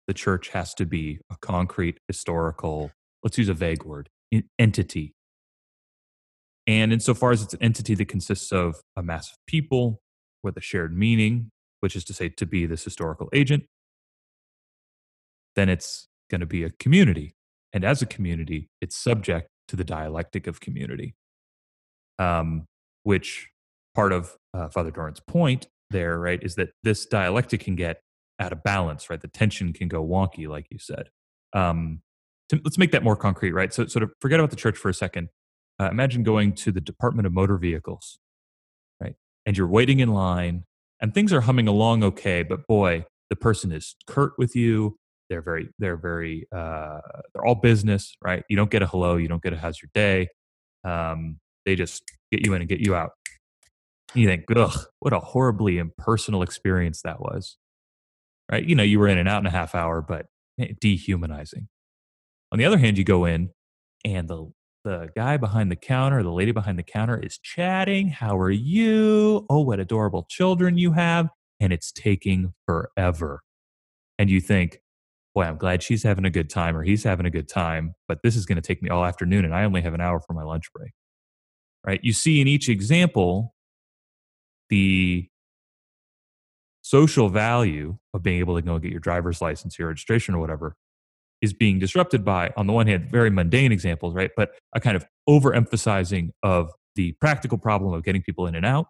the 0.08 0.14
church 0.14 0.50
has 0.50 0.74
to 0.74 0.86
be 0.86 1.20
a 1.32 1.36
concrete 1.40 2.00
historical. 2.08 2.92
Let's 3.24 3.38
use 3.38 3.50
a 3.50 3.54
vague 3.54 3.84
word, 3.84 4.10
entity. 4.58 5.14
And 6.66 6.92
insofar 6.92 7.32
as 7.32 7.44
it's 7.44 7.54
an 7.54 7.62
entity 7.62 7.94
that 7.96 8.08
consists 8.08 8.52
of 8.52 8.82
a 8.96 9.04
mass 9.04 9.30
of 9.30 9.38
people 9.46 10.02
with 10.42 10.58
a 10.58 10.62
shared 10.62 10.98
meaning, 10.98 11.52
which 11.82 11.96
is 11.96 12.04
to 12.06 12.14
say, 12.14 12.30
to 12.30 12.46
be 12.46 12.66
this 12.66 12.84
historical 12.84 13.30
agent, 13.34 13.66
then 15.56 15.70
it's 15.70 16.08
going 16.32 16.42
to 16.42 16.48
be 16.48 16.64
a 16.64 16.72
community. 16.72 17.36
And 17.72 17.84
as 17.84 18.02
a 18.02 18.06
community, 18.08 18.68
it's 18.82 18.96
subject 18.96 19.48
to 19.70 19.76
the 19.76 19.84
dialectic 19.84 20.48
of 20.48 20.60
community, 20.60 21.16
um, 22.18 22.66
which 23.04 23.50
part 23.96 24.12
of 24.12 24.36
uh, 24.54 24.68
Father 24.70 24.92
Doran's 24.92 25.22
point 25.22 25.68
there, 25.90 26.20
right, 26.20 26.42
is 26.44 26.56
that 26.56 26.70
this 26.84 27.06
dialectic 27.06 27.62
can 27.62 27.76
get 27.76 28.02
out 28.40 28.52
of 28.52 28.64
balance, 28.64 29.10
right? 29.10 29.22
The 29.22 29.28
tension 29.28 29.74
can 29.74 29.88
go 29.88 30.06
wonky, 30.06 30.48
like 30.48 30.68
you 30.70 30.80
said. 30.80 31.10
Um, 31.54 32.02
to, 32.50 32.60
let's 32.64 32.78
make 32.78 32.92
that 32.92 33.04
more 33.04 33.16
concrete, 33.16 33.52
right? 33.52 33.74
So, 33.74 33.86
sort 33.88 34.04
of 34.04 34.12
forget 34.22 34.40
about 34.40 34.50
the 34.50 34.56
church 34.56 34.78
for 34.78 34.90
a 34.90 34.94
second. 34.94 35.30
Uh, 35.80 35.90
imagine 35.92 36.24
going 36.24 36.54
to 36.54 36.72
the 36.72 36.82
Department 36.82 37.26
of 37.26 37.34
Motor 37.34 37.58
Vehicles, 37.58 38.20
right? 39.02 39.16
And 39.46 39.58
you're 39.58 39.68
waiting 39.68 40.00
in 40.00 40.14
line, 40.14 40.66
and 41.02 41.14
things 41.14 41.32
are 41.32 41.42
humming 41.42 41.68
along 41.68 42.04
okay, 42.04 42.44
but 42.44 42.68
boy, 42.68 43.06
the 43.30 43.36
person 43.36 43.72
is 43.72 43.96
curt 44.08 44.34
with 44.38 44.56
you. 44.56 44.98
They're 45.30 45.42
very, 45.42 45.70
they're 45.80 45.98
very, 45.98 46.48
uh, 46.56 47.00
they're 47.34 47.46
all 47.46 47.56
business, 47.56 48.16
right? 48.22 48.44
You 48.50 48.58
don't 48.58 48.72
get 48.72 48.82
a 48.82 48.88
hello, 48.88 49.18
you 49.18 49.28
don't 49.28 49.44
get 49.44 49.54
a 49.54 49.58
how's 49.58 49.82
your 49.82 49.90
day. 49.94 50.30
Um, 50.84 51.40
they 51.66 51.76
just 51.76 52.04
get 52.32 52.46
you 52.46 52.54
in 52.54 52.62
and 52.62 52.70
get 52.70 52.80
you 52.80 52.96
out. 52.96 53.12
You 54.16 54.28
think, 54.28 54.46
ugh, 54.56 54.78
what 55.00 55.14
a 55.14 55.20
horribly 55.20 55.78
impersonal 55.78 56.42
experience 56.42 57.04
that 57.04 57.22
was, 57.22 57.58
right? 58.52 58.66
You 58.66 58.76
know, 58.76 58.84
you 58.84 59.00
were 59.00 59.08
in 59.08 59.20
and 59.20 59.30
out 59.30 59.40
in 59.40 59.46
a 59.46 59.52
half 59.52 59.76
hour, 59.76 60.02
but 60.02 60.26
dehumanizing. 60.82 61.68
On 62.52 62.58
the 62.58 62.66
other 62.66 62.80
hand, 62.80 62.98
you 62.98 63.04
go 63.04 63.26
in 63.26 63.52
and 64.04 64.28
the 64.28 64.52
the 64.86 65.10
guy 65.16 65.38
behind 65.38 65.70
the 65.70 65.76
counter, 65.76 66.24
the 66.24 66.32
lady 66.32 66.52
behind 66.52 66.80
the 66.80 66.84
counter 66.84 67.20
is 67.20 67.38
chatting. 67.38 68.08
How 68.08 68.38
are 68.38 68.50
you? 68.50 69.46
Oh, 69.50 69.60
what 69.62 69.80
adorable 69.80 70.26
children 70.30 70.78
you 70.78 70.94
have. 70.94 71.28
And 71.60 71.74
it's 71.74 71.92
taking 71.92 72.54
forever. 72.66 73.42
And 74.18 74.30
you 74.30 74.40
think, 74.40 74.80
boy, 75.36 75.44
I'm 75.44 75.58
glad 75.58 75.84
she's 75.84 76.04
having 76.04 76.26
a 76.26 76.30
good 76.30 76.50
time 76.50 76.76
or 76.76 76.84
he's 76.84 77.04
having 77.04 77.26
a 77.26 77.30
good 77.30 77.48
time, 77.48 77.96
but 78.08 78.20
this 78.24 78.36
is 78.36 78.46
going 78.46 78.56
to 78.56 78.62
take 78.62 78.82
me 78.82 78.90
all 78.90 79.06
afternoon 79.06 79.46
and 79.46 79.54
I 79.54 79.64
only 79.64 79.82
have 79.82 79.94
an 79.94 80.02
hour 80.02 80.20
for 80.20 80.34
my 80.34 80.44
lunch 80.44 80.72
break. 80.74 80.92
Right? 81.86 82.00
You 82.04 82.14
see 82.14 82.42
in 82.42 82.48
each 82.48 82.68
example 82.68 83.54
the 84.70 85.30
social 86.82 87.30
value 87.30 87.98
of 88.14 88.24
being 88.24 88.40
able 88.40 88.56
to 88.56 88.62
go 88.62 88.74
and 88.74 88.82
get 88.82 88.92
your 88.92 89.00
driver's 89.00 89.42
license, 89.42 89.78
your 89.78 89.90
registration, 89.90 90.36
or 90.36 90.40
whatever 90.40 90.76
is 91.42 91.54
being 91.54 91.80
disrupted 91.80 92.26
by, 92.26 92.52
on 92.58 92.68
the 92.68 92.74
one 92.74 92.88
hand, 92.88 93.10
very 93.10 93.30
mundane 93.30 93.72
examples, 93.72 94.14
right? 94.14 94.32
But 94.36 94.52
a 94.74 94.80
kind 94.80 94.98
of 94.98 95.06
overemphasizing 95.28 96.32
of 96.44 96.72
the 96.96 97.14
practical 97.14 97.58
problem 97.58 97.94
of 97.94 98.04
getting 98.04 98.22
people 98.22 98.46
in 98.48 98.56
and 98.56 98.66
out, 98.66 98.88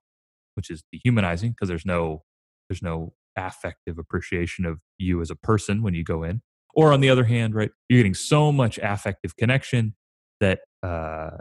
which 0.55 0.71
is 0.71 0.83
dehumanizing 0.91 1.51
because 1.51 1.69
there's 1.69 1.85
no 1.85 2.23
there's 2.69 2.81
no 2.81 3.13
affective 3.35 3.97
appreciation 3.97 4.65
of 4.65 4.79
you 4.97 5.21
as 5.21 5.29
a 5.29 5.35
person 5.35 5.81
when 5.81 5.93
you 5.93 6.03
go 6.03 6.23
in. 6.23 6.41
Or 6.73 6.93
on 6.93 7.01
the 7.01 7.09
other 7.09 7.23
hand, 7.23 7.55
right, 7.55 7.71
you're 7.87 7.99
getting 7.99 8.13
so 8.13 8.51
much 8.51 8.77
affective 8.81 9.35
connection 9.35 9.95
that 10.39 10.59
uh, 10.83 11.37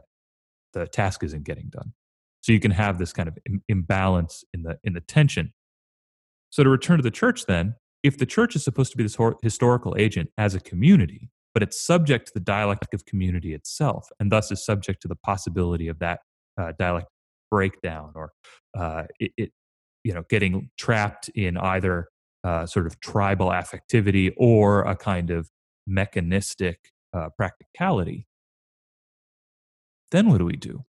the 0.73 0.87
task 0.87 1.23
isn't 1.23 1.45
getting 1.45 1.69
done. 1.71 1.93
So 2.41 2.53
you 2.53 2.61
can 2.61 2.71
have 2.71 2.99
this 2.99 3.13
kind 3.13 3.29
of 3.29 3.37
Im- 3.47 3.63
imbalance 3.69 4.45
in 4.55 4.63
the 4.63 4.79
in 4.85 4.95
the 4.95 5.01
tension. 5.01 5.53
So 6.51 6.65
to 6.65 6.71
return 6.71 6.97
to 6.97 7.03
the 7.03 7.11
church, 7.11 7.45
then, 7.47 7.75
if 8.03 8.17
the 8.17 8.27
church 8.27 8.57
is 8.57 8.65
supposed 8.65 8.91
to 8.93 8.97
be 8.97 9.03
this 9.03 9.17
hor- 9.17 9.37
historical 9.43 9.95
agent 9.99 10.31
as 10.39 10.55
a 10.55 10.61
community, 10.61 11.31
but 11.53 11.63
it's 11.63 11.81
subject 11.81 12.29
to 12.29 12.33
the 12.35 12.41
dialectic 12.41 12.95
of 12.95 13.05
community 13.05 13.53
itself, 13.53 14.09
and 14.19 14.33
thus 14.33 14.51
is 14.51 14.65
subject 14.65 15.03
to 15.03 15.09
the 15.09 15.17
possibility 15.17 15.89
of 15.89 15.99
that 15.99 16.21
uh, 16.59 16.73
dialect 16.79 17.09
breakdown 17.51 18.13
or 18.15 18.33
uh, 18.77 19.05
it, 19.19 19.33
it, 19.37 19.53
you 20.05 20.15
know 20.15 20.25
getting 20.29 20.71
trapped 20.79 21.29
in 21.31 21.57
either 21.59 22.09
uh, 22.45 22.67
sort 22.67 22.87
of 22.87 23.01
tribal 23.01 23.49
affectivity 23.49 24.33
or 24.37 24.83
a 24.83 24.97
kind 24.97 25.31
of 25.31 25.51
mechanistic 25.87 26.93
uh, 27.15 27.29
practicality 27.37 28.29
then 30.11 30.29
what 30.29 30.39
do 30.39 30.45
we 30.45 30.57
do? 30.57 30.85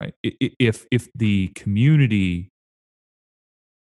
Right? 0.00 0.14
If 0.22 0.86
if 0.90 1.08
the 1.14 1.48
community 1.48 2.50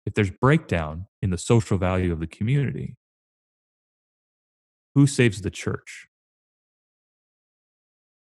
if 0.05 0.13
there's 0.15 0.31
breakdown 0.31 1.05
in 1.21 1.29
the 1.29 1.37
social 1.37 1.77
value 1.77 2.11
of 2.11 2.19
the 2.19 2.27
community 2.27 2.95
who 4.95 5.07
saves 5.07 5.41
the 5.41 5.51
church? 5.51 6.07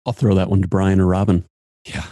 I'll 0.06 0.14
throw 0.14 0.36
that 0.36 0.50
one 0.50 0.62
to 0.62 0.68
brian 0.68 1.00
or 1.00 1.08
Robyn. 1.08 1.46
Yeah 1.86 2.06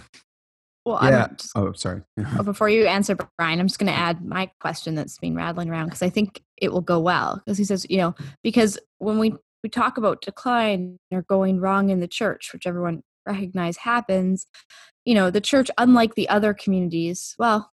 well, 0.85 0.99
yeah. 1.03 1.27
Just, 1.37 1.51
oh, 1.55 1.71
sorry. 1.73 2.01
oh, 2.37 2.43
before 2.43 2.69
you 2.69 2.85
answer, 2.85 3.15
Brian, 3.37 3.59
I'm 3.59 3.67
just 3.67 3.79
going 3.79 3.91
to 3.91 3.97
add 3.97 4.23
my 4.23 4.51
question 4.59 4.95
that's 4.95 5.17
been 5.17 5.35
rattling 5.35 5.69
around 5.69 5.85
because 5.85 6.01
I 6.01 6.09
think 6.09 6.43
it 6.57 6.71
will 6.71 6.81
go 6.81 6.99
well. 6.99 7.41
Because 7.45 7.57
he 7.57 7.63
says, 7.63 7.85
you 7.89 7.97
know, 7.97 8.15
because 8.43 8.77
when 8.99 9.19
we 9.19 9.33
we 9.63 9.69
talk 9.69 9.97
about 9.97 10.21
decline 10.21 10.99
or 11.11 11.21
going 11.21 11.59
wrong 11.61 11.89
in 11.89 12.01
the 12.01 12.07
church, 12.07 12.51
which 12.51 12.67
everyone 12.67 13.01
recognize 13.25 13.77
happens, 13.77 14.45
you 15.05 15.15
know, 15.15 15.29
the 15.29 15.39
church, 15.39 15.71
unlike 15.77 16.15
the 16.15 16.27
other 16.27 16.53
communities, 16.53 17.33
well, 17.39 17.71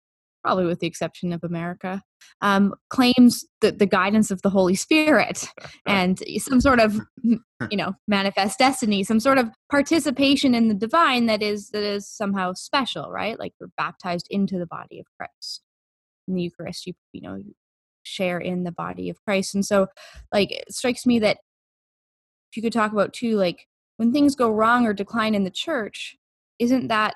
probably 0.45 0.65
with 0.65 0.79
the 0.79 0.85
exception 0.85 1.33
of 1.33 1.43
America, 1.43 2.03
um, 2.41 2.75
claims 2.91 3.43
the, 3.61 3.71
the 3.71 3.87
guidance 3.87 4.29
of 4.29 4.43
the 4.43 4.49
Holy 4.51 4.75
Spirit 4.75 5.47
and 5.87 6.21
some 6.37 6.61
sort 6.61 6.79
of, 6.79 6.99
you 7.23 7.39
know, 7.71 7.93
manifest 8.07 8.59
destiny, 8.59 9.03
some 9.03 9.19
sort 9.19 9.39
of 9.39 9.49
participation 9.71 10.53
in 10.53 10.67
the 10.67 10.75
divine 10.75 11.25
that 11.25 11.41
is 11.41 11.71
that 11.71 11.81
is 11.81 12.07
somehow 12.07 12.53
special, 12.53 13.09
right? 13.09 13.39
Like 13.39 13.53
we're 13.59 13.69
baptized 13.75 14.27
into 14.29 14.59
the 14.59 14.67
body 14.67 14.99
of 14.99 15.07
Christ. 15.17 15.63
In 16.27 16.35
the 16.35 16.43
Eucharist, 16.43 16.85
you 16.85 16.93
you 17.11 17.21
know, 17.21 17.39
share 18.03 18.37
in 18.37 18.65
the 18.65 18.71
body 18.71 19.09
of 19.09 19.17
Christ, 19.25 19.55
and 19.55 19.65
so, 19.65 19.87
like, 20.31 20.51
it 20.51 20.71
strikes 20.71 21.07
me 21.07 21.17
that 21.19 21.37
if 22.51 22.57
you 22.57 22.61
could 22.61 22.73
talk 22.73 22.91
about 22.91 23.13
too, 23.13 23.35
like 23.35 23.67
when 23.97 24.13
things 24.13 24.35
go 24.35 24.51
wrong 24.51 24.85
or 24.85 24.93
decline 24.93 25.33
in 25.33 25.43
the 25.43 25.49
church, 25.49 26.15
isn't 26.59 26.87
that 26.89 27.15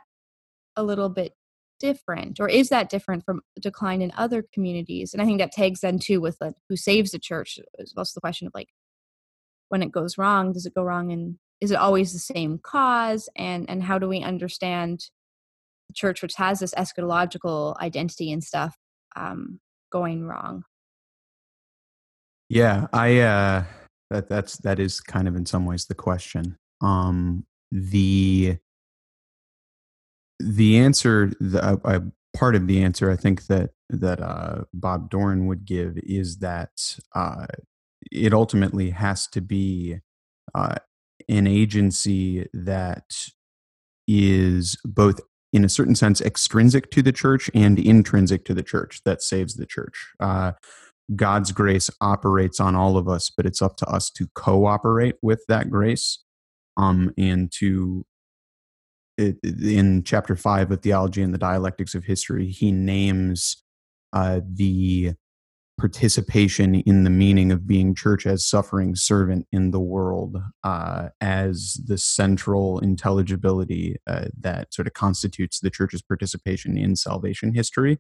a 0.75 0.83
little 0.83 1.09
bit 1.09 1.33
different 1.79 2.39
or 2.39 2.49
is 2.49 2.69
that 2.69 2.89
different 2.89 3.23
from 3.25 3.41
decline 3.59 4.01
in 4.01 4.11
other 4.17 4.43
communities? 4.53 5.13
And 5.13 5.21
i 5.21 5.25
think 5.25 5.39
that 5.39 5.51
tags 5.51 5.81
then 5.81 5.99
too 5.99 6.21
with 6.21 6.37
like, 6.41 6.55
who 6.67 6.75
saves 6.75 7.11
the 7.11 7.19
church 7.19 7.59
is 7.77 7.93
also 7.97 8.11
the 8.15 8.21
question 8.21 8.47
of 8.47 8.53
like 8.53 8.69
when 9.69 9.83
it 9.83 9.91
goes 9.91 10.17
wrong 10.17 10.51
does 10.51 10.65
it 10.65 10.73
go 10.73 10.83
wrong 10.83 11.11
and 11.11 11.37
is 11.61 11.71
it 11.71 11.77
always 11.77 12.13
the 12.13 12.19
same 12.19 12.59
cause? 12.61 13.29
And 13.35 13.69
and 13.69 13.83
how 13.83 13.99
do 13.99 14.07
we 14.07 14.21
understand 14.21 15.09
the 15.87 15.93
church 15.93 16.21
which 16.21 16.35
has 16.35 16.59
this 16.59 16.73
eschatological 16.75 17.77
identity 17.77 18.31
and 18.31 18.43
stuff 18.43 18.77
um 19.15 19.59
going 19.91 20.25
wrong? 20.25 20.63
Yeah 22.49 22.87
i 22.93 23.19
uh 23.19 23.63
that 24.09 24.27
that's 24.29 24.57
that 24.59 24.79
is 24.79 25.01
kind 25.01 25.27
of 25.27 25.35
in 25.35 25.45
some 25.45 25.65
ways 25.65 25.85
the 25.85 25.95
question. 25.95 26.57
Um 26.81 27.45
the 27.71 28.57
the 30.39 30.77
answer, 30.79 31.31
the, 31.39 32.11
part 32.33 32.55
of 32.55 32.67
the 32.67 32.83
answer, 32.83 33.09
I 33.11 33.15
think 33.15 33.47
that 33.47 33.71
that 33.89 34.21
uh, 34.21 34.65
Bob 34.73 35.09
Doran 35.09 35.47
would 35.47 35.65
give 35.65 35.97
is 36.03 36.37
that 36.37 36.99
uh, 37.15 37.47
it 38.11 38.33
ultimately 38.33 38.91
has 38.91 39.27
to 39.29 39.41
be 39.41 39.97
uh, 40.53 40.75
an 41.27 41.47
agency 41.47 42.47
that 42.53 43.05
is 44.07 44.77
both 44.85 45.19
in 45.51 45.65
a 45.65 45.69
certain 45.69 45.95
sense 45.95 46.21
extrinsic 46.21 46.91
to 46.91 47.01
the 47.01 47.11
church 47.11 47.49
and 47.55 47.79
intrinsic 47.79 48.45
to 48.45 48.53
the 48.53 48.61
church 48.61 49.01
that 49.05 49.23
saves 49.23 49.55
the 49.55 49.65
church. 49.65 50.07
Uh, 50.19 50.51
god's 51.15 51.51
grace 51.51 51.89
operates 52.01 52.59
on 52.59 52.75
all 52.75 52.95
of 52.95 53.09
us 53.09 53.31
but 53.35 53.47
it's 53.47 53.63
up 53.63 53.75
to 53.75 53.85
us 53.87 54.11
to 54.11 54.27
cooperate 54.35 55.15
with 55.23 55.43
that 55.47 55.67
grace 55.67 56.19
um, 56.77 57.11
and 57.17 57.51
to 57.51 58.05
in 59.19 60.03
chapter 60.03 60.35
five 60.35 60.71
of 60.71 60.81
theology 60.81 61.21
and 61.21 61.33
the 61.33 61.37
dialectics 61.37 61.93
of 61.93 62.05
history 62.05 62.47
he 62.47 62.71
names 62.71 63.63
uh, 64.13 64.39
the 64.55 65.13
participation 65.79 66.75
in 66.75 67.05
the 67.05 67.09
meaning 67.09 67.51
of 67.51 67.65
being 67.65 67.95
church 67.95 68.27
as 68.27 68.45
suffering 68.45 68.95
servant 68.95 69.47
in 69.51 69.71
the 69.71 69.79
world 69.79 70.37
uh, 70.63 71.09
as 71.21 71.79
the 71.87 71.97
central 71.97 72.79
intelligibility 72.79 73.95
uh, 74.05 74.25
that 74.39 74.73
sort 74.73 74.87
of 74.87 74.93
constitutes 74.93 75.59
the 75.59 75.69
church's 75.69 76.01
participation 76.01 76.77
in 76.77 76.95
salvation 76.95 77.53
history. 77.53 77.97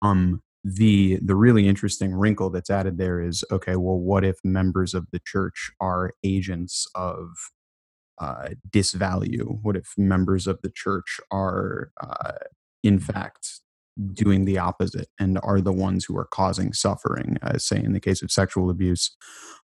Um, 0.00 0.42
the 0.64 1.18
the 1.22 1.34
really 1.34 1.68
interesting 1.68 2.14
wrinkle 2.14 2.48
that's 2.48 2.70
added 2.70 2.96
there 2.96 3.20
is 3.20 3.44
okay. 3.50 3.76
Well, 3.76 3.98
what 3.98 4.24
if 4.24 4.36
members 4.44 4.94
of 4.94 5.06
the 5.12 5.20
church 5.24 5.72
are 5.80 6.12
agents 6.24 6.88
of 6.94 7.28
uh, 8.22 8.50
disvalue? 8.70 9.58
What 9.62 9.76
if 9.76 9.92
members 9.98 10.46
of 10.46 10.60
the 10.62 10.70
church 10.70 11.20
are, 11.32 11.90
uh, 12.00 12.34
in 12.84 13.00
fact, 13.00 13.60
doing 14.12 14.44
the 14.44 14.58
opposite 14.58 15.08
and 15.18 15.38
are 15.42 15.60
the 15.60 15.72
ones 15.72 16.04
who 16.04 16.16
are 16.16 16.24
causing 16.24 16.72
suffering, 16.72 17.36
uh, 17.42 17.58
say 17.58 17.82
in 17.82 17.92
the 17.92 18.00
case 18.00 18.22
of 18.22 18.30
sexual 18.30 18.70
abuse. 18.70 19.10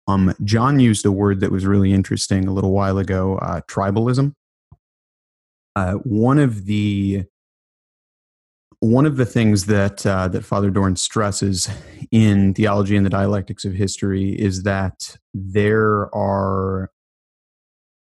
Um, 0.06 0.34
Jon 0.44 0.80
used 0.80 1.04
a 1.04 1.12
word 1.12 1.40
that 1.40 1.50
was 1.50 1.66
really 1.66 1.92
interesting 1.92 2.46
a 2.46 2.52
little 2.52 2.72
while 2.72 2.98
ago 2.98 3.38
uh, 3.38 3.60
tribalism. 3.68 4.34
Uh, 5.76 5.94
one 5.94 6.38
of 6.38 6.66
the 6.66 7.24
one 8.80 9.06
of 9.06 9.16
the 9.16 9.24
things 9.26 9.66
that 9.66 10.04
uh, 10.06 10.28
that 10.28 10.44
Father 10.44 10.70
Doran 10.70 10.96
stresses 10.96 11.68
in 12.10 12.54
theology 12.54 12.96
and 12.96 13.04
the 13.04 13.10
dialectics 13.10 13.64
of 13.64 13.72
history 13.72 14.30
is 14.38 14.62
that 14.64 15.16
there 15.32 16.14
are 16.14 16.90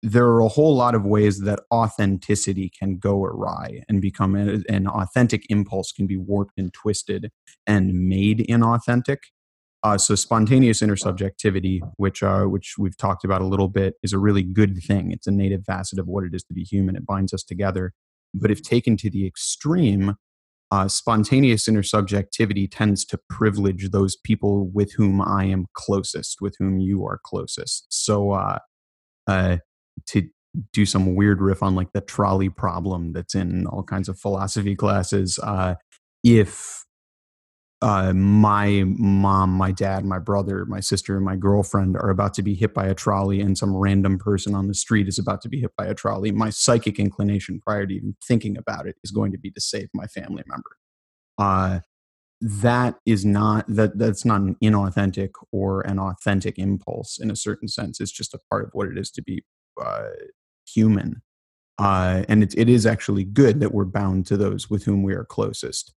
there 0.03 0.27
are 0.27 0.41
a 0.41 0.49
whole 0.49 0.77
lot 0.77 0.95
of 0.95 1.05
ways 1.05 1.41
that 1.41 1.61
authenticity 1.73 2.71
can 2.79 2.99
go 2.99 3.25
awry 3.25 3.83
and 3.89 4.01
become 4.01 4.37
a, 4.37 4.61
an 4.73 4.87
authentic 4.87 5.45
impulse 5.51 5.93
can 5.93 6.07
be 6.07 6.17
warped 6.17 6.59
and 6.59 6.73
twisted 6.73 7.31
and 7.67 8.09
made 8.09 8.47
inauthentic. 8.49 9.19
Uh, 9.85 9.97
so 9.97 10.15
spontaneous 10.15 10.81
intersubjectivity, 10.81 11.81
which 11.97 12.23
uh, 12.23 12.45
which 12.45 12.75
we've 12.79 12.97
talked 12.97 13.25
about 13.25 13.41
a 13.41 13.47
little 13.47 13.69
bit, 13.69 13.95
is 14.03 14.13
a 14.13 14.19
really 14.19 14.43
good 14.43 14.79
thing. 14.83 15.13
It's 15.13 15.27
a 15.27 15.33
native 15.33 15.65
facet 15.65 15.99
of 15.99 16.07
what 16.09 16.25
it 16.25 16.35
is 16.35 16.43
to 16.45 16.55
be 16.55 16.65
human. 16.65 16.97
It 16.97 17.07
binds 17.07 17.33
us 17.33 17.45
together. 17.45 17.93
But 18.35 18.51
if 18.51 18.63
taken 18.63 18.97
to 18.99 19.11
the 19.11 19.27
extreme, 19.27 20.17
uh, 20.71 20.89
spontaneous 20.89 21.67
intersubjectivity 21.67 22.69
tends 22.71 23.05
to 23.07 23.19
privilege 23.29 23.91
those 23.91 24.17
people 24.17 24.69
with 24.69 24.93
whom 24.95 25.21
I 25.21 25.45
am 25.45 25.67
closest, 25.75 26.41
with 26.41 26.57
whom 26.59 26.79
you 26.79 27.07
are 27.07 27.21
closest. 27.25 27.87
So 27.89 28.33
uh, 28.33 28.59
uh, 29.27 29.59
to 30.07 30.29
do 30.73 30.87
some 30.87 31.15
weird 31.15 31.41
riff 31.41 31.63
on 31.63 31.75
like 31.75 31.93
the 31.93 32.01
trolley 32.01 32.49
problem 32.49 33.13
that's 33.13 33.35
in 33.35 33.67
all 33.67 33.83
kinds 33.83 34.09
of 34.09 34.19
philosophy 34.19 34.75
classes. 34.75 35.39
Uh, 35.43 35.75
if 36.25 36.85
uh, 37.81 38.13
my 38.13 38.83
mom, 38.87 39.51
my 39.51 39.71
dad, 39.71 40.05
my 40.05 40.19
brother, 40.19 40.65
my 40.65 40.81
sister, 40.81 41.17
and 41.17 41.25
my 41.25 41.37
girlfriend 41.37 41.97
are 41.97 42.11
about 42.11 42.35
to 42.35 42.43
be 42.43 42.55
hit 42.55 42.75
by 42.75 42.87
a 42.87 42.95
trolley, 42.95 43.41
and 43.41 43.57
some 43.57 43.77
random 43.77 44.19
person 44.19 44.55
on 44.55 44.67
the 44.67 44.75
street 44.75 45.07
is 45.07 45.19
about 45.19 45.41
to 45.43 45.49
be 45.49 45.61
hit 45.61 45.71
by 45.77 45.87
a 45.87 45.95
trolley, 45.95 46.33
my 46.33 46.51
psychic 46.51 46.99
inclination 46.99 47.61
prior 47.61 47.87
to 47.87 47.95
even 47.95 48.17
thinking 48.27 48.57
about 48.57 48.87
it 48.89 48.97
is 49.05 49.13
going 49.13 49.31
to 49.31 49.39
be 49.39 49.51
to 49.53 49.61
save 49.61 49.89
my 49.95 50.07
family 50.07 50.43
member. 50.49 50.77
Uh, 51.39 51.81
that 52.41 52.97
is 53.05 53.25
not 53.25 53.65
that 53.69 53.99
that's 53.99 54.25
not 54.25 54.41
an 54.41 54.57
inauthentic 54.63 55.31
or 55.53 55.81
an 55.83 55.99
authentic 55.99 56.59
impulse 56.59 57.19
in 57.21 57.31
a 57.31 57.37
certain 57.37 57.69
sense. 57.69 58.01
It's 58.01 58.13
just 58.13 58.35
a 58.35 58.39
part 58.51 58.65
of 58.65 58.71
what 58.73 58.89
it 58.89 58.97
is 58.99 59.11
to 59.13 59.23
be 59.23 59.45
uh, 59.83 60.09
human. 60.67 61.23
Uh, 61.79 62.25
and 62.29 62.43
it, 62.43 62.55
it 62.57 62.69
is 62.69 62.87
actually 62.87 63.25
good 63.25 63.61
that 63.61 63.73
we're 63.73 63.85
bound 63.85 64.27
to 64.27 64.37
those 64.37 64.69
with 64.69 64.85
whom 64.85 65.03
we 65.03 65.15
are 65.15 65.25
closest. 65.25 65.93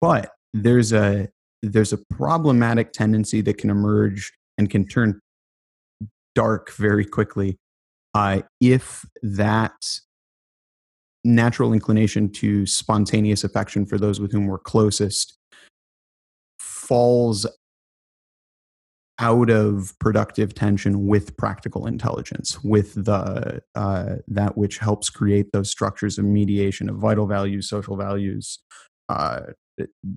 But 0.00 0.32
there's 0.52 0.92
a 0.92 1.28
there's 1.62 1.92
a 1.92 1.98
problematic 2.10 2.92
tendency 2.92 3.40
that 3.42 3.58
can 3.58 3.70
emerge 3.70 4.32
and 4.58 4.70
can 4.70 4.86
turn 4.86 5.20
dark 6.34 6.72
very 6.72 7.04
quickly 7.04 7.58
uh, 8.14 8.42
if 8.60 9.04
that 9.22 9.74
natural 11.24 11.72
inclination 11.72 12.30
to 12.30 12.64
spontaneous 12.66 13.42
affection 13.42 13.84
for 13.84 13.98
those 13.98 14.20
with 14.20 14.32
whom 14.32 14.46
we're 14.46 14.58
closest 14.58 15.36
falls 16.58 17.46
out 19.18 19.48
of 19.50 19.98
productive 19.98 20.54
tension 20.54 21.06
with 21.06 21.36
practical 21.36 21.86
intelligence, 21.86 22.62
with 22.62 23.04
the 23.04 23.62
uh, 23.74 24.16
that 24.28 24.56
which 24.58 24.78
helps 24.78 25.08
create 25.08 25.52
those 25.52 25.70
structures 25.70 26.18
of 26.18 26.24
mediation 26.24 26.88
of 26.88 26.96
vital 26.96 27.26
values, 27.26 27.68
social 27.68 27.96
values, 27.96 28.58
uh, 29.08 29.40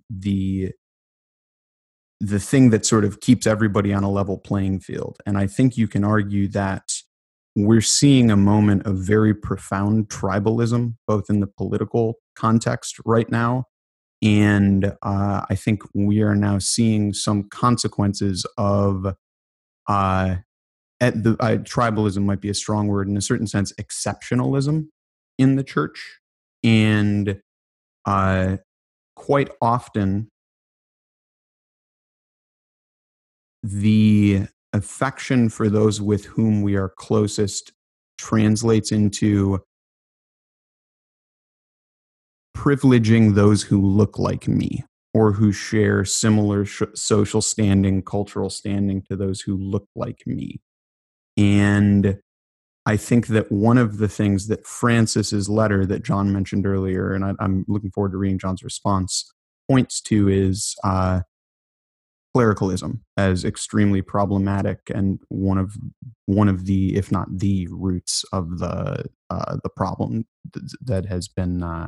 the 0.09 0.71
the 2.19 2.39
thing 2.39 2.69
that 2.71 2.85
sort 2.85 3.05
of 3.05 3.21
keeps 3.21 3.47
everybody 3.47 3.93
on 3.93 4.03
a 4.03 4.11
level 4.11 4.37
playing 4.37 4.81
field. 4.81 5.17
And 5.25 5.37
I 5.37 5.47
think 5.47 5.77
you 5.77 5.87
can 5.87 6.03
argue 6.03 6.49
that 6.49 6.91
we're 7.55 7.81
seeing 7.81 8.29
a 8.29 8.35
moment 8.35 8.85
of 8.85 8.97
very 8.97 9.33
profound 9.33 10.09
tribalism, 10.09 10.95
both 11.07 11.29
in 11.29 11.39
the 11.39 11.47
political 11.47 12.15
context 12.35 12.97
right 13.05 13.29
now 13.31 13.65
and 14.21 14.85
uh, 15.01 15.45
I 15.49 15.55
think 15.55 15.81
we 15.93 16.21
are 16.21 16.35
now 16.35 16.59
seeing 16.59 17.13
some 17.13 17.43
consequences 17.43 18.45
of 18.57 19.15
uh, 19.87 20.35
at 21.01 21.23
the 21.23 21.31
uh, 21.39 21.57
tribalism 21.57 22.23
might 22.23 22.41
be 22.41 22.49
a 22.49 22.53
strong 22.53 22.87
word 22.87 23.07
in 23.07 23.15
a 23.15 23.21
certain 23.21 23.47
sense, 23.47 23.71
exceptionalism 23.73 24.87
in 25.37 25.55
the 25.55 25.63
church, 25.63 26.19
and 26.63 27.41
uh, 28.05 28.57
quite 29.15 29.49
often 29.61 30.29
the 33.63 34.43
affection 34.73 35.49
for 35.49 35.69
those 35.69 36.01
with 36.01 36.25
whom 36.25 36.61
we 36.61 36.75
are 36.75 36.89
closest 36.89 37.71
translates 38.17 38.91
into 38.91 39.59
privileging 42.59 43.35
those 43.35 43.63
who 43.63 43.81
look 43.81 44.19
like 44.19 44.45
me 44.45 44.83
or 45.13 45.31
who 45.31 45.53
share 45.53 46.03
similar 46.03 46.65
sh- 46.65 46.83
social 46.93 47.41
standing, 47.41 48.03
cultural 48.03 48.49
standing 48.49 49.01
to 49.03 49.15
those 49.15 49.39
who 49.39 49.55
look 49.55 49.87
like 49.95 50.23
me. 50.25 50.59
And 51.37 52.19
I 52.85 52.97
think 52.97 53.27
that 53.27 53.49
one 53.49 53.77
of 53.77 53.97
the 53.97 54.09
things 54.09 54.47
that 54.47 54.67
Francis's 54.67 55.47
letter 55.47 55.85
that 55.85 56.03
Jon 56.03 56.33
mentioned 56.33 56.67
earlier, 56.67 57.13
and 57.13 57.23
I, 57.23 57.33
am 57.39 57.63
looking 57.69 57.91
forward 57.91 58.11
to 58.11 58.17
reading 58.17 58.39
Jon's 58.39 58.61
response, 58.61 59.31
points 59.69 60.01
to 60.01 60.27
is 60.27 60.75
uh, 60.83 61.21
clericalism 62.33 63.05
as 63.15 63.45
extremely 63.45 64.01
problematic 64.01 64.79
and 64.93 65.19
one 65.29 65.57
of 65.57 65.77
one 66.25 66.49
of 66.49 66.65
the, 66.65 66.97
if 66.97 67.09
not 67.09 67.27
the, 67.39 67.67
roots 67.71 68.25
of 68.33 68.59
the 68.59 69.05
uh, 69.29 69.57
the 69.63 69.69
problem 69.69 70.25
that 70.81 71.05
has 71.05 71.29
been 71.29 71.63
uh, 71.63 71.87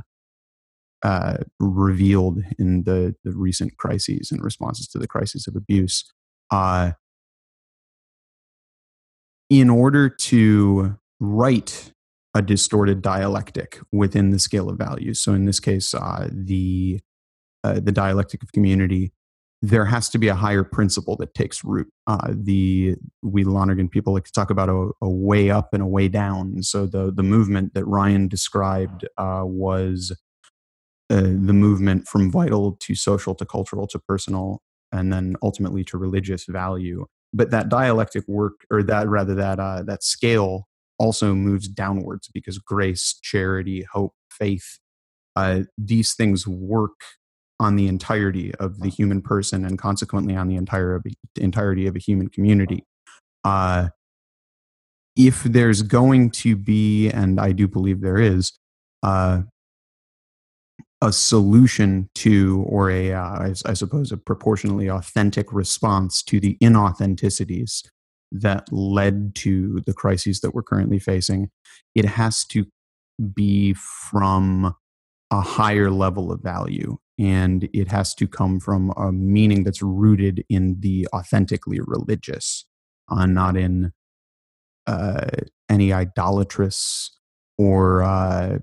uh, 1.03 1.37
revealed 1.59 2.39
in 2.59 2.83
the, 2.83 3.15
the 3.23 3.31
recent 3.31 3.77
crises 3.77 4.31
and 4.31 4.43
responses 4.43 4.87
to 4.89 4.99
the 4.99 5.07
crises 5.07 5.47
of 5.47 5.55
abuse. 5.55 6.03
Uh, 6.51 6.91
in 9.49 9.69
order 9.69 10.09
to 10.09 10.97
write 11.19 11.91
a 12.33 12.41
distorted 12.41 13.01
dialectic 13.01 13.79
within 13.91 14.29
the 14.29 14.39
scale 14.39 14.69
of 14.69 14.77
values, 14.77 15.19
so 15.19 15.33
in 15.33 15.45
this 15.45 15.59
case, 15.59 15.93
uh, 15.93 16.29
the 16.31 16.99
uh, 17.63 17.79
the 17.79 17.91
dialectic 17.91 18.41
of 18.41 18.51
community, 18.53 19.13
there 19.61 19.85
has 19.85 20.09
to 20.09 20.17
be 20.17 20.27
a 20.27 20.33
higher 20.33 20.63
principle 20.63 21.15
that 21.17 21.35
takes 21.35 21.63
root. 21.63 21.87
Uh, 22.07 22.33
the 22.33 22.95
we 23.21 23.43
Lonergan 23.43 23.87
people 23.87 24.13
like 24.13 24.23
to 24.23 24.31
talk 24.31 24.49
about 24.49 24.69
a, 24.69 24.89
a, 25.01 25.09
way 25.09 25.51
up 25.51 25.69
and 25.73 25.83
a 25.83 25.87
way 25.87 26.07
down. 26.07 26.63
So 26.63 26.87
the 26.87 27.11
the 27.11 27.23
movement 27.23 27.73
that 27.75 27.85
Ryan 27.85 28.27
described 28.27 29.07
uh, 29.17 29.43
was 29.43 30.11
uh, 31.11 31.21
the 31.21 31.53
movement 31.53 32.07
from 32.07 32.31
vital 32.31 32.77
to 32.79 32.95
social 32.95 33.35
to 33.35 33.45
cultural 33.45 33.85
to 33.87 33.99
personal 33.99 34.61
and 34.91 35.11
then 35.11 35.35
ultimately 35.43 35.83
to 35.83 35.97
religious 35.97 36.45
value. 36.45 37.05
But 37.33 37.51
that 37.51 37.69
dialectic 37.69 38.27
work 38.27 38.65
or 38.71 38.81
that 38.83 39.07
rather 39.07 39.35
that 39.35 39.59
uh, 39.59 39.83
that 39.83 40.03
scale 40.03 40.67
also 40.97 41.33
moves 41.33 41.67
downwards 41.67 42.29
because 42.33 42.57
grace 42.57 43.19
charity 43.21 43.85
hope 43.91 44.13
faith 44.29 44.79
uh, 45.35 45.61
these 45.77 46.13
things 46.13 46.47
work 46.47 46.99
on 47.59 47.75
the 47.75 47.87
entirety 47.87 48.53
of 48.55 48.79
the 48.79 48.89
human 48.89 49.21
person 49.21 49.65
and 49.65 49.77
consequently 49.77 50.35
on 50.35 50.47
the 50.47 50.55
entire 50.55 50.95
of, 50.95 51.05
entirety 51.35 51.87
of 51.87 51.95
a 51.95 51.99
human 51.99 52.27
community. 52.27 52.85
Uh, 53.43 53.89
if 55.15 55.43
there's 55.43 55.81
going 55.81 56.31
to 56.31 56.55
be, 56.55 57.09
and 57.09 57.39
I 57.39 57.51
do 57.51 57.67
believe 57.67 58.01
there 58.01 58.17
is, 58.17 58.53
uh, 59.03 59.41
a 61.01 61.11
solution 61.11 62.09
to, 62.15 62.63
or 62.67 62.91
a, 62.91 63.13
uh, 63.13 63.21
I, 63.21 63.53
I 63.65 63.73
suppose, 63.73 64.11
a 64.11 64.17
proportionally 64.17 64.89
authentic 64.89 65.51
response 65.51 66.21
to 66.23 66.39
the 66.39 66.57
inauthenticities 66.61 67.87
that 68.31 68.71
led 68.71 69.35
to 69.35 69.81
the 69.85 69.93
crises 69.93 70.41
that 70.41 70.53
we're 70.53 70.63
currently 70.63 70.99
facing, 70.99 71.49
it 71.95 72.05
has 72.05 72.45
to 72.45 72.65
be 73.33 73.73
from 73.73 74.75
a 75.31 75.41
higher 75.41 75.89
level 75.89 76.31
of 76.31 76.41
value 76.41 76.97
and 77.17 77.69
it 77.73 77.87
has 77.87 78.13
to 78.15 78.27
come 78.27 78.59
from 78.59 78.91
a 78.97 79.11
meaning 79.11 79.63
that's 79.63 79.81
rooted 79.81 80.43
in 80.49 80.79
the 80.79 81.07
authentically 81.13 81.79
religious 81.81 82.65
uh, 83.11 83.25
not 83.25 83.55
in 83.55 83.91
uh, 84.87 85.27
any 85.69 85.93
idolatrous 85.93 87.17
or 87.57 88.01
uh, 88.01 88.57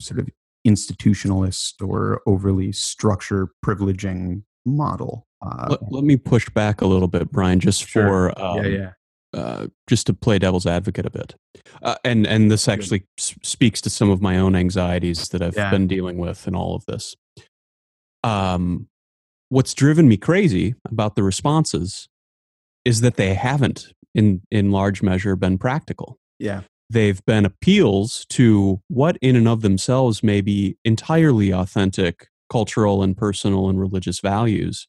sort 0.00 0.20
of 0.20 0.28
institutionalist 0.66 1.86
or 1.86 2.22
overly 2.26 2.72
structure 2.72 3.50
privileging 3.64 4.42
model. 4.64 5.26
Uh, 5.42 5.66
let, 5.70 5.92
let, 5.92 6.04
me 6.04 6.16
push 6.16 6.48
back 6.50 6.80
a 6.80 6.86
little 6.86 7.08
bit, 7.08 7.30
Brian, 7.30 7.60
just 7.60 7.86
sure. 7.86 8.32
for 8.32 8.42
um, 8.42 8.64
yeah, 8.64 8.70
yeah. 8.70 8.90
Uh, 9.34 9.66
just 9.88 10.06
to 10.06 10.14
play 10.14 10.38
devil's 10.38 10.66
advocate 10.66 11.04
a 11.04 11.10
bit, 11.10 11.34
uh, 11.82 11.96
and 12.04 12.26
and 12.26 12.50
this 12.50 12.68
actually 12.68 13.04
s- 13.18 13.34
speaks 13.42 13.80
to 13.80 13.90
some 13.90 14.08
of 14.08 14.22
my 14.22 14.38
own 14.38 14.54
anxieties 14.54 15.28
that 15.30 15.42
I've 15.42 15.56
yeah. 15.56 15.70
been 15.70 15.88
dealing 15.88 16.18
with 16.18 16.46
in 16.46 16.54
all 16.54 16.76
of 16.76 16.86
this. 16.86 17.16
Um, 18.22 18.88
what's 19.48 19.74
driven 19.74 20.08
me 20.08 20.16
crazy 20.16 20.76
about 20.88 21.16
the 21.16 21.22
responses 21.22 22.08
is 22.84 23.00
that 23.00 23.16
they 23.16 23.34
haven't, 23.34 23.92
in 24.14 24.40
in 24.50 24.70
large 24.70 25.02
measure, 25.02 25.34
been 25.36 25.58
practical. 25.58 26.18
Yeah, 26.38 26.62
they've 26.90 27.24
been 27.24 27.44
appeals 27.44 28.26
to 28.30 28.80
what, 28.88 29.16
in 29.20 29.36
and 29.36 29.48
of 29.48 29.62
themselves, 29.62 30.22
may 30.22 30.40
be 30.40 30.76
entirely 30.84 31.52
authentic 31.52 32.28
cultural 32.50 33.02
and 33.02 33.16
personal 33.16 33.68
and 33.68 33.80
religious 33.80 34.20
values, 34.20 34.86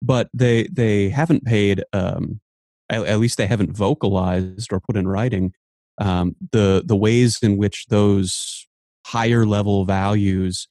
but 0.00 0.28
they 0.32 0.68
they 0.72 1.08
haven't 1.08 1.44
paid 1.44 1.84
um, 1.92 2.40
at, 2.90 3.04
at 3.06 3.18
least 3.18 3.38
they 3.38 3.46
haven't 3.46 3.76
vocalized 3.76 4.72
or 4.72 4.80
put 4.80 4.96
in 4.96 5.08
writing 5.08 5.52
um, 5.98 6.34
the 6.52 6.82
the 6.84 6.96
ways 6.96 7.38
in 7.42 7.56
which 7.56 7.86
those 7.86 8.66
higher 9.06 9.44
level 9.44 9.84
values 9.84 10.68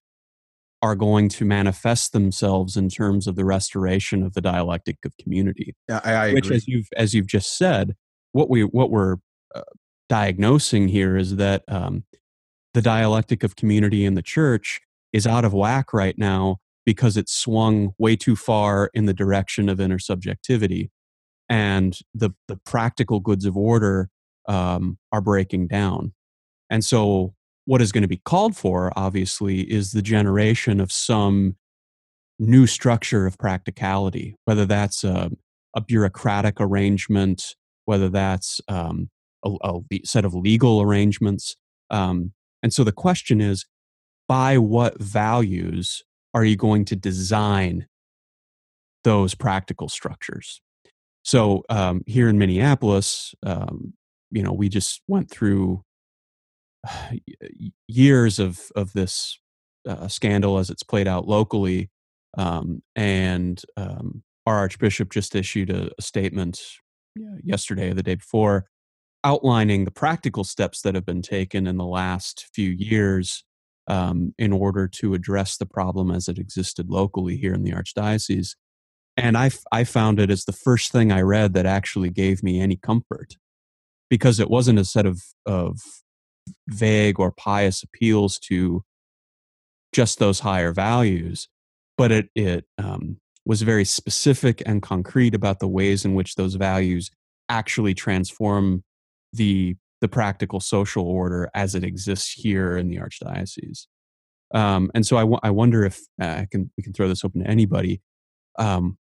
are 0.82 0.95
going 0.95 1.30
to 1.30 1.45
manifest 1.45 2.11
themselves 2.11 2.76
in 2.76 2.89
terms 2.89 3.26
of 3.26 3.36
the 3.36 3.45
restoration 3.45 4.22
of 4.22 4.34
the 4.34 4.41
dialectic 4.41 4.97
of 5.05 5.16
community. 5.18 5.74
Yeah, 5.88 6.01
I, 6.03 6.14
I 6.14 6.34
which, 6.34 6.47
agree. 6.47 6.57
as 6.57 6.68
you've 6.68 6.88
as 6.97 7.14
you've 7.14 7.28
just 7.28 7.57
said, 7.57 7.95
what 8.34 8.49
we 8.49 8.64
what 8.64 8.91
we're 8.91 9.18
diagnosing 10.10 10.88
here 10.88 11.18
is 11.18 11.38
that 11.38 11.64
um, 11.68 12.04
the 12.74 12.82
dialectic 12.82 13.43
of 13.43 13.56
community 13.56 14.06
in 14.06 14.16
the 14.16 14.22
church 14.22 14.82
is 15.12 15.28
out 15.28 15.45
of 15.45 15.54
whack 15.54 15.93
right 15.93 16.18
now 16.18 16.58
because 16.86 17.16
it's 17.18 17.34
swung 17.34 17.93
way 17.97 18.16
too 18.16 18.36
far 18.36 18.89
in 18.93 19.06
the 19.06 19.14
direction 19.14 19.70
of 19.70 19.78
intersubjectivity 19.78 20.89
and 21.49 21.99
the 22.14 22.32
the 22.47 22.58
practical 22.66 23.20
goods 23.20 23.45
of 23.45 23.56
order 23.58 24.10
um, 24.47 24.97
are 25.12 25.22
breaking 25.22 25.68
down. 25.68 26.14
And 26.70 26.84
so, 26.84 27.34
what 27.66 27.82
is 27.82 27.91
going 27.91 28.01
to 28.01 28.08
be 28.08 28.22
called 28.26 28.56
for, 28.56 28.91
obviously, 28.95 29.62
is 29.62 29.91
the 29.91 30.01
generation 30.01 30.80
of 30.80 30.91
some 30.91 31.56
new 32.39 32.68
structure 32.68 33.26
of 33.26 33.38
practicality, 33.38 34.36
whether 34.45 34.66
that's 34.66 35.04
a, 35.04 35.32
a 35.76 35.82
bureaucratic 35.82 36.56
arrangement, 36.60 37.56
whether 37.86 38.10
that's 38.10 38.60
um, 38.68 39.10
a, 39.44 39.52
a, 39.64 39.80
set 40.06 40.26
of 40.26 40.34
legal 40.34 40.82
arrangements. 40.82 41.56
Um, 41.89 42.34
and 42.62 42.74
so 42.74 42.84
the 42.84 42.91
question 42.91 43.41
is 43.41 43.66
by 44.28 44.58
what 44.58 45.02
values 45.02 46.04
are 46.34 46.46
you 46.46 46.56
going 46.56 46.86
to 46.86 46.96
design 46.96 47.88
those 49.04 49.36
practical 49.36 49.89
structures? 49.89 50.62
So 51.24 51.64
um, 51.70 52.02
here 52.06 52.30
in 52.30 52.38
Minneapolis, 52.38 53.34
um, 53.46 53.94
you 54.32 54.44
know, 54.44 54.54
we 54.54 54.70
just 54.70 55.02
went 55.08 55.30
through 55.30 55.84
years 57.88 58.39
of 58.39 58.60
of 58.76 58.94
this 58.94 59.39
uh, 59.88 60.08
scandal 60.08 60.58
as 60.58 60.70
it's 60.70 60.84
played 60.84 61.08
out 61.08 61.28
locally, 61.28 61.89
um, 62.38 62.82
and 62.96 63.62
um, 63.78 64.24
our 64.46 64.58
archbishop 64.58 65.12
just 65.12 65.36
issued 65.36 65.70
a, 65.70 65.91
a 65.98 66.02
statement 66.02 66.62
yesterday 67.44 67.91
or 67.91 67.94
the 67.94 68.04
day 68.04 68.16
before, 68.16 68.66
outlining 69.24 69.86
the 69.86 69.92
practical 69.92 70.44
steps 70.44 70.82
that 70.82 70.96
have 70.96 71.06
been 71.06 71.22
taken 71.22 71.68
in 71.68 71.78
the 71.78 71.86
last 71.86 72.48
few 72.54 72.70
years 72.70 73.44
um, 73.88 74.34
in 74.38 74.54
order 74.54 74.88
to 74.88 75.14
address 75.14 75.58
the 75.58 75.66
problem 75.66 76.12
as 76.12 76.28
it 76.28 76.38
existed 76.38 76.90
locally 76.90 77.38
here 77.38 77.54
in 77.54 77.64
the 77.64 77.72
archdiocese. 77.72 78.56
And 79.16 79.38
I, 79.38 79.52
I 79.72 79.84
found 79.84 80.20
it 80.20 80.30
as 80.30 80.46
the 80.46 80.54
first 80.54 80.92
thing 80.92 81.12
I 81.12 81.22
read 81.22 81.54
that 81.54 81.66
actually 81.66 82.10
gave 82.10 82.44
me 82.44 82.60
any 82.60 82.76
comfort 82.76 83.38
because 84.10 84.40
it 84.40 84.50
wasn't 84.50 84.80
a 84.80 84.86
set 84.86 85.06
of, 85.06 85.22
of 85.46 85.80
vague 86.68 87.20
or 87.20 87.32
pious 87.32 87.84
appeals 87.84 88.40
to 88.40 88.84
just 89.94 90.20
those 90.20 90.40
higher 90.40 90.74
values, 90.74 91.48
but 91.98 92.12
it, 92.12 92.30
it 92.36 92.66
um, 92.78 93.18
was 93.46 93.62
very 93.62 93.86
specific 93.86 94.64
and 94.66 94.82
concrete 94.82 95.36
about 95.36 95.60
the 95.60 95.68
ways 95.68 96.06
in 96.06 96.16
which 96.16 96.36
those 96.36 96.56
values 96.56 97.12
actually 97.50 97.94
transform 97.94 98.84
the, 99.34 99.76
the 100.02 100.08
practical 100.08 100.60
social 100.60 101.06
order 101.06 101.50
as 101.54 101.76
it 101.76 101.84
exists 101.84 102.32
here 102.32 102.78
in 102.78 102.88
the 102.88 102.98
archdiocese. 102.98 103.88
Um, 104.54 104.92
and 104.94 105.06
so 105.06 105.18
I, 105.18 105.22
w- 105.22 105.40
I 105.42 105.50
wonder 105.50 105.84
if 105.84 106.00
uh, 106.22 106.26
I 106.26 106.48
can, 106.50 106.72
we 106.78 106.84
can 106.84 106.94
throw 106.94 107.08
this 107.08 107.26
open 107.26 107.44
to 107.44 107.50
anybody. 107.50 108.02
Um, 108.60 108.98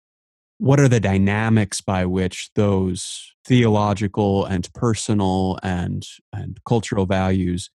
what 0.58 0.80
are 0.80 0.88
the 0.88 1.00
dynamics 1.00 1.80
by 1.80 2.04
which 2.04 2.50
those 2.54 3.32
theological 3.46 4.44
and 4.44 4.68
personal 4.74 5.58
and 5.62 6.04
and 6.32 6.58
cultural 6.66 7.06
values 7.06 7.70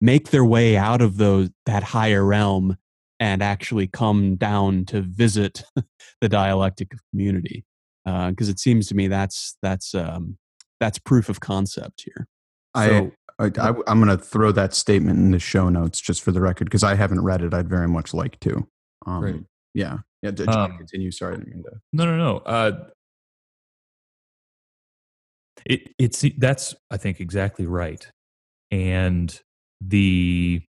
make 0.00 0.30
their 0.30 0.44
way 0.44 0.76
out 0.76 1.00
of 1.00 1.18
those 1.18 1.50
that 1.66 1.82
higher 1.82 2.24
realm 2.24 2.76
and 3.20 3.42
actually 3.42 3.86
come 3.86 4.36
down 4.36 4.84
to 4.86 5.02
visit 5.02 5.62
the 6.20 6.28
dialectic 6.28 6.92
of 6.92 7.00
community 7.10 7.64
because 8.04 8.48
uh, 8.48 8.52
it 8.52 8.58
seems 8.58 8.88
to 8.88 8.94
me 8.94 9.06
that's 9.06 9.56
that's 9.62 9.94
um, 9.94 10.36
that's 10.80 10.98
proof 10.98 11.28
of 11.28 11.40
concept 11.40 12.02
here 12.04 12.26
so, 12.76 13.12
I, 13.38 13.44
I, 13.44 13.50
I 13.58 13.68
am 13.86 14.02
going 14.02 14.16
to 14.16 14.18
throw 14.18 14.52
that 14.52 14.74
statement 14.74 15.18
in 15.18 15.30
the 15.30 15.38
show 15.38 15.68
notes 15.68 16.00
just 16.00 16.22
for 16.22 16.32
the 16.32 16.40
record 16.40 16.64
because 16.64 16.82
I 16.82 16.94
haven't 16.94 17.22
read 17.22 17.42
it. 17.42 17.54
I'd 17.54 17.68
very 17.68 17.88
much 17.88 18.14
like 18.14 18.38
to. 18.40 18.66
Um, 19.06 19.20
Great. 19.20 19.42
Yeah. 19.74 19.98
Yeah, 20.22 20.30
did 20.30 20.48
um, 20.48 20.76
continue? 20.78 21.10
Sorry, 21.10 21.34
I 21.34 21.36
didn't 21.36 21.54
mean 21.54 21.64
to. 21.64 21.72
No, 21.92 22.06
no, 22.06 22.16
no. 22.16 22.36
Uh, 22.38 22.84
it 25.66 25.92
it's 25.98 26.24
that's 26.38 26.74
I 26.90 26.96
think 26.96 27.20
exactly 27.20 27.66
right, 27.66 28.06
and 28.70 29.38
the 29.82 30.62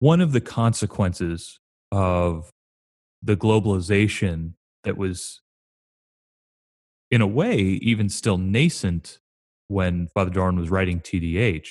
one 0.00 0.20
of 0.20 0.32
the 0.32 0.40
consequences 0.40 1.60
of 1.92 2.50
the 3.22 3.36
globalization 3.36 4.54
that 4.82 4.96
was 4.96 5.40
in 7.10 7.20
a 7.20 7.26
way 7.26 7.56
even 7.58 8.08
still 8.08 8.38
nascent 8.38 9.18
when 9.68 10.08
Father 10.14 10.30
Doran 10.30 10.58
was 10.58 10.70
writing 10.70 11.00
TDH 11.00 11.68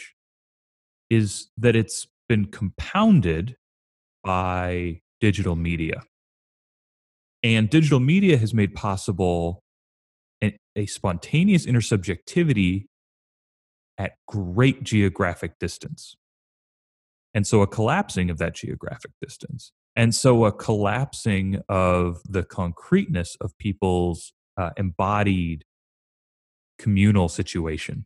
is 1.10 1.50
that 1.58 1.76
it's 1.76 2.08
been 2.28 2.46
compounded 2.46 3.56
by 4.24 5.02
digital 5.20 5.56
media. 5.56 6.04
And 7.44 7.70
digital 7.70 8.00
media 8.00 8.38
has 8.38 8.54
made 8.54 8.76
possible 8.76 9.64
a, 10.44 10.58
a 10.76 10.86
spontaneous 10.86 11.66
intersubjectivity 11.66 12.86
at 13.98 14.14
great 14.28 14.84
geographic 14.84 15.58
distance. 15.60 16.16
And 17.34 17.46
so 17.46 17.62
a 17.62 17.68
collapsing 17.68 18.30
of 18.30 18.38
that 18.40 18.56
geographic 18.56 19.12
distance. 19.22 19.72
And 19.96 20.16
so 20.16 20.46
a 20.46 20.52
collapsing 20.52 21.62
of 21.68 22.22
the 22.28 22.44
concreteness 22.44 23.36
of 23.42 23.58
people's 23.58 24.34
uh, 24.60 24.72
embodied 24.78 25.64
communal 26.78 27.30
situation. 27.30 28.06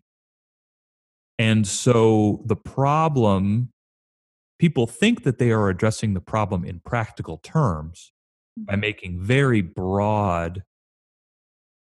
And 1.40 1.68
so 1.68 2.42
the 2.46 2.56
problem, 2.56 3.70
people 4.60 4.86
think 4.86 5.24
that 5.24 5.40
they 5.40 5.52
are 5.52 5.70
addressing 5.70 6.14
the 6.14 6.22
problem 6.22 6.64
in 6.64 6.80
practical 6.80 7.38
terms 7.38 8.12
by 8.56 8.74
mm-hmm. 8.74 8.82
making 8.82 9.20
very 9.20 9.62
broad 9.62 10.64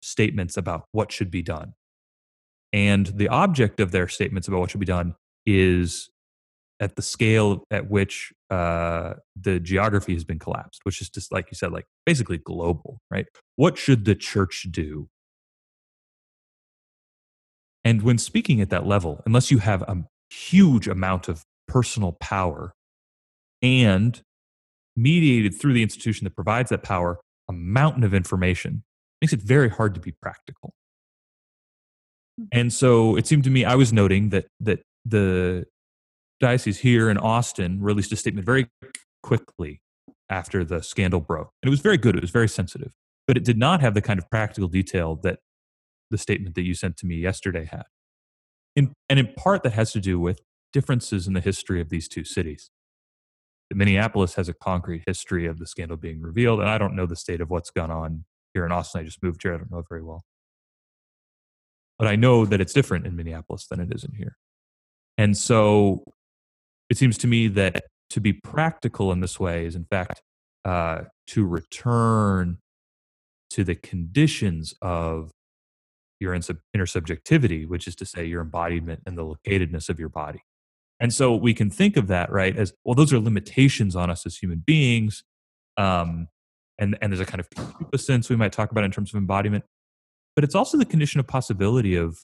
statements 0.00 0.56
about 0.56 0.84
what 0.92 1.10
should 1.10 1.30
be 1.30 1.42
done. 1.42 1.74
And 2.72 3.06
the 3.06 3.28
object 3.28 3.80
of 3.80 3.90
their 3.90 4.08
statements 4.08 4.48
about 4.48 4.60
what 4.60 4.70
should 4.70 4.80
be 4.80 4.86
done 4.86 5.16
is 5.44 6.08
at 6.82 6.96
the 6.96 7.02
scale 7.02 7.64
at 7.70 7.88
which 7.88 8.32
uh, 8.50 9.14
the 9.40 9.60
geography 9.60 10.14
has 10.14 10.24
been 10.24 10.40
collapsed, 10.40 10.80
which 10.82 11.00
is 11.00 11.08
just 11.08 11.30
like 11.30 11.46
you 11.50 11.54
said, 11.54 11.70
like 11.70 11.86
basically 12.04 12.38
global, 12.38 12.98
right? 13.08 13.26
What 13.54 13.78
should 13.78 14.04
the 14.04 14.16
church 14.16 14.66
do? 14.68 15.08
And 17.84 18.02
when 18.02 18.18
speaking 18.18 18.60
at 18.60 18.70
that 18.70 18.84
level, 18.84 19.22
unless 19.24 19.50
you 19.50 19.58
have 19.58 19.82
a 19.82 20.04
huge 20.28 20.88
amount 20.88 21.28
of 21.28 21.44
personal 21.68 22.12
power 22.20 22.72
and 23.62 24.20
mediated 24.96 25.54
through 25.54 25.74
the 25.74 25.82
institution 25.84 26.24
that 26.24 26.34
provides 26.34 26.70
that 26.70 26.82
power, 26.82 27.20
a 27.48 27.52
mountain 27.52 28.02
of 28.02 28.12
information 28.12 28.82
makes 29.20 29.32
it 29.32 29.40
very 29.40 29.68
hard 29.68 29.94
to 29.94 30.00
be 30.00 30.12
practical. 30.20 30.74
Hmm. 32.38 32.44
And 32.50 32.72
so 32.72 33.14
it 33.16 33.28
seemed 33.28 33.44
to 33.44 33.50
me 33.50 33.64
I 33.64 33.76
was 33.76 33.92
noting 33.92 34.30
that 34.30 34.46
that 34.58 34.82
the 35.04 35.66
diocese 36.42 36.80
here 36.80 37.08
in 37.08 37.16
Austin 37.16 37.80
released 37.80 38.12
a 38.12 38.16
statement 38.16 38.44
very 38.44 38.68
quickly 39.22 39.80
after 40.28 40.64
the 40.64 40.82
scandal 40.82 41.20
broke. 41.20 41.50
And 41.62 41.68
it 41.68 41.70
was 41.70 41.80
very 41.80 41.96
good, 41.96 42.16
it 42.16 42.22
was 42.22 42.30
very 42.30 42.48
sensitive, 42.48 42.92
but 43.26 43.36
it 43.36 43.44
did 43.44 43.56
not 43.56 43.80
have 43.80 43.94
the 43.94 44.02
kind 44.02 44.18
of 44.18 44.28
practical 44.28 44.68
detail 44.68 45.16
that 45.22 45.38
the 46.10 46.18
statement 46.18 46.54
that 46.56 46.62
you 46.62 46.74
sent 46.74 46.96
to 46.98 47.06
me 47.06 47.16
yesterday 47.16 47.64
had. 47.64 47.84
In, 48.74 48.92
and 49.08 49.18
in 49.18 49.32
part, 49.36 49.62
that 49.62 49.72
has 49.72 49.92
to 49.92 50.00
do 50.00 50.18
with 50.18 50.40
differences 50.72 51.26
in 51.26 51.34
the 51.34 51.40
history 51.40 51.80
of 51.80 51.90
these 51.90 52.08
two 52.08 52.24
cities. 52.24 52.70
Minneapolis 53.72 54.34
has 54.34 54.48
a 54.48 54.54
concrete 54.54 55.04
history 55.06 55.46
of 55.46 55.58
the 55.58 55.66
scandal 55.66 55.96
being 55.96 56.20
revealed, 56.20 56.60
and 56.60 56.68
I 56.68 56.76
don't 56.76 56.96
know 56.96 57.06
the 57.06 57.16
state 57.16 57.40
of 57.40 57.48
what's 57.48 57.70
gone 57.70 57.90
on 57.90 58.24
here 58.52 58.66
in 58.66 58.72
Austin. 58.72 59.00
I 59.00 59.04
just 59.04 59.22
moved 59.22 59.42
here, 59.42 59.54
I 59.54 59.58
don't 59.58 59.70
know 59.70 59.78
it 59.78 59.86
very 59.88 60.02
well. 60.02 60.24
But 61.98 62.08
I 62.08 62.16
know 62.16 62.44
that 62.44 62.60
it's 62.60 62.72
different 62.72 63.06
in 63.06 63.16
Minneapolis 63.16 63.66
than 63.66 63.80
it 63.80 63.94
is 63.94 64.04
in 64.04 64.14
here. 64.14 64.36
And 65.16 65.36
so 65.36 66.04
it 66.92 66.98
seems 66.98 67.16
to 67.16 67.26
me 67.26 67.48
that 67.48 67.84
to 68.10 68.20
be 68.20 68.34
practical 68.34 69.10
in 69.12 69.20
this 69.20 69.40
way 69.40 69.64
is, 69.64 69.74
in 69.74 69.86
fact, 69.86 70.20
uh, 70.66 71.04
to 71.28 71.46
return 71.46 72.58
to 73.48 73.64
the 73.64 73.74
conditions 73.74 74.74
of 74.82 75.30
your 76.20 76.34
intersubjectivity, 76.34 77.66
which 77.66 77.88
is 77.88 77.96
to 77.96 78.04
say 78.04 78.26
your 78.26 78.42
embodiment 78.42 79.00
and 79.06 79.16
the 79.16 79.24
locatedness 79.24 79.88
of 79.88 79.98
your 79.98 80.10
body. 80.10 80.42
And 81.00 81.14
so 81.14 81.34
we 81.34 81.54
can 81.54 81.70
think 81.70 81.96
of 81.96 82.08
that, 82.08 82.30
right, 82.30 82.54
as 82.54 82.74
well, 82.84 82.94
those 82.94 83.10
are 83.10 83.18
limitations 83.18 83.96
on 83.96 84.10
us 84.10 84.26
as 84.26 84.36
human 84.36 84.62
beings. 84.64 85.24
Um, 85.78 86.28
and, 86.78 86.98
and 87.00 87.10
there's 87.10 87.20
a 87.20 87.24
kind 87.24 87.40
of 87.40 87.48
concupiscence 87.48 88.28
we 88.28 88.36
might 88.36 88.52
talk 88.52 88.70
about 88.70 88.84
in 88.84 88.90
terms 88.90 89.14
of 89.14 89.16
embodiment. 89.16 89.64
But 90.36 90.44
it's 90.44 90.54
also 90.54 90.76
the 90.76 90.84
condition 90.84 91.20
of 91.20 91.26
possibility 91.26 91.96
of, 91.96 92.18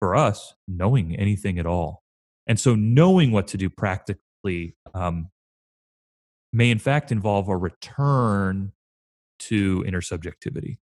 for 0.00 0.16
us, 0.16 0.54
knowing 0.66 1.14
anything 1.14 1.60
at 1.60 1.66
all. 1.66 2.03
And 2.46 2.60
so 2.60 2.74
knowing 2.74 3.32
what 3.32 3.46
to 3.48 3.56
do 3.56 3.70
practically 3.70 4.76
um, 4.92 5.30
may, 6.52 6.70
in 6.70 6.78
fact, 6.78 7.10
involve 7.10 7.48
a 7.48 7.56
return 7.56 8.72
to 9.40 9.82
intersubjectivity, 9.84 10.78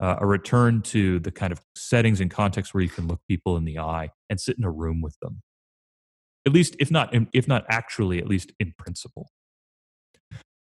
uh, 0.00 0.16
a 0.18 0.26
return 0.26 0.82
to 0.82 1.18
the 1.20 1.30
kind 1.30 1.52
of 1.52 1.60
settings 1.74 2.20
and 2.20 2.30
context 2.30 2.74
where 2.74 2.82
you 2.82 2.88
can 2.88 3.08
look 3.08 3.20
people 3.28 3.56
in 3.56 3.64
the 3.64 3.78
eye 3.78 4.10
and 4.28 4.40
sit 4.40 4.56
in 4.58 4.64
a 4.64 4.70
room 4.70 5.00
with 5.00 5.18
them. 5.20 5.42
At 6.46 6.52
least, 6.52 6.76
if 6.78 6.90
not, 6.90 7.14
if 7.32 7.48
not 7.48 7.64
actually, 7.68 8.18
at 8.18 8.28
least 8.28 8.52
in 8.58 8.72
principle. 8.78 9.30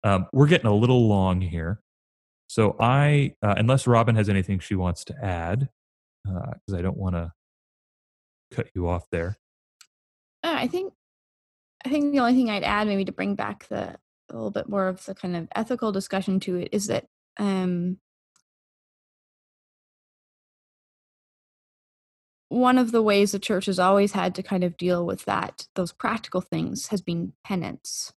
Um, 0.03 0.27
we're 0.33 0.47
getting 0.47 0.67
a 0.67 0.75
little 0.75 1.07
long 1.07 1.41
here. 1.41 1.81
So 2.47 2.75
I, 2.79 3.35
uh, 3.41 3.53
unless 3.57 3.87
Robyn 3.87 4.15
has 4.15 4.27
anything 4.27 4.59
she 4.59 4.75
wants 4.75 5.05
to 5.05 5.15
add, 5.23 5.69
because 6.23 6.73
uh, 6.73 6.77
I 6.77 6.81
don't 6.81 6.97
want 6.97 7.15
to 7.15 7.31
cut 8.51 8.67
you 8.75 8.89
off 8.89 9.05
there. 9.11 9.37
Uh, 10.43 10.55
I 10.57 10.67
think 10.67 10.93
I 11.85 11.89
think 11.89 12.11
the 12.13 12.19
only 12.19 12.33
thing 12.35 12.49
I'd 12.49 12.63
add, 12.63 12.87
maybe 12.87 13.05
to 13.05 13.11
bring 13.11 13.35
back 13.35 13.67
the 13.69 13.97
a 14.29 14.33
little 14.33 14.51
bit 14.51 14.69
more 14.69 14.87
of 14.87 15.05
the 15.05 15.15
kind 15.15 15.35
of 15.35 15.47
ethical 15.55 15.91
discussion 15.91 16.39
to 16.41 16.57
it, 16.57 16.69
is 16.71 16.87
that 16.87 17.05
um, 17.39 17.99
one 22.49 22.77
of 22.77 22.91
the 22.91 23.01
ways 23.01 23.31
the 23.31 23.39
church 23.39 23.65
has 23.67 23.79
always 23.79 24.11
had 24.11 24.35
to 24.35 24.43
kind 24.43 24.63
of 24.63 24.77
deal 24.77 25.05
with 25.05 25.25
that, 25.25 25.67
those 25.75 25.93
practical 25.93 26.41
things, 26.41 26.87
has 26.87 27.01
been 27.01 27.33
penance. 27.43 28.11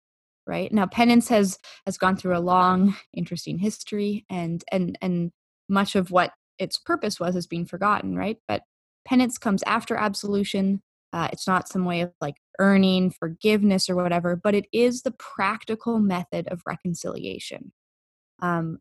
Right 0.47 0.73
now, 0.73 0.87
penance 0.87 1.29
has 1.29 1.59
has 1.87 1.99
gone 1.99 2.17
through 2.17 2.37
a 2.37 2.41
long, 2.41 2.97
interesting 3.15 3.59
history, 3.59 4.27
and 4.31 4.65
and 4.73 4.99
and 5.01 5.31
much 5.69 5.95
of 5.95 6.11
what 6.11 6.33
its 6.59 6.79
purpose 6.79 7.21
was 7.21 7.35
has 7.35 7.47
been 7.47 7.65
forgotten. 7.67 8.17
Right, 8.17 8.39
but 8.49 8.63
penance 9.07 9.39
comes 9.39 9.63
after 9.65 9.95
absolution 9.97 10.83
uh, 11.13 11.29
it's 11.33 11.47
not 11.47 11.69
some 11.69 11.85
way 11.85 12.01
of 12.01 12.13
like 12.21 12.37
earning 12.59 13.11
forgiveness 13.11 13.89
or 13.91 13.97
whatever, 13.97 14.37
but 14.37 14.55
it 14.55 14.67
is 14.73 15.03
the 15.03 15.11
practical 15.13 15.99
method 15.99 16.49
of 16.49 16.63
reconciliation 16.67 17.73
um, 18.41 18.79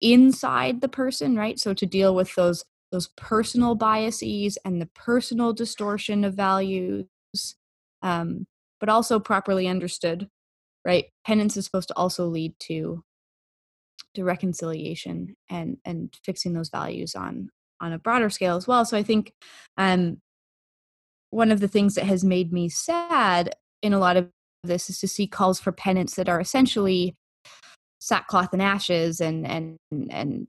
inside 0.00 0.80
the 0.80 0.88
person, 0.88 1.36
right? 1.36 1.58
So 1.58 1.74
to 1.74 1.86
deal 1.86 2.14
with 2.14 2.34
those 2.34 2.64
those 2.90 3.08
personal 3.18 3.74
biases 3.74 4.56
and 4.64 4.80
the 4.80 4.88
personal 4.94 5.52
distortion 5.52 6.24
of 6.24 6.32
values, 6.34 7.06
um, 8.00 8.46
but 8.80 8.88
also 8.88 9.20
properly 9.20 9.68
understood, 9.68 10.26
right? 10.86 11.04
Penance 11.26 11.58
is 11.58 11.66
supposed 11.66 11.88
to 11.88 11.96
also 11.96 12.26
lead 12.26 12.54
to 12.60 13.04
to 14.14 14.24
reconciliation 14.24 15.36
and 15.50 15.76
and 15.84 16.14
fixing 16.24 16.54
those 16.54 16.70
values 16.70 17.14
on 17.14 17.50
on 17.80 17.92
a 17.92 17.98
broader 17.98 18.30
scale 18.30 18.56
as 18.56 18.66
well. 18.66 18.84
So 18.84 18.96
I 18.96 19.02
think 19.02 19.32
um, 19.76 20.20
one 21.30 21.50
of 21.50 21.60
the 21.60 21.68
things 21.68 21.94
that 21.94 22.04
has 22.04 22.24
made 22.24 22.52
me 22.52 22.68
sad 22.68 23.54
in 23.82 23.92
a 23.92 23.98
lot 23.98 24.16
of 24.16 24.30
this 24.64 24.90
is 24.90 24.98
to 25.00 25.08
see 25.08 25.26
calls 25.26 25.60
for 25.60 25.72
penance 25.72 26.14
that 26.14 26.28
are 26.28 26.40
essentially 26.40 27.14
sackcloth 28.00 28.52
and 28.52 28.62
ashes 28.62 29.20
and 29.20 29.46
and 29.46 29.76
and 30.10 30.46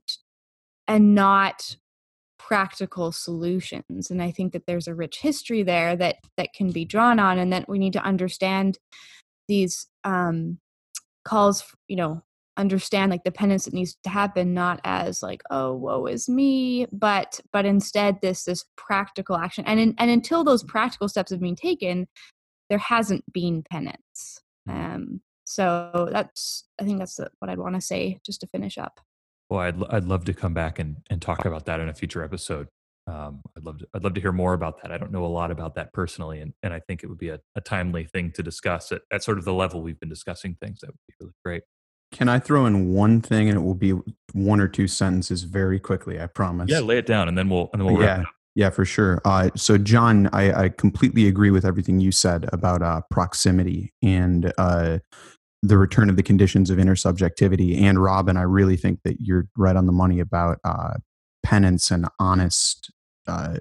and 0.88 1.14
not 1.14 1.76
practical 2.38 3.12
solutions. 3.12 4.10
And 4.10 4.22
i 4.22 4.30
think 4.30 4.52
that 4.52 4.66
there's 4.66 4.88
a 4.88 4.94
rich 4.94 5.18
history 5.18 5.62
there 5.62 5.94
that 5.96 6.16
that 6.36 6.52
can 6.54 6.70
be 6.70 6.84
drawn 6.84 7.18
on 7.18 7.38
and 7.38 7.52
that 7.52 7.68
we 7.68 7.78
need 7.78 7.92
to 7.92 8.02
understand 8.02 8.78
these 9.48 9.86
um 10.04 10.58
calls 11.24 11.64
you 11.86 11.96
know 11.96 12.22
understand 12.56 13.10
like 13.10 13.24
the 13.24 13.30
penance 13.30 13.64
that 13.64 13.74
needs 13.74 13.96
to 14.02 14.10
happen 14.10 14.52
not 14.52 14.80
as 14.84 15.22
like 15.22 15.42
oh 15.50 15.72
woe 15.72 16.06
is 16.06 16.28
me 16.28 16.86
but 16.92 17.40
but 17.52 17.64
instead 17.64 18.18
this 18.20 18.44
this 18.44 18.64
practical 18.76 19.36
action 19.36 19.64
and 19.66 19.80
in, 19.80 19.94
and 19.98 20.10
until 20.10 20.44
those 20.44 20.64
practical 20.64 21.08
steps 21.08 21.30
have 21.30 21.40
been 21.40 21.56
taken 21.56 22.06
there 22.68 22.78
hasn't 22.78 23.24
been 23.32 23.62
penance 23.70 24.40
um 24.68 25.20
so 25.44 26.08
that's 26.12 26.64
i 26.80 26.84
think 26.84 26.98
that's 26.98 27.18
what 27.38 27.50
i'd 27.50 27.58
want 27.58 27.74
to 27.74 27.80
say 27.80 28.18
just 28.26 28.40
to 28.40 28.46
finish 28.48 28.76
up 28.76 29.00
well 29.48 29.60
i'd, 29.60 29.82
I'd 29.90 30.04
love 30.04 30.24
to 30.26 30.34
come 30.34 30.52
back 30.52 30.78
and, 30.78 30.96
and 31.08 31.22
talk 31.22 31.44
about 31.44 31.66
that 31.66 31.80
in 31.80 31.88
a 31.88 31.94
future 31.94 32.22
episode 32.22 32.68
um, 33.06 33.40
I'd 33.56 33.64
love 33.64 33.78
to 33.78 33.88
I'd 33.94 34.04
love 34.04 34.14
to 34.14 34.20
hear 34.20 34.30
more 34.30 34.52
about 34.52 34.82
that. 34.82 34.92
I 34.92 34.98
don't 34.98 35.10
know 35.10 35.24
a 35.24 35.26
lot 35.26 35.50
about 35.50 35.74
that 35.74 35.92
personally, 35.92 36.40
and, 36.40 36.52
and 36.62 36.72
I 36.72 36.80
think 36.80 37.02
it 37.02 37.08
would 37.08 37.18
be 37.18 37.30
a, 37.30 37.40
a 37.56 37.60
timely 37.60 38.04
thing 38.04 38.30
to 38.32 38.42
discuss 38.42 38.92
at, 38.92 39.02
at 39.12 39.24
sort 39.24 39.38
of 39.38 39.44
the 39.44 39.54
level 39.54 39.82
we've 39.82 39.98
been 39.98 40.08
discussing 40.08 40.56
things. 40.60 40.80
That 40.80 40.88
would 40.88 40.98
be 41.08 41.14
really 41.18 41.32
great. 41.44 41.62
Can 42.12 42.28
I 42.28 42.38
throw 42.38 42.66
in 42.66 42.92
one 42.92 43.20
thing 43.20 43.48
and 43.48 43.56
it 43.56 43.62
will 43.62 43.74
be 43.74 43.94
one 44.32 44.60
or 44.60 44.68
two 44.68 44.88
sentences 44.88 45.44
very 45.44 45.78
quickly, 45.78 46.20
I 46.20 46.26
promise. 46.26 46.70
Yeah, 46.70 46.80
lay 46.80 46.98
it 46.98 47.06
down 47.06 47.28
and 47.28 47.38
then 47.38 47.48
we'll 47.48 47.70
and 47.72 47.80
then 47.80 47.92
we'll 47.92 48.02
yeah. 48.02 48.24
Yeah, 48.56 48.70
for 48.70 48.84
sure. 48.84 49.20
Uh, 49.24 49.50
so, 49.54 49.78
Jon, 49.78 50.28
I, 50.32 50.64
I, 50.64 50.68
completely 50.70 51.28
agree 51.28 51.50
with 51.50 51.64
everything 51.64 52.00
you 52.00 52.10
said 52.10 52.48
about 52.52 52.82
uh, 52.82 53.00
proximity 53.08 53.92
and 54.02 54.52
uh, 54.58 54.98
the 55.62 55.78
return 55.78 56.10
of 56.10 56.16
the 56.16 56.22
conditions 56.24 56.68
of 56.68 56.78
intersubjectivity. 56.78 57.80
And 57.80 58.02
Robyn, 58.02 58.36
I 58.36 58.42
really 58.42 58.76
think 58.76 59.00
that 59.04 59.20
you're 59.20 59.46
right 59.56 59.76
on 59.76 59.86
the 59.86 59.92
money 59.92 60.18
about 60.18 60.58
uh, 60.64 60.94
penance 61.44 61.92
and 61.92 62.08
honest 62.18 62.90
uh, 63.28 63.58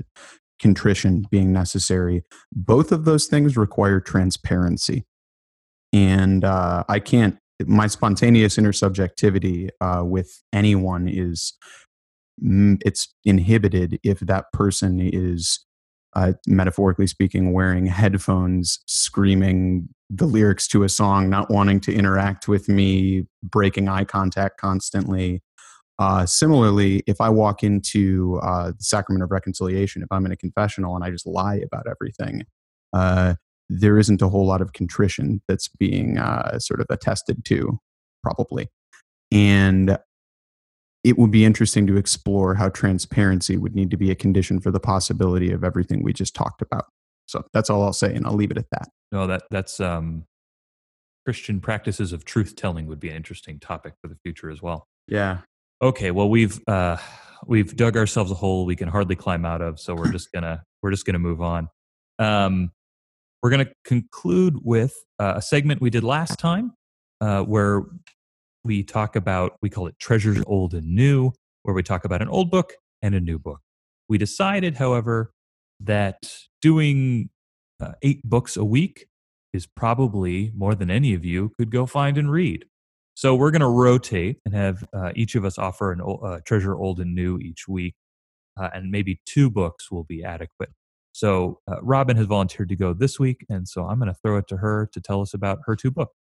contrition 0.60 1.26
being 1.30 1.54
necessary. 1.54 2.24
Both 2.52 2.92
of 2.92 3.06
those 3.06 3.28
things 3.28 3.56
require 3.56 4.00
transparency. 4.00 5.06
And 5.94 6.44
uh, 6.44 6.84
I 6.90 7.00
can't 7.00 7.38
my 7.66 7.88
spontaneous 7.88 8.58
intersubjectivity 8.58 9.70
uh, 9.82 10.04
with 10.04 10.42
anyone 10.54 11.08
is 11.08 11.54
it's 12.42 13.14
inhibited 13.26 14.00
if 14.04 14.20
that 14.22 14.46
person 14.54 15.00
is 15.02 15.66
uh, 16.16 16.34
metaphorically 16.48 17.06
speaking 17.06 17.52
wearing 17.52 17.86
headphones 17.86 18.80
screaming 18.88 19.90
the 20.10 20.26
lyrics 20.26 20.68
to 20.68 20.84
a 20.84 20.90
song 20.90 21.30
not 21.30 21.52
wanting 21.52 21.80
to 21.80 21.94
interact 21.94 22.48
with 22.48 22.70
me 22.70 23.26
breaking 23.44 23.88
eye 23.88 24.06
contact 24.06 24.58
constantly. 24.60 25.42
Uh, 26.00 26.26
similarly 26.26 27.04
if 27.08 27.20
i 27.20 27.28
walk 27.28 27.62
into 27.62 28.40
uh, 28.42 28.68
the 28.70 28.84
sacrament 28.84 29.22
of 29.22 29.32
reconciliation 29.32 30.02
if 30.02 30.08
i'm 30.12 30.26
in 30.26 30.32
a 30.32 30.38
confessional 30.38 30.96
and 30.96 31.04
i 31.04 31.12
just 31.12 31.28
lie 31.28 31.56
about 31.58 31.86
everything 31.92 32.42
uh, 32.94 33.34
there 33.70 34.00
isn't 34.00 34.22
a 34.22 34.30
whole 34.30 34.46
lot 34.46 34.62
of 34.62 34.74
contrition 34.74 35.42
that's 35.48 35.68
being 35.68 36.18
uh, 36.18 36.58
sort 36.60 36.82
of 36.82 36.88
attested 36.90 37.46
to, 37.46 37.80
probably. 38.24 38.68
And 39.32 39.98
it 41.04 41.18
would 41.18 41.32
be 41.32 41.46
interesting 41.46 41.88
to 41.88 41.98
explore 41.98 42.56
how 42.56 42.70
transparency 42.70 43.58
would 43.58 43.76
need 43.76 43.92
to 43.92 43.98
be 43.98 44.12
a 44.12 44.16
condition 44.16 44.60
for 44.60 44.72
the 44.72 44.80
possibility 44.80 45.52
of 45.52 45.64
everything 45.64 46.04
we 46.04 46.14
just 46.14 46.36
talked 46.36 46.62
about. 46.62 46.86
So 47.28 47.44
that's 47.54 47.70
all 47.70 47.84
I'll 47.84 47.94
say, 47.94 48.14
and 48.14 48.26
I'll 48.26 48.34
leave 48.34 48.52
it 48.52 48.58
at 48.58 48.66
that. 48.72 48.90
no, 49.12 49.28
that 49.28 49.44
that's 49.52 49.80
um, 49.80 50.26
Christian 51.26 51.60
practices 51.60 52.12
of 52.12 52.26
truth 52.26 52.56
telling 52.56 52.88
would 52.88 53.00
be 53.00 53.10
an 53.10 53.16
interesting 53.16 53.60
topic 53.60 53.94
for 54.02 54.08
the 54.08 54.18
future 54.24 54.50
as 54.50 54.62
well. 54.64 54.88
Yeah. 55.08 55.40
Okay, 55.82 56.10
well 56.12 56.30
we've 56.30 56.60
uh, 56.68 56.98
we've 57.46 57.76
dug 57.76 57.96
ourselves 57.96 58.32
a 58.32 58.34
hole 58.34 58.66
we 58.66 58.76
can 58.76 58.90
hardly 58.90 59.16
climb 59.16 59.46
out 59.46 59.62
of, 59.62 59.80
so 59.80 59.94
we're 59.94 60.12
just 60.12 60.32
gonna 60.32 60.64
we're 60.82 60.92
just 60.92 61.06
gonna 61.06 61.20
move 61.20 61.42
on. 61.42 61.70
Um, 62.18 62.72
we're 63.42 63.50
gonna 63.50 63.72
conclude 63.86 64.58
with 64.64 64.94
uh, 65.20 65.34
a 65.38 65.42
segment 65.42 65.82
we 65.82 65.90
did 65.90 66.04
last 66.04 66.40
time, 66.40 66.74
uh, 67.22 67.42
where 67.44 67.84
we 68.64 68.84
talk 68.84 69.16
about 69.16 69.54
we 69.62 69.70
call 69.70 69.88
it 69.88 69.98
treasures 70.00 70.44
old 70.46 70.74
and 70.74 70.88
new, 70.88 71.32
where 71.64 71.74
we 71.74 71.84
talk 71.84 72.06
about 72.06 72.22
an 72.22 72.30
old 72.30 72.52
book 72.52 72.74
and 73.02 73.16
a 73.16 73.20
new 73.20 73.40
book. 73.40 73.62
We 74.08 74.18
decided, 74.18 74.76
however, 74.76 75.32
that 75.80 76.34
doing 76.62 77.30
uh, 77.80 77.94
eight 78.02 78.22
books 78.24 78.58
a 78.58 78.66
week 78.66 79.08
is 79.54 79.66
probably 79.66 80.52
more 80.56 80.76
than 80.76 80.92
any 80.92 81.14
of 81.14 81.26
you 81.26 81.52
could 81.58 81.72
go 81.72 81.86
find 81.86 82.18
and 82.18 82.32
read. 82.32 82.66
So 83.16 83.36
we're 83.36 83.52
going 83.52 83.62
to 83.62 83.68
rotate 83.68 84.40
and 84.46 84.54
have 84.54 84.86
uh, 84.94 85.12
each 85.16 85.36
of 85.36 85.44
us 85.44 85.58
offer 85.58 85.92
a 85.92 86.14
uh, 86.14 86.40
treasure 86.46 86.76
old 86.76 87.00
and 87.00 87.14
new 87.14 87.38
each 87.38 87.68
week, 87.68 87.96
uh, 88.58 88.70
and 88.74 88.92
maybe 88.92 89.22
two 89.26 89.50
books 89.50 89.92
will 89.92 90.06
be 90.06 90.24
adequate. 90.24 90.70
So 91.20 91.60
uh, 91.70 91.82
Robyn 91.82 92.16
has 92.16 92.28
volunteered 92.28 92.70
to 92.70 92.78
go 92.78 92.94
this 92.94 93.20
week, 93.20 93.46
and 93.50 93.68
so 93.68 93.84
I'm 93.84 94.00
going 94.00 94.08
to 94.08 94.18
throw 94.24 94.38
it 94.38 94.48
to 94.48 94.58
her 94.58 94.90
to 94.94 95.02
tell 95.02 95.20
us 95.20 95.34
about 95.34 95.60
her 95.66 95.76
two 95.76 95.92
books. 95.92 96.16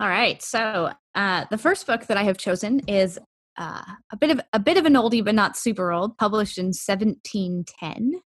All 0.00 0.08
right. 0.08 0.42
So 0.42 0.90
uh, 1.14 1.44
the 1.48 1.56
first 1.56 1.86
book 1.86 2.06
that 2.08 2.16
I 2.16 2.24
have 2.24 2.38
chosen 2.38 2.80
is 2.88 3.20
uh, 3.56 3.82
a 4.10 4.16
bit 4.16 4.32
of 4.32 4.40
a 4.52 4.58
bit 4.58 4.78
of 4.78 4.84
an 4.84 4.94
oldie, 4.94 5.24
but 5.24 5.36
not 5.36 5.56
super 5.56 5.92
old, 5.92 6.18
published 6.18 6.58
in 6.58 6.66
1710, 6.66 8.20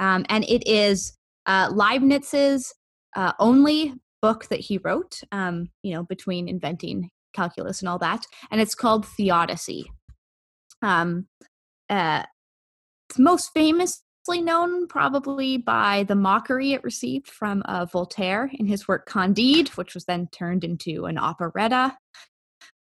um, 0.00 0.26
and 0.28 0.44
it 0.48 0.68
is 0.68 1.16
uh, 1.46 1.70
Leibniz's 1.72 2.74
uh, 3.14 3.34
only 3.38 3.94
book 4.20 4.48
that 4.48 4.58
he 4.58 4.78
wrote. 4.78 5.20
Um, 5.30 5.68
you 5.84 5.94
know, 5.94 6.02
between 6.02 6.48
inventing 6.48 7.08
calculus 7.34 7.82
and 7.82 7.88
all 7.88 8.00
that, 8.00 8.24
and 8.50 8.60
it's 8.60 8.74
called 8.74 9.06
Theodicy. 9.06 9.84
Um, 10.82 11.28
uh, 11.88 12.24
it's 13.08 13.18
most 13.20 13.54
famously 14.28 14.44
known 14.44 14.86
probably 14.86 15.56
by 15.56 16.04
the 16.04 16.14
mockery 16.14 16.72
it 16.72 16.84
received 16.84 17.28
from 17.28 17.62
uh, 17.66 17.86
Voltaire 17.86 18.50
in 18.54 18.66
his 18.66 18.86
work 18.86 19.08
Candide, 19.08 19.68
which 19.70 19.94
was 19.94 20.04
then 20.04 20.28
turned 20.32 20.64
into 20.64 21.06
an 21.06 21.18
operetta 21.18 21.96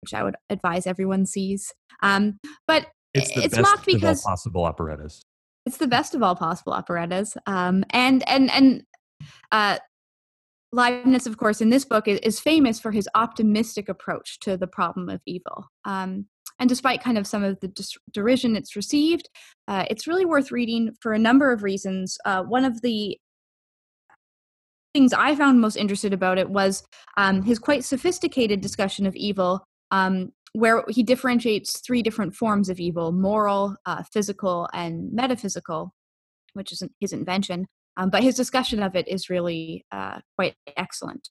which 0.03 0.15
I 0.15 0.23
would 0.23 0.37
advise 0.49 0.87
everyone 0.87 1.27
sees. 1.27 1.73
Um, 2.03 2.39
but 2.67 2.87
it's, 3.15 3.31
it's 3.37 3.59
mocked 3.59 3.87
because 3.87 4.23
possible 4.23 4.65
operettas. 4.65 5.23
It's 5.67 5.77
the 5.77 5.87
best 5.87 6.15
of 6.15 6.23
all 6.23 6.35
possible 6.35 6.73
operettas. 6.73 7.37
Um, 7.47 7.85
and 7.91 8.27
and 8.29 8.51
and 8.51 8.83
uh, 9.53 9.79
Leibniz, 10.73 11.27
of 11.27 11.37
course, 11.37 11.61
in 11.61 11.71
this 11.71 11.85
book 11.85 12.09
is, 12.09 12.19
is, 12.21 12.41
famous 12.41 12.79
for 12.81 12.93
his 12.93 13.09
optimistic 13.15 13.89
approach 13.89 14.39
to 14.41 14.57
the 14.57 14.69
problem 14.69 15.09
of 15.09 15.21
evil. 15.27 15.67
Um, 15.85 16.27
and 16.61 16.69
despite 16.69 17.03
kind 17.03 17.19
of 17.19 17.27
some 17.27 17.43
of 17.43 17.59
the 17.61 17.73
derision 18.13 18.55
it's 18.55 18.77
received, 18.77 19.29
uh, 19.67 19.87
it's 19.91 20.07
really 20.07 20.27
worth 20.27 20.53
reading 20.53 20.95
for 21.01 21.13
a 21.13 21.19
number 21.19 21.53
of 21.53 21.63
reasons. 21.63 22.19
Uh, 22.25 22.43
one 22.43 22.65
of 22.65 22.83
the 22.83 23.19
things 24.95 25.13
I 25.13 25.35
found 25.35 25.61
most 25.61 25.77
interested 25.77 26.13
about 26.13 26.39
it 26.39 26.51
was 26.51 26.85
um, 27.17 27.43
his 27.43 27.59
quite 27.59 27.85
sophisticated 27.85 28.61
discussion 28.61 29.07
of 29.07 29.17
evil 29.17 29.65
um, 29.91 30.33
where 30.53 30.85
he 30.89 31.03
differentiates 31.03 31.81
three 31.81 32.03
different 32.03 32.35
forms 32.35 32.69
of 32.69 32.79
evil 32.79 33.13
moral, 33.13 33.77
uh, 33.87 34.03
physical, 34.13 34.69
and 34.75 35.13
metaphysical, 35.13 35.93
which 36.55 36.73
is 36.73 36.83
his 37.01 37.13
invention. 37.13 37.67
Um, 37.97 38.11
but 38.11 38.23
his 38.23 38.35
discussion 38.35 38.83
of 38.83 38.97
it 38.97 39.09
is 39.09 39.31
really 39.31 39.85
uh, 39.93 40.21
quite 40.37 40.55
excellent. 40.77 41.29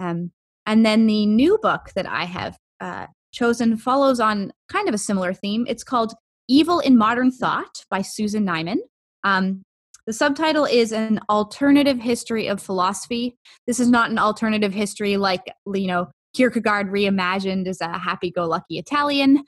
Um, 0.00 0.32
and 0.66 0.84
then 0.84 1.06
the 1.06 1.26
new 1.26 1.58
book 1.62 1.90
that 1.94 2.06
I 2.06 2.24
have 2.24 2.56
uh, 2.80 3.06
chosen 3.36 3.76
follows 3.76 4.18
on 4.18 4.50
kind 4.72 4.88
of 4.88 4.94
a 4.94 4.98
similar 4.98 5.34
theme. 5.34 5.66
It's 5.68 5.84
called 5.84 6.14
Evil 6.48 6.80
in 6.80 6.96
Modern 6.96 7.30
Thought 7.30 7.84
by 7.90 8.02
Susan 8.02 8.46
Neiman. 8.46 8.78
Um, 9.24 9.62
the 10.06 10.12
subtitle 10.12 10.64
is 10.64 10.92
An 10.92 11.20
Alternative 11.28 11.98
History 11.98 12.48
of 12.48 12.62
Philosophy. 12.62 13.36
This 13.66 13.78
is 13.78 13.90
not 13.90 14.10
an 14.10 14.18
alternative 14.18 14.72
history 14.72 15.16
like, 15.16 15.42
you 15.72 15.86
know, 15.86 16.06
Kierkegaard 16.34 16.88
reimagined 16.88 17.66
as 17.66 17.80
a 17.80 17.98
happy 17.98 18.30
go 18.30 18.46
lucky 18.46 18.78
Italian. 18.78 19.42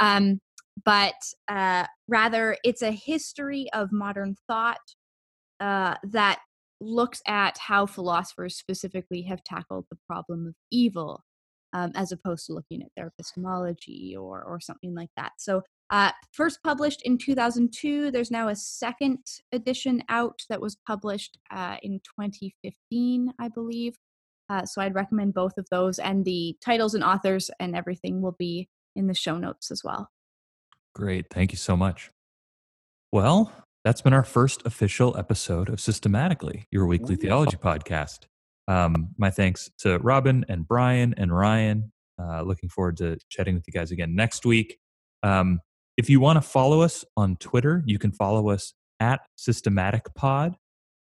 Um, 0.00 0.40
but 0.84 1.14
uh, 1.48 1.84
rather, 2.08 2.56
it's 2.64 2.82
a 2.82 2.92
history 2.92 3.68
of 3.72 3.92
modern 3.92 4.36
thought 4.46 4.78
uh, 5.60 5.96
that 6.04 6.38
looks 6.80 7.20
at 7.26 7.58
how 7.58 7.86
philosophers 7.86 8.56
specifically 8.56 9.22
have 9.22 9.42
tackled 9.44 9.86
the 9.90 9.98
problem 10.08 10.46
of 10.46 10.54
evil 10.70 11.24
um, 11.72 11.92
as 11.94 12.12
opposed 12.12 12.46
to 12.46 12.52
looking 12.52 12.82
at 12.82 12.88
their 12.96 13.08
epistemology 13.08 14.16
or, 14.16 14.42
or 14.42 14.60
something 14.60 14.94
like 14.94 15.10
that. 15.16 15.32
So, 15.38 15.62
uh, 15.90 16.10
first 16.32 16.62
published 16.62 17.00
in 17.02 17.16
2002, 17.16 18.10
there's 18.10 18.30
now 18.30 18.48
a 18.48 18.56
second 18.56 19.18
edition 19.52 20.02
out 20.10 20.42
that 20.50 20.60
was 20.60 20.76
published 20.86 21.38
uh, 21.50 21.76
in 21.82 22.00
2015, 22.00 23.32
I 23.38 23.48
believe. 23.48 23.96
Uh, 24.50 24.64
so 24.64 24.82
I'd 24.82 24.94
recommend 24.94 25.34
both 25.34 25.56
of 25.58 25.66
those, 25.70 25.98
and 25.98 26.24
the 26.24 26.56
titles 26.62 26.94
and 26.94 27.04
authors 27.04 27.50
and 27.60 27.76
everything 27.76 28.22
will 28.22 28.36
be 28.38 28.68
in 28.96 29.06
the 29.06 29.14
show 29.14 29.38
notes 29.38 29.70
as 29.70 29.82
well. 29.84 30.10
Great. 30.94 31.26
Thank 31.30 31.52
you 31.52 31.58
so 31.58 31.76
much. 31.76 32.10
Well, 33.12 33.52
that's 33.84 34.02
been 34.02 34.12
our 34.12 34.24
first 34.24 34.62
official 34.66 35.16
episode 35.16 35.68
of 35.68 35.80
Systematically, 35.80 36.66
your 36.70 36.86
weekly 36.86 37.16
theology 37.16 37.56
podcast. 37.56 38.26
Um, 38.68 39.08
my 39.16 39.30
thanks 39.30 39.70
to 39.78 39.98
Robyn 39.98 40.44
and 40.48 40.68
Brian 40.68 41.14
and 41.16 41.36
Ryan. 41.36 41.90
Uh, 42.20 42.42
looking 42.42 42.68
forward 42.68 42.96
to 42.98 43.18
chatting 43.30 43.54
with 43.54 43.64
you 43.66 43.72
guys 43.72 43.90
again 43.90 44.14
next 44.14 44.44
week. 44.44 44.78
Um, 45.22 45.60
if 45.96 46.08
you 46.10 46.20
want 46.20 46.36
to 46.36 46.42
follow 46.42 46.82
us 46.82 47.04
on 47.16 47.36
Twitter, 47.36 47.82
you 47.86 47.98
can 47.98 48.12
follow 48.12 48.50
us 48.50 48.74
at 49.00 49.20
Systematic 49.36 50.14
Pod. 50.14 50.56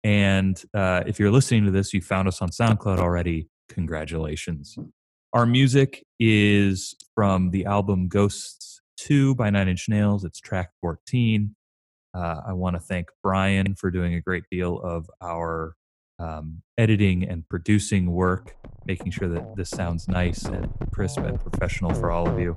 And 0.04 0.62
uh, 0.74 1.02
if 1.06 1.18
you're 1.18 1.30
listening 1.30 1.64
to 1.64 1.70
this, 1.70 1.92
you 1.92 2.00
found 2.00 2.28
us 2.28 2.40
on 2.42 2.50
SoundCloud 2.50 2.98
already. 2.98 3.48
Congratulations. 3.68 4.76
Our 5.32 5.46
music 5.46 6.04
is 6.20 6.94
from 7.14 7.50
the 7.50 7.64
album 7.64 8.08
Ghosts 8.08 8.80
2 8.98 9.34
by 9.34 9.50
Nine 9.50 9.68
Inch 9.68 9.88
Nails. 9.88 10.24
It's 10.24 10.40
track 10.40 10.70
14. 10.80 11.54
Uh, 12.14 12.40
I 12.46 12.52
want 12.52 12.74
to 12.76 12.80
thank 12.80 13.08
Brian 13.22 13.74
for 13.74 13.90
doing 13.90 14.14
a 14.14 14.20
great 14.20 14.44
deal 14.50 14.80
of 14.80 15.10
our 15.22 15.74
um, 16.18 16.62
editing 16.76 17.28
and 17.28 17.48
producing 17.48 18.10
work, 18.10 18.56
making 18.84 19.10
sure 19.12 19.28
that 19.28 19.56
this 19.56 19.70
sounds 19.70 20.08
nice 20.08 20.44
and 20.44 20.72
crisp 20.92 21.18
and 21.18 21.40
professional 21.40 21.92
for 21.94 22.10
all 22.10 22.28
of 22.28 22.38
you. 22.38 22.56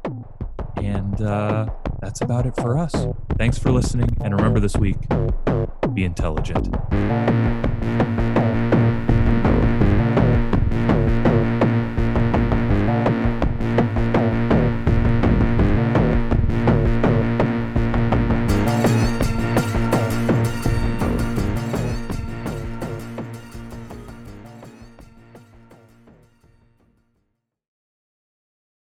And 0.78 1.22
uh, 1.22 1.70
that's 1.99 2.22
about 2.22 2.45
it 2.45 2.55
for 2.55 2.78
us. 2.78 2.93
Thanks 3.38 3.57
for 3.57 3.72
listening. 3.72 4.09
And 4.22 4.36
remember 4.36 4.59
this 4.59 4.76
week 4.76 4.97
be 5.93 6.05
intelligent. 6.05 6.70